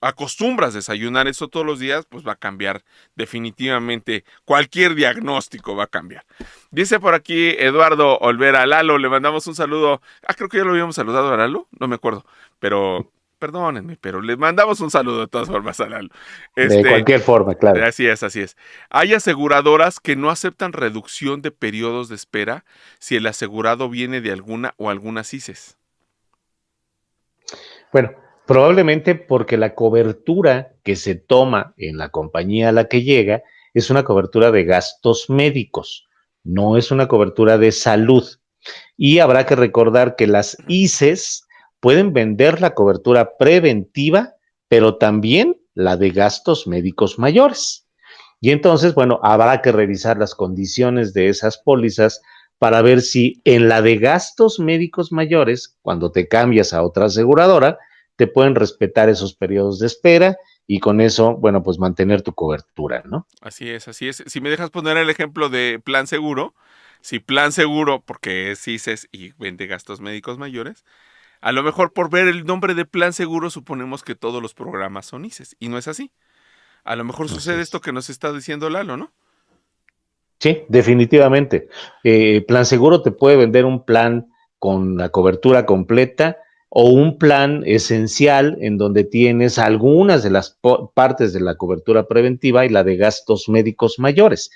acostumbras 0.00 0.74
desayunar 0.74 1.26
eso 1.28 1.48
todos 1.48 1.66
los 1.66 1.80
días, 1.80 2.06
pues 2.08 2.26
va 2.26 2.32
a 2.32 2.36
cambiar 2.36 2.84
definitivamente. 3.16 4.24
Cualquier 4.44 4.94
diagnóstico 4.94 5.76
va 5.76 5.84
a 5.84 5.86
cambiar. 5.88 6.24
Dice 6.70 7.00
por 7.00 7.14
aquí 7.14 7.50
Eduardo 7.58 8.18
Olvera, 8.18 8.66
Lalo, 8.66 8.96
le 8.98 9.08
mandamos 9.08 9.46
un 9.48 9.56
saludo. 9.56 10.00
Ah, 10.26 10.34
creo 10.34 10.48
que 10.48 10.58
ya 10.58 10.64
lo 10.64 10.70
habíamos 10.70 10.94
saludado 10.94 11.32
a 11.34 11.36
Lalo, 11.36 11.68
no 11.78 11.88
me 11.88 11.96
acuerdo. 11.96 12.24
Pero 12.60 13.10
perdónenme, 13.40 13.98
pero 14.00 14.20
les 14.20 14.38
mandamos 14.38 14.80
un 14.80 14.92
saludo 14.92 15.22
de 15.22 15.26
todas 15.26 15.48
formas 15.48 15.80
a 15.80 15.88
Lalo. 15.88 16.10
de 16.54 16.64
este, 16.66 16.88
cualquier 16.88 17.20
forma, 17.20 17.56
claro. 17.56 17.84
Así 17.84 18.06
es, 18.06 18.22
así 18.22 18.40
es. 18.40 18.56
Hay 18.88 19.14
aseguradoras 19.14 19.98
que 19.98 20.14
no 20.14 20.30
aceptan 20.30 20.72
reducción 20.72 21.42
de 21.42 21.50
periodos 21.50 22.08
de 22.08 22.14
espera 22.14 22.64
si 23.00 23.16
el 23.16 23.26
asegurado 23.26 23.90
viene 23.90 24.20
de 24.20 24.30
alguna 24.30 24.74
o 24.76 24.90
algunas 24.90 25.34
ICES. 25.34 25.76
Bueno, 27.92 28.12
Probablemente 28.50 29.14
porque 29.14 29.56
la 29.56 29.76
cobertura 29.76 30.72
que 30.82 30.96
se 30.96 31.14
toma 31.14 31.72
en 31.76 31.98
la 31.98 32.08
compañía 32.08 32.70
a 32.70 32.72
la 32.72 32.86
que 32.86 33.04
llega 33.04 33.44
es 33.74 33.90
una 33.90 34.02
cobertura 34.02 34.50
de 34.50 34.64
gastos 34.64 35.30
médicos, 35.30 36.08
no 36.42 36.76
es 36.76 36.90
una 36.90 37.06
cobertura 37.06 37.58
de 37.58 37.70
salud. 37.70 38.26
Y 38.96 39.20
habrá 39.20 39.46
que 39.46 39.54
recordar 39.54 40.16
que 40.16 40.26
las 40.26 40.56
ICES 40.66 41.46
pueden 41.80 42.12
vender 42.12 42.60
la 42.60 42.74
cobertura 42.74 43.36
preventiva, 43.38 44.34
pero 44.68 44.96
también 44.96 45.56
la 45.74 45.96
de 45.96 46.10
gastos 46.10 46.66
médicos 46.66 47.18
mayores. 47.18 47.86
Y 48.40 48.50
entonces, 48.52 48.94
bueno, 48.94 49.20
habrá 49.22 49.60
que 49.60 49.72
revisar 49.72 50.16
las 50.18 50.34
condiciones 50.34 51.12
de 51.12 51.28
esas 51.28 51.58
pólizas 51.58 52.22
para 52.58 52.82
ver 52.82 53.00
si 53.00 53.40
en 53.44 53.68
la 53.68 53.82
de 53.82 53.96
gastos 53.96 54.58
médicos 54.60 55.12
mayores, 55.12 55.78
cuando 55.82 56.12
te 56.12 56.28
cambias 56.28 56.72
a 56.72 56.82
otra 56.82 57.06
aseguradora, 57.06 57.78
te 58.16 58.26
pueden 58.26 58.54
respetar 58.54 59.08
esos 59.08 59.34
periodos 59.34 59.78
de 59.78 59.86
espera 59.86 60.36
y 60.66 60.78
con 60.78 61.00
eso, 61.00 61.36
bueno, 61.36 61.62
pues 61.62 61.78
mantener 61.78 62.22
tu 62.22 62.34
cobertura, 62.34 63.02
¿no? 63.06 63.26
Así 63.40 63.68
es, 63.70 63.88
así 63.88 64.08
es. 64.08 64.22
Si 64.26 64.40
me 64.40 64.50
dejas 64.50 64.70
poner 64.70 64.96
el 64.98 65.08
ejemplo 65.10 65.48
de 65.48 65.80
plan 65.82 66.06
seguro, 66.06 66.54
si 67.00 67.18
plan 67.18 67.52
seguro, 67.52 68.02
porque 68.04 68.50
es 68.50 68.68
ICES 68.68 69.08
y 69.10 69.32
vende 69.38 69.66
gastos 69.66 70.00
médicos 70.00 70.38
mayores, 70.38 70.84
a 71.40 71.52
lo 71.52 71.62
mejor 71.62 71.92
por 71.92 72.10
ver 72.10 72.28
el 72.28 72.44
nombre 72.44 72.74
de 72.74 72.84
plan 72.84 73.12
seguro 73.12 73.50
suponemos 73.50 74.02
que 74.02 74.14
todos 74.14 74.42
los 74.42 74.54
programas 74.54 75.06
son 75.06 75.24
ICES 75.24 75.56
y 75.58 75.68
no 75.68 75.78
es 75.78 75.88
así. 75.88 76.12
A 76.84 76.96
lo 76.96 77.04
mejor 77.04 77.28
sucede 77.28 77.62
esto 77.62 77.80
que 77.80 77.92
nos 77.92 78.10
está 78.10 78.32
diciendo 78.32 78.70
Lalo, 78.70 78.96
¿no? 78.96 79.12
Sí, 80.38 80.62
definitivamente. 80.68 81.68
Eh, 82.02 82.44
plan 82.48 82.64
seguro 82.64 83.02
te 83.02 83.10
puede 83.10 83.36
vender 83.36 83.66
un 83.66 83.84
plan 83.84 84.28
con 84.58 84.96
la 84.96 85.10
cobertura 85.10 85.66
completa 85.66 86.38
o 86.70 86.84
un 86.88 87.18
plan 87.18 87.62
esencial 87.66 88.56
en 88.60 88.78
donde 88.78 89.04
tienes 89.04 89.58
algunas 89.58 90.22
de 90.22 90.30
las 90.30 90.58
partes 90.94 91.32
de 91.32 91.40
la 91.40 91.56
cobertura 91.56 92.06
preventiva 92.06 92.64
y 92.64 92.68
la 92.68 92.84
de 92.84 92.96
gastos 92.96 93.48
médicos 93.48 93.98
mayores. 93.98 94.50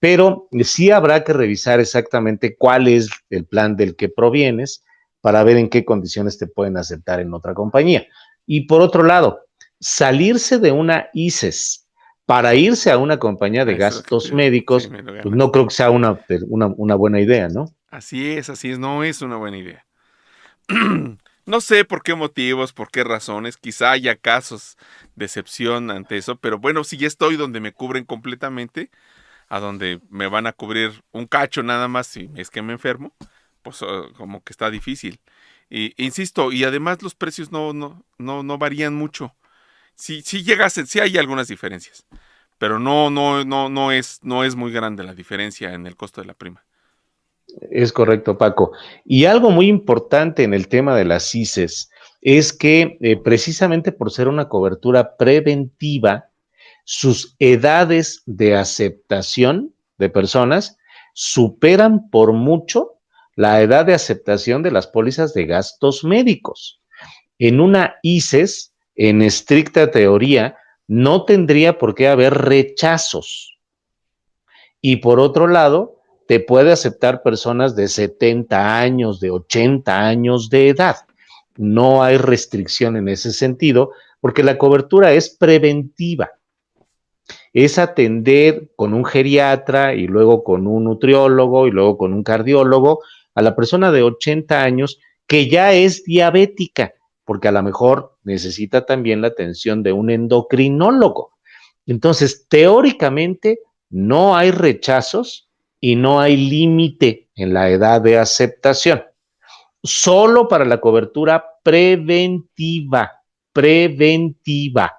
Pero 0.00 0.48
sí 0.62 0.90
habrá 0.90 1.22
que 1.24 1.32
revisar 1.32 1.78
exactamente 1.78 2.56
cuál 2.56 2.88
es 2.88 3.08
el 3.30 3.46
plan 3.46 3.76
del 3.76 3.94
que 3.96 4.08
provienes 4.08 4.82
para 5.22 5.42
ver 5.44 5.56
en 5.56 5.70
qué 5.70 5.86
condiciones 5.86 6.36
te 6.36 6.46
pueden 6.46 6.76
aceptar 6.76 7.20
en 7.20 7.32
otra 7.32 7.54
compañía. 7.54 8.06
Y 8.44 8.66
por 8.66 8.82
otro 8.82 9.04
lado, 9.04 9.46
salirse 9.80 10.58
de 10.58 10.72
una 10.72 11.08
ICES 11.14 11.88
para 12.26 12.54
irse 12.54 12.90
a 12.90 12.98
una 12.98 13.18
compañía 13.18 13.64
de 13.64 13.76
gastos 13.76 14.32
médicos, 14.32 14.90
pues 15.22 15.34
no 15.34 15.50
creo 15.50 15.68
que 15.68 15.74
sea 15.74 15.90
una, 15.90 16.20
una, 16.48 16.66
una 16.66 16.94
buena 16.94 17.20
idea, 17.20 17.48
¿no? 17.48 17.72
Así 17.88 18.32
es, 18.32 18.50
así 18.50 18.70
es, 18.70 18.78
no 18.78 19.04
es 19.04 19.22
una 19.22 19.36
buena 19.36 19.56
idea. 19.56 19.86
No 21.44 21.60
sé 21.60 21.84
por 21.84 22.04
qué 22.04 22.14
motivos, 22.14 22.72
por 22.72 22.92
qué 22.92 23.02
razones, 23.02 23.56
quizá 23.56 23.90
haya 23.90 24.14
casos 24.14 24.76
de 25.16 25.24
excepción 25.24 25.90
ante 25.90 26.16
eso, 26.16 26.36
pero 26.36 26.60
bueno, 26.60 26.84
si 26.84 26.96
ya 26.96 27.08
estoy 27.08 27.34
donde 27.34 27.58
me 27.58 27.72
cubren 27.72 28.04
completamente, 28.04 28.90
a 29.48 29.58
donde 29.58 30.00
me 30.08 30.28
van 30.28 30.46
a 30.46 30.52
cubrir 30.52 31.02
un 31.10 31.26
cacho 31.26 31.64
nada 31.64 31.88
más 31.88 32.06
si 32.06 32.30
es 32.36 32.48
que 32.48 32.62
me 32.62 32.72
enfermo, 32.72 33.12
pues 33.62 33.80
como 34.16 34.42
que 34.42 34.52
está 34.52 34.70
difícil. 34.70 35.20
Y, 35.70 35.94
insisto, 36.02 36.52
y 36.52 36.64
además 36.64 37.02
los 37.02 37.14
precios 37.14 37.50
no, 37.50 37.72
no, 37.72 38.04
no, 38.18 38.42
no 38.42 38.58
varían 38.58 38.94
mucho. 38.94 39.34
Si, 39.94 40.22
si 40.22 40.42
llegasen, 40.42 40.86
sí 40.86 41.00
hay 41.00 41.16
algunas 41.16 41.48
diferencias, 41.48 42.06
pero 42.58 42.78
no, 42.78 43.10
no, 43.10 43.44
no, 43.44 43.68
no 43.68 43.92
es, 43.92 44.20
no 44.22 44.44
es 44.44 44.54
muy 44.54 44.72
grande 44.72 45.04
la 45.04 45.14
diferencia 45.14 45.72
en 45.72 45.86
el 45.86 45.96
costo 45.96 46.20
de 46.20 46.26
la 46.26 46.34
prima. 46.34 46.64
Es 47.70 47.92
correcto, 47.92 48.38
Paco. 48.38 48.72
Y 49.04 49.24
algo 49.24 49.50
muy 49.50 49.68
importante 49.68 50.42
en 50.42 50.54
el 50.54 50.68
tema 50.68 50.96
de 50.96 51.04
las 51.04 51.30
CISES 51.30 51.90
es 52.20 52.52
que 52.52 52.96
eh, 53.00 53.16
precisamente 53.16 53.92
por 53.92 54.10
ser 54.10 54.28
una 54.28 54.48
cobertura 54.48 55.16
preventiva, 55.16 56.28
sus 56.84 57.36
edades 57.38 58.22
de 58.26 58.56
aceptación 58.56 59.74
de 59.98 60.08
personas 60.08 60.78
superan 61.14 62.10
por 62.10 62.32
mucho 62.32 62.92
la 63.36 63.60
edad 63.60 63.86
de 63.86 63.94
aceptación 63.94 64.62
de 64.62 64.70
las 64.70 64.86
pólizas 64.86 65.34
de 65.34 65.46
gastos 65.46 66.04
médicos. 66.04 66.80
En 67.38 67.60
una 67.60 67.96
ICES, 68.02 68.74
en 68.94 69.22
estricta 69.22 69.90
teoría, 69.90 70.56
no 70.86 71.24
tendría 71.24 71.78
por 71.78 71.94
qué 71.94 72.08
haber 72.08 72.34
rechazos. 72.34 73.58
Y 74.80 74.96
por 74.96 75.20
otro 75.20 75.46
lado, 75.46 76.00
te 76.26 76.40
puede 76.40 76.72
aceptar 76.72 77.22
personas 77.22 77.74
de 77.76 77.88
70 77.88 78.78
años, 78.78 79.20
de 79.20 79.30
80 79.30 80.06
años 80.06 80.50
de 80.50 80.68
edad. 80.68 80.96
No 81.56 82.02
hay 82.02 82.16
restricción 82.16 82.96
en 82.96 83.08
ese 83.08 83.32
sentido 83.32 83.92
porque 84.20 84.42
la 84.42 84.58
cobertura 84.58 85.12
es 85.12 85.30
preventiva. 85.30 86.30
Es 87.52 87.78
atender 87.78 88.70
con 88.76 88.94
un 88.94 89.04
geriatra 89.04 89.94
y 89.94 90.06
luego 90.06 90.42
con 90.42 90.66
un 90.66 90.84
nutriólogo 90.84 91.66
y 91.66 91.70
luego 91.70 91.98
con 91.98 92.12
un 92.12 92.22
cardiólogo 92.22 93.00
a 93.34 93.42
la 93.42 93.54
persona 93.56 93.90
de 93.92 94.02
80 94.02 94.62
años 94.62 94.98
que 95.26 95.48
ya 95.48 95.72
es 95.72 96.04
diabética, 96.04 96.94
porque 97.24 97.48
a 97.48 97.52
lo 97.52 97.62
mejor 97.62 98.18
necesita 98.24 98.84
también 98.84 99.22
la 99.22 99.28
atención 99.28 99.82
de 99.82 99.92
un 99.92 100.10
endocrinólogo. 100.10 101.32
Entonces, 101.86 102.46
teóricamente, 102.48 103.60
no 103.90 104.36
hay 104.36 104.50
rechazos 104.50 105.48
y 105.80 105.96
no 105.96 106.20
hay 106.20 106.36
límite 106.36 107.28
en 107.34 107.54
la 107.54 107.70
edad 107.70 108.00
de 108.00 108.18
aceptación. 108.18 109.02
Solo 109.82 110.46
para 110.48 110.64
la 110.64 110.80
cobertura 110.80 111.44
preventiva, 111.62 113.10
preventiva. 113.52 114.96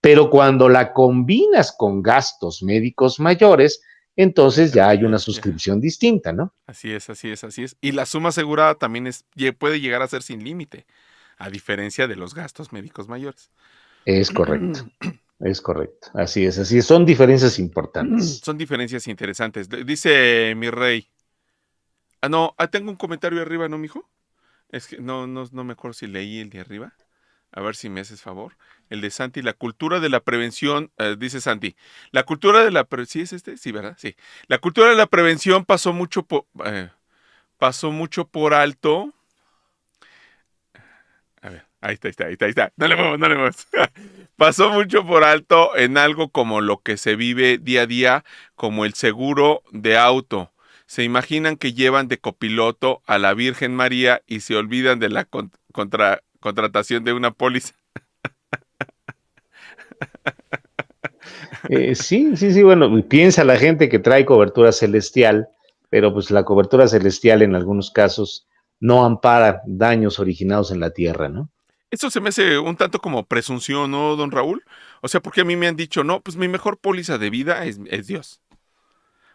Pero 0.00 0.30
cuando 0.30 0.68
la 0.68 0.92
combinas 0.92 1.74
con 1.76 2.02
gastos 2.02 2.62
médicos 2.62 3.20
mayores, 3.20 3.82
entonces 4.22 4.72
ya 4.72 4.88
hay 4.88 5.04
una 5.04 5.18
suscripción 5.18 5.80
distinta, 5.80 6.32
¿no? 6.32 6.54
Así 6.66 6.92
es, 6.92 7.08
así 7.10 7.30
es, 7.30 7.44
así 7.44 7.64
es. 7.64 7.76
Y 7.80 7.92
la 7.92 8.06
suma 8.06 8.30
asegurada 8.30 8.74
también 8.74 9.06
es, 9.06 9.24
puede 9.58 9.80
llegar 9.80 10.02
a 10.02 10.08
ser 10.08 10.22
sin 10.22 10.44
límite, 10.44 10.86
a 11.38 11.50
diferencia 11.50 12.06
de 12.06 12.16
los 12.16 12.34
gastos 12.34 12.72
médicos 12.72 13.08
mayores. 13.08 13.50
Es 14.04 14.30
correcto. 14.32 14.88
Es 15.40 15.62
correcto, 15.62 16.08
así 16.12 16.44
es, 16.44 16.58
así 16.58 16.78
es. 16.78 16.86
Son 16.86 17.06
diferencias 17.06 17.58
importantes. 17.58 18.40
Son 18.44 18.58
diferencias 18.58 19.06
interesantes. 19.08 19.68
Dice 19.86 20.54
mi 20.54 20.68
rey. 20.68 21.08
Ah, 22.20 22.28
no, 22.28 22.54
ah, 22.58 22.68
tengo 22.68 22.90
un 22.90 22.96
comentario 22.96 23.40
arriba, 23.40 23.66
¿no, 23.68 23.78
mijo? 23.78 24.10
Es 24.68 24.86
que 24.86 24.98
no, 24.98 25.26
no, 25.26 25.48
no 25.50 25.64
me 25.64 25.72
acuerdo 25.72 25.94
si 25.94 26.06
leí 26.06 26.40
el 26.40 26.50
de 26.50 26.60
arriba. 26.60 26.92
A 27.52 27.60
ver 27.60 27.74
si 27.74 27.88
me 27.88 28.00
haces 28.00 28.22
favor. 28.22 28.56
El 28.90 29.00
de 29.00 29.10
Santi, 29.10 29.42
la 29.42 29.52
cultura 29.52 30.00
de 30.00 30.08
la 30.08 30.20
prevención, 30.20 30.90
eh, 30.98 31.16
dice 31.18 31.40
Santi. 31.40 31.76
La 32.12 32.22
cultura 32.22 32.64
de 32.64 32.70
la 32.70 32.84
prevención, 32.84 33.26
¿sí 33.26 33.34
es 33.34 33.38
este? 33.38 33.56
Sí, 33.56 33.72
¿verdad? 33.72 33.96
Sí. 33.98 34.16
La 34.46 34.58
cultura 34.58 34.90
de 34.90 34.96
la 34.96 35.06
prevención 35.06 35.64
pasó 35.64 35.92
mucho 35.92 36.24
por, 36.24 36.46
eh, 36.64 36.90
pasó 37.58 37.90
mucho 37.90 38.26
por 38.26 38.54
alto. 38.54 39.12
A 41.42 41.48
ver, 41.50 41.66
ahí 41.80 41.94
está, 41.94 42.08
ahí 42.08 42.32
está, 42.32 42.44
ahí 42.44 42.50
está. 42.50 42.72
No 42.76 42.88
le 42.88 42.96
muevas, 42.96 43.18
no 43.18 43.28
le 43.28 43.34
muevas. 43.34 43.68
pasó 44.36 44.70
mucho 44.70 45.06
por 45.06 45.24
alto 45.24 45.76
en 45.76 45.98
algo 45.98 46.30
como 46.30 46.60
lo 46.60 46.82
que 46.82 46.96
se 46.96 47.16
vive 47.16 47.58
día 47.58 47.82
a 47.82 47.86
día, 47.86 48.24
como 48.54 48.84
el 48.84 48.94
seguro 48.94 49.62
de 49.72 49.98
auto. 49.98 50.52
Se 50.86 51.04
imaginan 51.04 51.56
que 51.56 51.72
llevan 51.72 52.08
de 52.08 52.18
copiloto 52.18 53.02
a 53.06 53.18
la 53.18 53.34
Virgen 53.34 53.74
María 53.74 54.22
y 54.26 54.40
se 54.40 54.56
olvidan 54.56 54.98
de 54.98 55.08
la 55.08 55.24
contratación 56.40 57.04
de 57.04 57.12
una 57.12 57.30
póliza. 57.30 57.74
Eh, 61.68 61.94
sí, 61.94 62.36
sí, 62.36 62.52
sí, 62.52 62.62
bueno, 62.62 62.90
piensa 63.06 63.44
la 63.44 63.56
gente 63.56 63.88
que 63.88 63.98
trae 63.98 64.24
cobertura 64.24 64.72
celestial, 64.72 65.48
pero 65.88 66.12
pues 66.12 66.30
la 66.30 66.44
cobertura 66.44 66.88
celestial 66.88 67.42
en 67.42 67.54
algunos 67.54 67.90
casos 67.90 68.48
no 68.80 69.04
ampara 69.04 69.62
daños 69.66 70.18
originados 70.18 70.70
en 70.70 70.80
la 70.80 70.90
tierra, 70.90 71.28
¿no? 71.28 71.50
Eso 71.90 72.10
se 72.10 72.20
me 72.20 72.28
hace 72.28 72.58
un 72.58 72.76
tanto 72.76 73.00
como 73.00 73.26
presunción, 73.26 73.90
¿no, 73.90 74.16
don 74.16 74.30
Raúl? 74.30 74.64
O 75.00 75.08
sea, 75.08 75.20
porque 75.20 75.40
a 75.40 75.44
mí 75.44 75.56
me 75.56 75.66
han 75.66 75.76
dicho, 75.76 76.04
no, 76.04 76.20
pues 76.20 76.36
mi 76.36 76.48
mejor 76.48 76.78
póliza 76.78 77.18
de 77.18 77.30
vida 77.30 77.64
es, 77.64 78.06
Dios. 78.06 78.40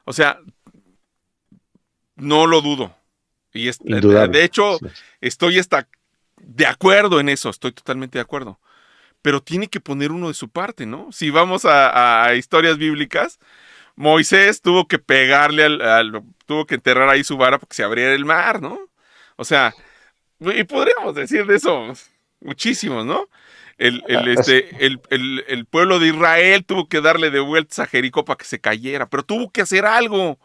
O 0.05 0.13
sea, 0.13 0.39
no 2.15 2.47
lo 2.47 2.61
dudo. 2.61 2.95
Y 3.53 3.67
es, 3.67 3.79
de 3.79 4.43
hecho, 4.43 4.77
estoy 5.21 5.59
hasta 5.59 5.87
de 6.45 6.65
acuerdo 6.67 7.19
en 7.19 7.29
eso, 7.29 7.49
estoy 7.49 7.71
totalmente 7.71 8.17
de 8.17 8.21
acuerdo. 8.21 8.59
Pero 9.21 9.41
tiene 9.41 9.67
que 9.67 9.79
poner 9.79 10.11
uno 10.11 10.27
de 10.27 10.35
su 10.35 10.49
parte, 10.49 10.85
¿no? 10.85 11.11
Si 11.11 11.31
vamos 11.31 11.63
a, 11.65 12.33
historias 12.35 12.77
bíblicas, 12.77 13.39
Moisés 13.95 14.61
tuvo 14.61 14.87
que 14.87 14.99
pegarle 14.99 15.65
al, 15.65 16.21
tuvo 16.45 16.65
que 16.65 16.75
enterrar 16.75 17.09
ahí 17.09 17.23
su 17.23 17.37
vara 17.37 17.57
porque 17.59 17.75
se 17.75 17.83
abriera 17.83 18.13
el 18.13 18.25
mar, 18.25 18.61
¿no? 18.61 18.79
O 19.37 19.43
sea, 19.45 19.73
y 20.39 20.63
podríamos 20.65 21.15
decir 21.15 21.45
de 21.45 21.55
eso 21.55 21.93
muchísimos, 22.39 23.05
¿no? 23.05 23.27
El, 23.77 24.03
el, 24.07 24.17
ah, 24.17 24.31
este, 24.31 24.85
el, 24.85 25.01
el, 25.09 25.65
pueblo 25.65 25.99
de 25.99 26.07
Israel 26.07 26.63
tuvo 26.63 26.87
que 26.87 27.01
darle 27.01 27.29
de 27.29 27.41
vueltas 27.41 27.79
a 27.79 27.87
Jericó 27.87 28.23
para 28.23 28.37
que 28.37 28.45
se 28.45 28.61
cayera, 28.61 29.09
pero 29.09 29.23
tuvo 29.23 29.51
que 29.51 29.61
hacer 29.61 29.85
algo, 29.85 30.39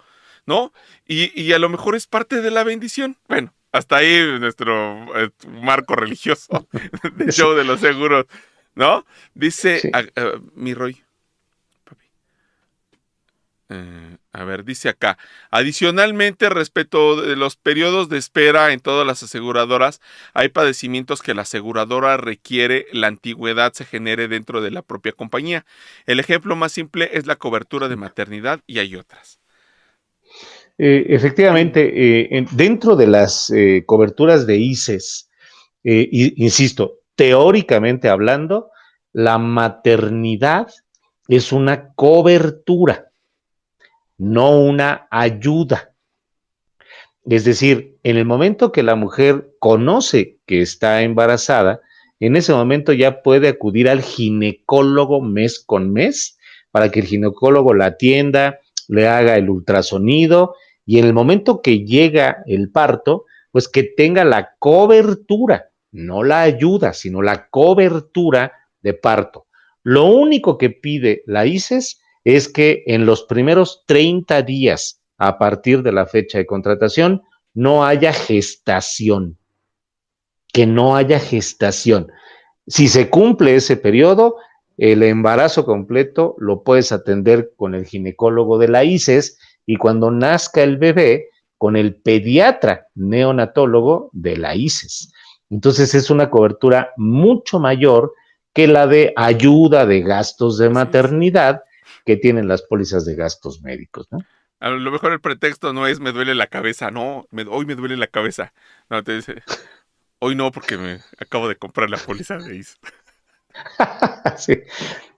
¿no? 0.47 0.73
Y, 1.07 1.41
y, 1.41 1.53
a 1.53 1.61
lo 1.61 1.69
mejor 1.69 1.95
es 1.95 2.09
parte 2.09 2.41
de 2.43 2.51
la 2.51 2.65
bendición. 2.65 3.17
Bueno, 3.29 3.53
hasta 3.73 3.97
ahí 3.97 4.39
nuestro 4.39 5.17
eh, 5.17 5.31
marco 5.49 5.95
religioso 5.95 6.69
del 7.17 7.33
show 7.33 7.55
de 7.55 7.65
los 7.65 7.81
seguros, 7.81 8.27
¿no? 8.75 9.05
Dice 9.35 9.91
mi 10.55 10.75
Roy. 10.75 11.03
Eh, 13.73 14.17
a 14.33 14.43
ver, 14.43 14.65
dice 14.65 14.89
acá, 14.89 15.17
adicionalmente 15.53 16.49
respecto 16.51 17.23
de 17.23 17.37
los 17.37 17.55
periodos 17.55 18.09
de 18.09 18.19
espera 18.19 18.73
en 18.73 18.81
todas 18.81 19.07
las 19.07 19.23
aseguradoras, 19.23 20.01
hay 20.35 20.49
padecimientos 20.49 21.23
que 21.23 21.35
la 21.35 21.43
aseguradora 21.43 22.17
requiere 22.17 22.87
la 22.93 23.07
antigüedad 23.07 23.73
se 23.73 23.85
genere 23.85 24.27
dentro 24.27 24.61
de 24.61 24.73
la 24.73 24.83
propia 24.83 25.13
compañía. 25.13 25.65
El 26.07 26.19
ejemplo 26.19 26.57
más 26.57 26.73
simple 26.73 27.11
es 27.13 27.27
la 27.27 27.37
cobertura 27.37 27.87
de 27.89 27.95
maternidad 27.95 28.61
y 28.67 28.81
hay 28.81 28.97
otras. 28.97 29.40
Eh, 30.83 31.07
efectivamente, 31.15 32.39
eh, 32.39 32.47
dentro 32.53 32.97
de 32.97 33.07
las 33.07 33.53
coberturas 33.85 34.47
de 34.47 34.57
ICES, 34.57 35.29
insisto, 35.83 37.01
teóricamente 37.15 38.09
hablando, 38.09 38.71
la 39.13 39.37
maternidad 39.37 40.69
es 41.29 41.53
una 41.53 41.93
cobertura 41.95 43.11
no 44.21 44.61
una 44.61 45.09
ayuda. 45.11 45.95
Es 47.25 47.45
decir, 47.45 47.97
en 48.03 48.19
el 48.19 48.27
momento 48.27 48.71
que 48.71 48.83
la 48.83 48.95
mujer 48.95 49.55
conoce 49.59 50.39
que 50.47 50.61
está 50.61 51.03
embarazada, 51.03 51.81
en 52.21 52.37
ese 52.37 52.53
momento 52.53 52.93
ya 52.93 53.23
puede 53.23 53.49
acudir 53.49 53.89
al 53.89 54.03
ginecólogo 54.03 55.23
mes 55.23 55.59
con 55.59 55.91
mes 55.93 56.39
para 56.71 56.91
que 56.91 57.01
el 57.01 57.07
ginecólogo 57.07 57.73
la 57.73 57.87
atienda, 57.87 58.61
le 58.89 59.09
haga 59.09 59.37
el 59.37 59.49
ultrasonido 59.49 60.55
y 60.91 60.99
en 60.99 61.05
el 61.05 61.13
momento 61.13 61.63
que 61.63 61.85
llega 61.85 62.43
el 62.47 62.73
parto, 62.73 63.27
pues 63.53 63.69
que 63.69 63.85
tenga 63.85 64.25
la 64.25 64.57
cobertura, 64.59 65.71
no 65.93 66.25
la 66.25 66.43
ayuda, 66.43 66.95
sino 66.95 67.23
la 67.23 67.49
cobertura 67.49 68.55
de 68.83 68.95
parto. 68.95 69.47
Lo 69.85 70.07
único 70.07 70.59
que 70.59 70.71
pide 70.71 71.23
la 71.27 71.47
ICES 71.47 72.01
es 72.25 72.49
que 72.49 72.83
en 72.89 73.07
los 73.07 73.23
primeros 73.23 73.85
30 73.87 74.43
días 74.43 75.01
a 75.17 75.39
partir 75.39 75.85
de 75.85 75.93
la 75.93 76.07
fecha 76.07 76.39
de 76.39 76.47
contratación 76.47 77.23
no 77.55 77.85
haya 77.85 78.13
gestación, 78.13 79.39
que 80.53 80.67
no 80.67 80.97
haya 80.97 81.21
gestación. 81.21 82.09
Si 82.67 82.89
se 82.89 83.09
cumple 83.11 83.55
ese 83.55 83.77
periodo, 83.77 84.39
el 84.77 85.05
embarazo 85.05 85.65
completo 85.65 86.35
lo 86.39 86.65
puedes 86.65 86.91
atender 86.91 87.53
con 87.55 87.77
el 87.77 87.87
ginecólogo 87.87 88.59
de 88.59 88.67
la 88.67 88.83
ICES 88.83 89.39
y 89.73 89.77
cuando 89.77 90.11
nazca 90.11 90.65
el 90.65 90.79
bebé, 90.79 91.29
con 91.57 91.77
el 91.77 91.95
pediatra 91.95 92.89
neonatólogo 92.97 94.11
de 94.13 94.37
la 94.37 94.57
ICES. 94.57 95.13
Entonces 95.49 95.95
es 95.95 96.11
una 96.11 96.29
cobertura 96.29 96.93
mucho 96.97 97.61
mayor 97.61 98.13
que 98.53 98.67
la 98.67 98.89
de 98.89 99.13
ayuda 99.15 99.87
de 99.87 100.01
gastos 100.01 100.59
de 100.59 100.71
maternidad, 100.71 101.63
que 102.05 102.17
tienen 102.17 102.49
las 102.49 102.63
pólizas 102.63 103.05
de 103.05 103.15
gastos 103.15 103.63
médicos, 103.63 104.09
¿no? 104.11 104.19
A 104.59 104.71
lo 104.71 104.91
mejor 104.91 105.13
el 105.13 105.21
pretexto 105.21 105.73
no 105.73 105.87
es 105.87 106.01
me 106.01 106.11
duele 106.11 106.35
la 106.35 106.49
cabeza, 106.49 106.91
no, 106.91 107.29
hoy 107.49 107.65
me 107.65 107.77
duele 107.77 107.97
la 107.97 108.09
cabeza. 108.09 108.53
No, 108.89 109.05
te 109.05 109.15
dice, 109.15 109.45
hoy 110.19 110.35
no 110.35 110.51
porque 110.51 110.79
me 110.79 110.99
acabo 111.21 111.47
de 111.47 111.55
comprar 111.55 111.91
la 111.91 111.97
póliza 111.97 112.39
de 112.39 112.57
IS. 112.57 112.81
sí. 114.37 114.63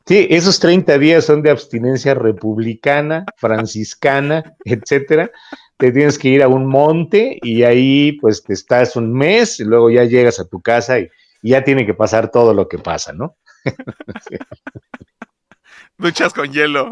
Sí, 0.07 0.26
esos 0.30 0.59
30 0.61 0.98
días 0.98 1.24
son 1.24 1.42
de 1.42 1.50
abstinencia 1.50 2.14
republicana, 2.14 3.24
franciscana, 3.36 4.57
etcétera. 4.64 5.30
Te 5.76 5.92
tienes 5.92 6.18
que 6.18 6.28
ir 6.28 6.42
a 6.42 6.48
un 6.48 6.66
monte 6.66 7.38
y 7.42 7.62
ahí 7.64 8.12
pues 8.20 8.42
te 8.42 8.53
estás 8.53 8.96
un 8.96 9.12
mes 9.12 9.59
y 9.61 9.64
luego 9.64 9.90
ya 9.90 10.05
llegas 10.05 10.38
a 10.38 10.46
tu 10.46 10.61
casa 10.61 11.00
y, 11.00 11.09
y 11.42 11.50
ya 11.50 11.64
tiene 11.64 11.84
que 11.86 11.94
pasar 11.94 12.30
todo 12.30 12.55
lo 12.55 12.68
que 12.68 12.78
pasa, 12.78 13.12
¿no? 13.12 13.36
sí. 14.28 14.36
Duchas 15.98 16.32
con 16.32 16.53
hielo. 16.53 16.90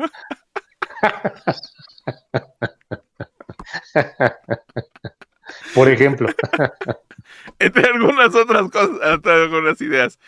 Por 5.74 5.88
ejemplo. 5.88 6.28
Entre 7.58 7.86
algunas 7.86 8.34
otras 8.34 8.70
cosas, 8.70 8.96
entre 9.02 9.32
algunas 9.32 9.80
ideas. 9.80 10.18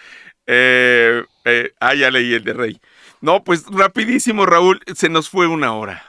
Eh, 0.55 1.23
eh, 1.47 1.71
ah, 1.81 1.95
ya 1.95 2.11
leí 2.11 2.35
el 2.35 2.45
de 2.45 2.53
Rey. 2.53 2.81
No, 3.23 3.43
pues 3.43 3.65
rapidísimo, 3.71 4.45
Raúl, 4.45 4.81
se 4.95 5.09
nos 5.09 5.31
fue 5.31 5.47
una 5.47 5.75
hora. 5.75 6.03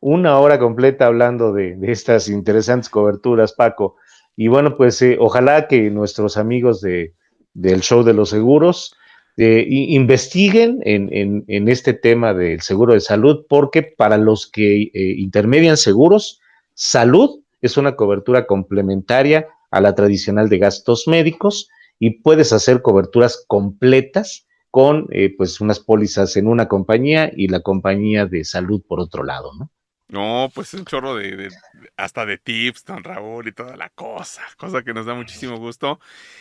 Una 0.00 0.38
hora 0.38 0.60
completa 0.60 1.06
hablando 1.06 1.52
de, 1.52 1.76
estas 1.82 2.28
interesantes 2.28 2.88
coberturas, 2.88 3.52
Paco. 3.52 3.96
Y 4.36 4.46
bueno, 4.46 4.76
pues 4.76 5.02
eh, 5.02 5.16
ojalá 5.18 5.66
que 5.66 5.90
nuestros 5.90 6.36
amigos 6.36 6.80
de, 6.82 7.14
del 7.52 7.80
show 7.80 8.04
de 8.04 8.14
los 8.14 8.30
seguros 8.30 8.96
eh, 9.38 9.66
investiguen 9.68 10.78
en, 10.84 11.68
este 11.68 11.94
tema 11.94 12.32
del 12.32 12.60
seguro 12.60 12.94
de 12.94 13.00
salud, 13.00 13.44
porque 13.48 13.82
para 13.82 14.18
los 14.18 14.46
que 14.46 14.90
intermedian 14.94 15.76
seguros, 15.76 16.40
salud 16.74 17.40
es 17.60 17.76
una 17.76 17.96
cobertura 17.96 18.46
complementaria 18.46 19.48
a 19.72 19.80
la 19.80 19.96
tradicional 19.96 20.48
de 20.48 20.58
gastos 20.58 21.08
médicos 21.08 21.68
y 21.98 22.22
puedes 22.22 22.52
hacer 22.52 22.82
coberturas 22.82 23.44
completas 23.46 24.46
con 24.70 25.06
eh, 25.10 25.34
pues 25.36 25.60
unas 25.60 25.80
pólizas 25.80 26.36
en 26.36 26.48
una 26.48 26.68
compañía 26.68 27.30
y 27.34 27.48
la 27.48 27.60
compañía 27.60 28.26
de 28.26 28.44
salud 28.44 28.82
por 28.86 29.00
otro 29.00 29.22
lado, 29.22 29.52
¿no? 29.58 29.70
No, 30.08 30.50
pues 30.54 30.74
es 30.74 30.80
un 30.80 30.86
chorro 30.86 31.16
de, 31.16 31.48
hasta 31.96 32.26
de 32.26 32.38
tips, 32.38 32.84
don 32.84 33.02
Raúl 33.02 33.48
y 33.48 33.52
toda 33.52 33.76
la 33.76 33.88
cosa, 33.88 34.42
cosa 34.58 34.82
que 34.82 34.92
nos 34.92 35.06
da 35.06 35.14
muchísimo 35.14 35.56
gusto. 35.56 35.98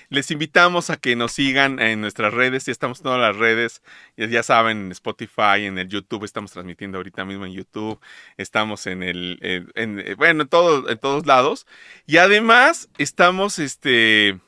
Les 0.09 0.29
invitamos 0.31 0.89
a 0.89 0.97
que 0.97 1.15
nos 1.15 1.31
sigan 1.31 1.79
en 1.79 2.01
nuestras 2.01 2.33
redes, 2.33 2.65
ya 2.65 2.71
estamos 2.71 2.99
en 2.99 3.03
todas 3.03 3.19
las 3.19 3.35
redes, 3.35 3.81
ya 4.17 4.43
saben, 4.43 4.77
en 4.85 4.91
Spotify, 4.91 5.65
en 5.65 5.77
el 5.77 5.87
YouTube, 5.87 6.25
estamos 6.25 6.51
transmitiendo 6.51 6.97
ahorita 6.97 7.23
mismo 7.25 7.45
en 7.45 7.53
YouTube, 7.53 7.99
estamos 8.37 8.85
en 8.85 9.01
el, 9.01 9.39
en, 9.75 9.99
eh, 9.99 10.15
bueno, 10.15 10.43
en, 10.43 10.49
todo, 10.49 10.89
en 10.89 10.99
todos 10.99 11.25
lados. 11.25 11.65
Y 12.05 12.17
además 12.17 12.89
estamos, 12.97 13.59
este, 13.59 14.39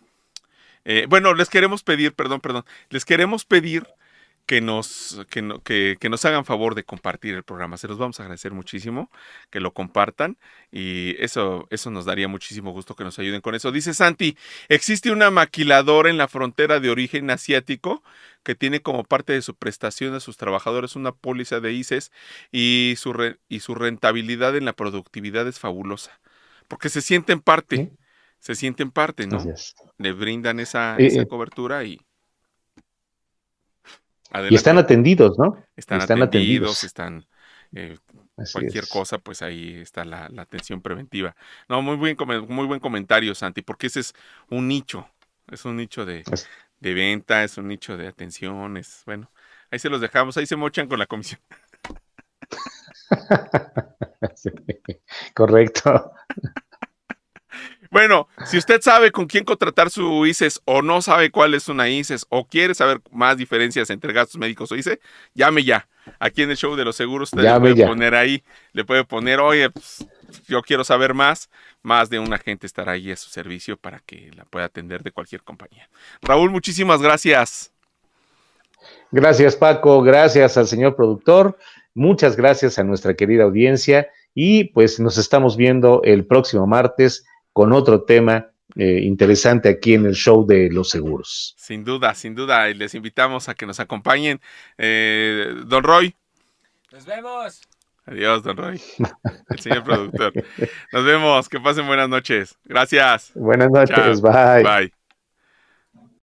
eh, 0.86 1.06
bueno, 1.10 1.34
les 1.34 1.50
queremos 1.50 1.84
pedir, 1.84 2.14
perdón, 2.14 2.42
perdón, 2.42 2.66
les 2.90 3.06
queremos 3.06 3.46
pedir 3.46 3.86
que 4.46 4.62
nos, 4.62 5.26
que, 5.30 5.98
que, 6.00 6.10
nos 6.10 6.24
hagan 6.24 6.46
favor 6.46 6.76
de 6.76 6.84
compartir 6.84 7.34
el 7.34 7.44
programa. 7.44 7.78
Se 7.78 7.88
los 7.88 7.98
vamos 7.98 8.20
a 8.20 8.24
agradecer 8.24 8.52
muchísimo 8.52 9.10
que 9.50 9.60
lo 9.60 9.74
compartan 9.74 10.38
y 10.72 11.16
eso, 11.20 11.68
eso 11.72 11.90
nos 11.90 12.06
daría 12.06 12.28
muchísimo 12.28 12.72
gusto 12.72 12.96
que 12.96 13.04
nos 13.04 13.18
ayuden 13.18 13.42
con 13.42 13.56
eso. 13.56 13.72
Dice 13.72 13.94
Santi, 13.94 14.38
existe 14.70 15.12
una 15.12 15.32
maquiladora 15.32 16.10
en 16.10 16.18
la 16.18 16.28
frontera 16.28 16.80
de 16.80 16.90
origen 16.90 17.32
asiático 17.32 18.04
que 18.44 18.54
tiene 18.54 18.82
como 18.82 19.04
parte 19.04 19.34
de 19.34 19.42
su 19.42 19.56
prestación 19.56 20.14
a 20.14 20.20
sus 20.20 20.38
trabajadores 20.38 20.96
una 20.96 21.12
póliza 21.12 21.60
de 21.60 21.74
ICES 21.74 22.12
y 22.52 22.94
su, 22.98 23.36
y 23.50 23.62
su 23.62 23.74
rentabilidad 23.74 24.56
en 24.56 24.66
la 24.66 24.74
productividad 24.74 25.48
es 25.48 25.60
fabulosa, 25.60 26.20
porque 26.68 26.90
se 26.90 27.02
sienten 27.02 27.42
parte, 27.42 27.92
se 28.40 28.56
sienten 28.56 28.92
parte, 28.92 29.28
¿no? 29.28 29.44
Le 29.98 30.14
brindan 30.14 30.60
esa, 30.60 30.96
esa 30.98 31.22
eh, 31.22 31.28
cobertura 31.28 31.84
y... 31.84 32.00
Y 34.50 34.56
están 34.56 34.78
atendidos, 34.78 35.40
¿no? 35.40 35.64
Están, 35.76 36.02
atendidos, 36.02 36.84
están... 36.84 37.26
Eh, 37.74 37.98
cualquier 38.52 38.88
cosa, 38.88 39.18
pues 39.18 39.42
ahí 39.42 39.76
está 39.76 40.06
la, 40.06 40.30
atención 40.38 40.82
preventiva. 40.82 41.36
No, 41.70 41.82
muy 41.82 41.96
buen, 41.96 42.18
muy 42.48 42.66
buen 42.66 42.80
comentario, 42.80 43.34
Santi, 43.36 43.62
porque 43.62 43.88
ese 43.88 44.02
es 44.02 44.14
un 44.50 44.68
nicho, 44.68 45.08
es 45.52 45.66
un 45.66 45.78
nicho 45.78 46.06
de, 46.06 46.24
de 46.80 46.94
venta, 46.94 47.44
es 47.44 47.58
un 47.58 47.68
nicho 47.68 47.98
de 47.98 48.08
atención, 48.08 48.78
es, 48.78 49.04
bueno, 49.06 49.32
ahí 49.72 49.80
se 49.80 49.90
los 49.90 50.02
dejamos, 50.02 50.38
ahí 50.38 50.46
se 50.46 50.56
mochan 50.56 50.88
con 50.88 51.00
la 51.00 51.06
comisión. 51.06 51.40
correcto. 55.34 56.12
Bueno, 57.96 58.28
si 58.46 58.58
usted 58.58 58.82
sabe 58.82 59.10
con 59.10 59.26
quién 59.26 59.46
contratar 59.46 59.90
su 59.90 60.26
ICES 60.26 60.60
o 60.66 60.82
no 60.82 61.02
sabe 61.02 61.32
cuál 61.32 61.54
es 61.54 61.70
una 61.70 61.88
ICES 61.88 62.26
o 62.28 62.46
quiere 62.46 62.76
saber 62.76 63.00
más 63.10 63.38
diferencias 63.38 63.90
entre 63.90 64.12
gastos 64.12 64.38
médicos 64.38 64.70
o 64.70 64.76
ICE, 64.76 65.00
llame 65.34 65.64
ya. 65.64 65.88
Aquí 66.20 66.42
en 66.42 66.52
el 66.52 66.58
show 66.58 66.76
de 66.76 66.84
los 66.84 66.98
seguros 66.98 67.32
usted 67.32 67.44
le 67.44 67.58
puede 67.58 67.88
poner 67.88 68.14
ahí, 68.14 68.44
le 68.74 68.84
puede 68.84 69.06
poner, 69.06 69.40
oye, 69.40 69.70
pues, 69.70 70.06
yo 70.46 70.62
quiero 70.62 70.84
saber 70.84 71.14
más, 71.14 71.50
más 71.84 72.10
de 72.10 72.20
un 72.20 72.34
agente 72.34 72.68
estará 72.68 72.92
ahí 72.92 73.14
a 73.14 73.16
su 73.16 73.30
servicio 73.30 73.78
para 73.78 74.00
que 74.00 74.30
la 74.36 74.44
pueda 74.44 74.66
atender 74.66 75.02
de 75.02 75.12
cualquier 75.12 75.44
compañía. 75.44 75.88
Raúl, 76.22 76.52
muchísimas 76.52 77.02
gracias. 77.02 77.72
Gracias 79.10 79.56
Paco, 79.56 80.02
gracias 80.02 80.58
al 80.58 80.68
señor 80.68 80.98
productor, 80.98 81.58
muchas 81.94 82.36
gracias 82.36 82.78
a 82.78 82.84
nuestra 82.84 83.14
querida 83.14 83.46
audiencia 83.46 84.10
y 84.34 84.66
pues 84.66 85.00
nos 85.00 85.18
estamos 85.18 85.56
viendo 85.56 86.02
el 86.04 86.26
próximo 86.26 86.68
martes 86.68 87.26
con 87.56 87.72
otro 87.72 88.02
tema 88.02 88.50
eh, 88.76 89.00
interesante 89.04 89.70
aquí 89.70 89.94
en 89.94 90.06
el 90.06 90.14
show 90.14 90.46
de 90.46 90.70
los 90.70 90.90
seguros. 90.90 91.56
Sin 91.58 91.86
duda, 91.86 92.14
sin 92.14 92.36
duda. 92.36 92.70
Y 92.70 92.74
les 92.74 92.94
invitamos 92.96 93.48
a 93.48 93.56
que 93.56 93.66
nos 93.66 93.80
acompañen. 93.80 94.42
Eh, 94.78 95.56
don 95.66 95.82
Roy. 95.82 96.14
Nos 96.92 97.06
vemos. 97.06 97.62
Adiós, 98.06 98.44
don 98.44 98.58
Roy. 98.58 98.82
El 99.50 99.60
señor 99.60 99.86
productor. 99.86 100.34
Nos 100.92 101.06
vemos. 101.06 101.48
Que 101.48 101.62
pasen 101.62 101.88
buenas 101.88 102.10
noches. 102.10 102.58
Gracias. 102.66 103.32
Buenas 103.36 103.72
noches. 103.72 104.22
Bye. 104.22 104.62
Bye. 104.62 105.05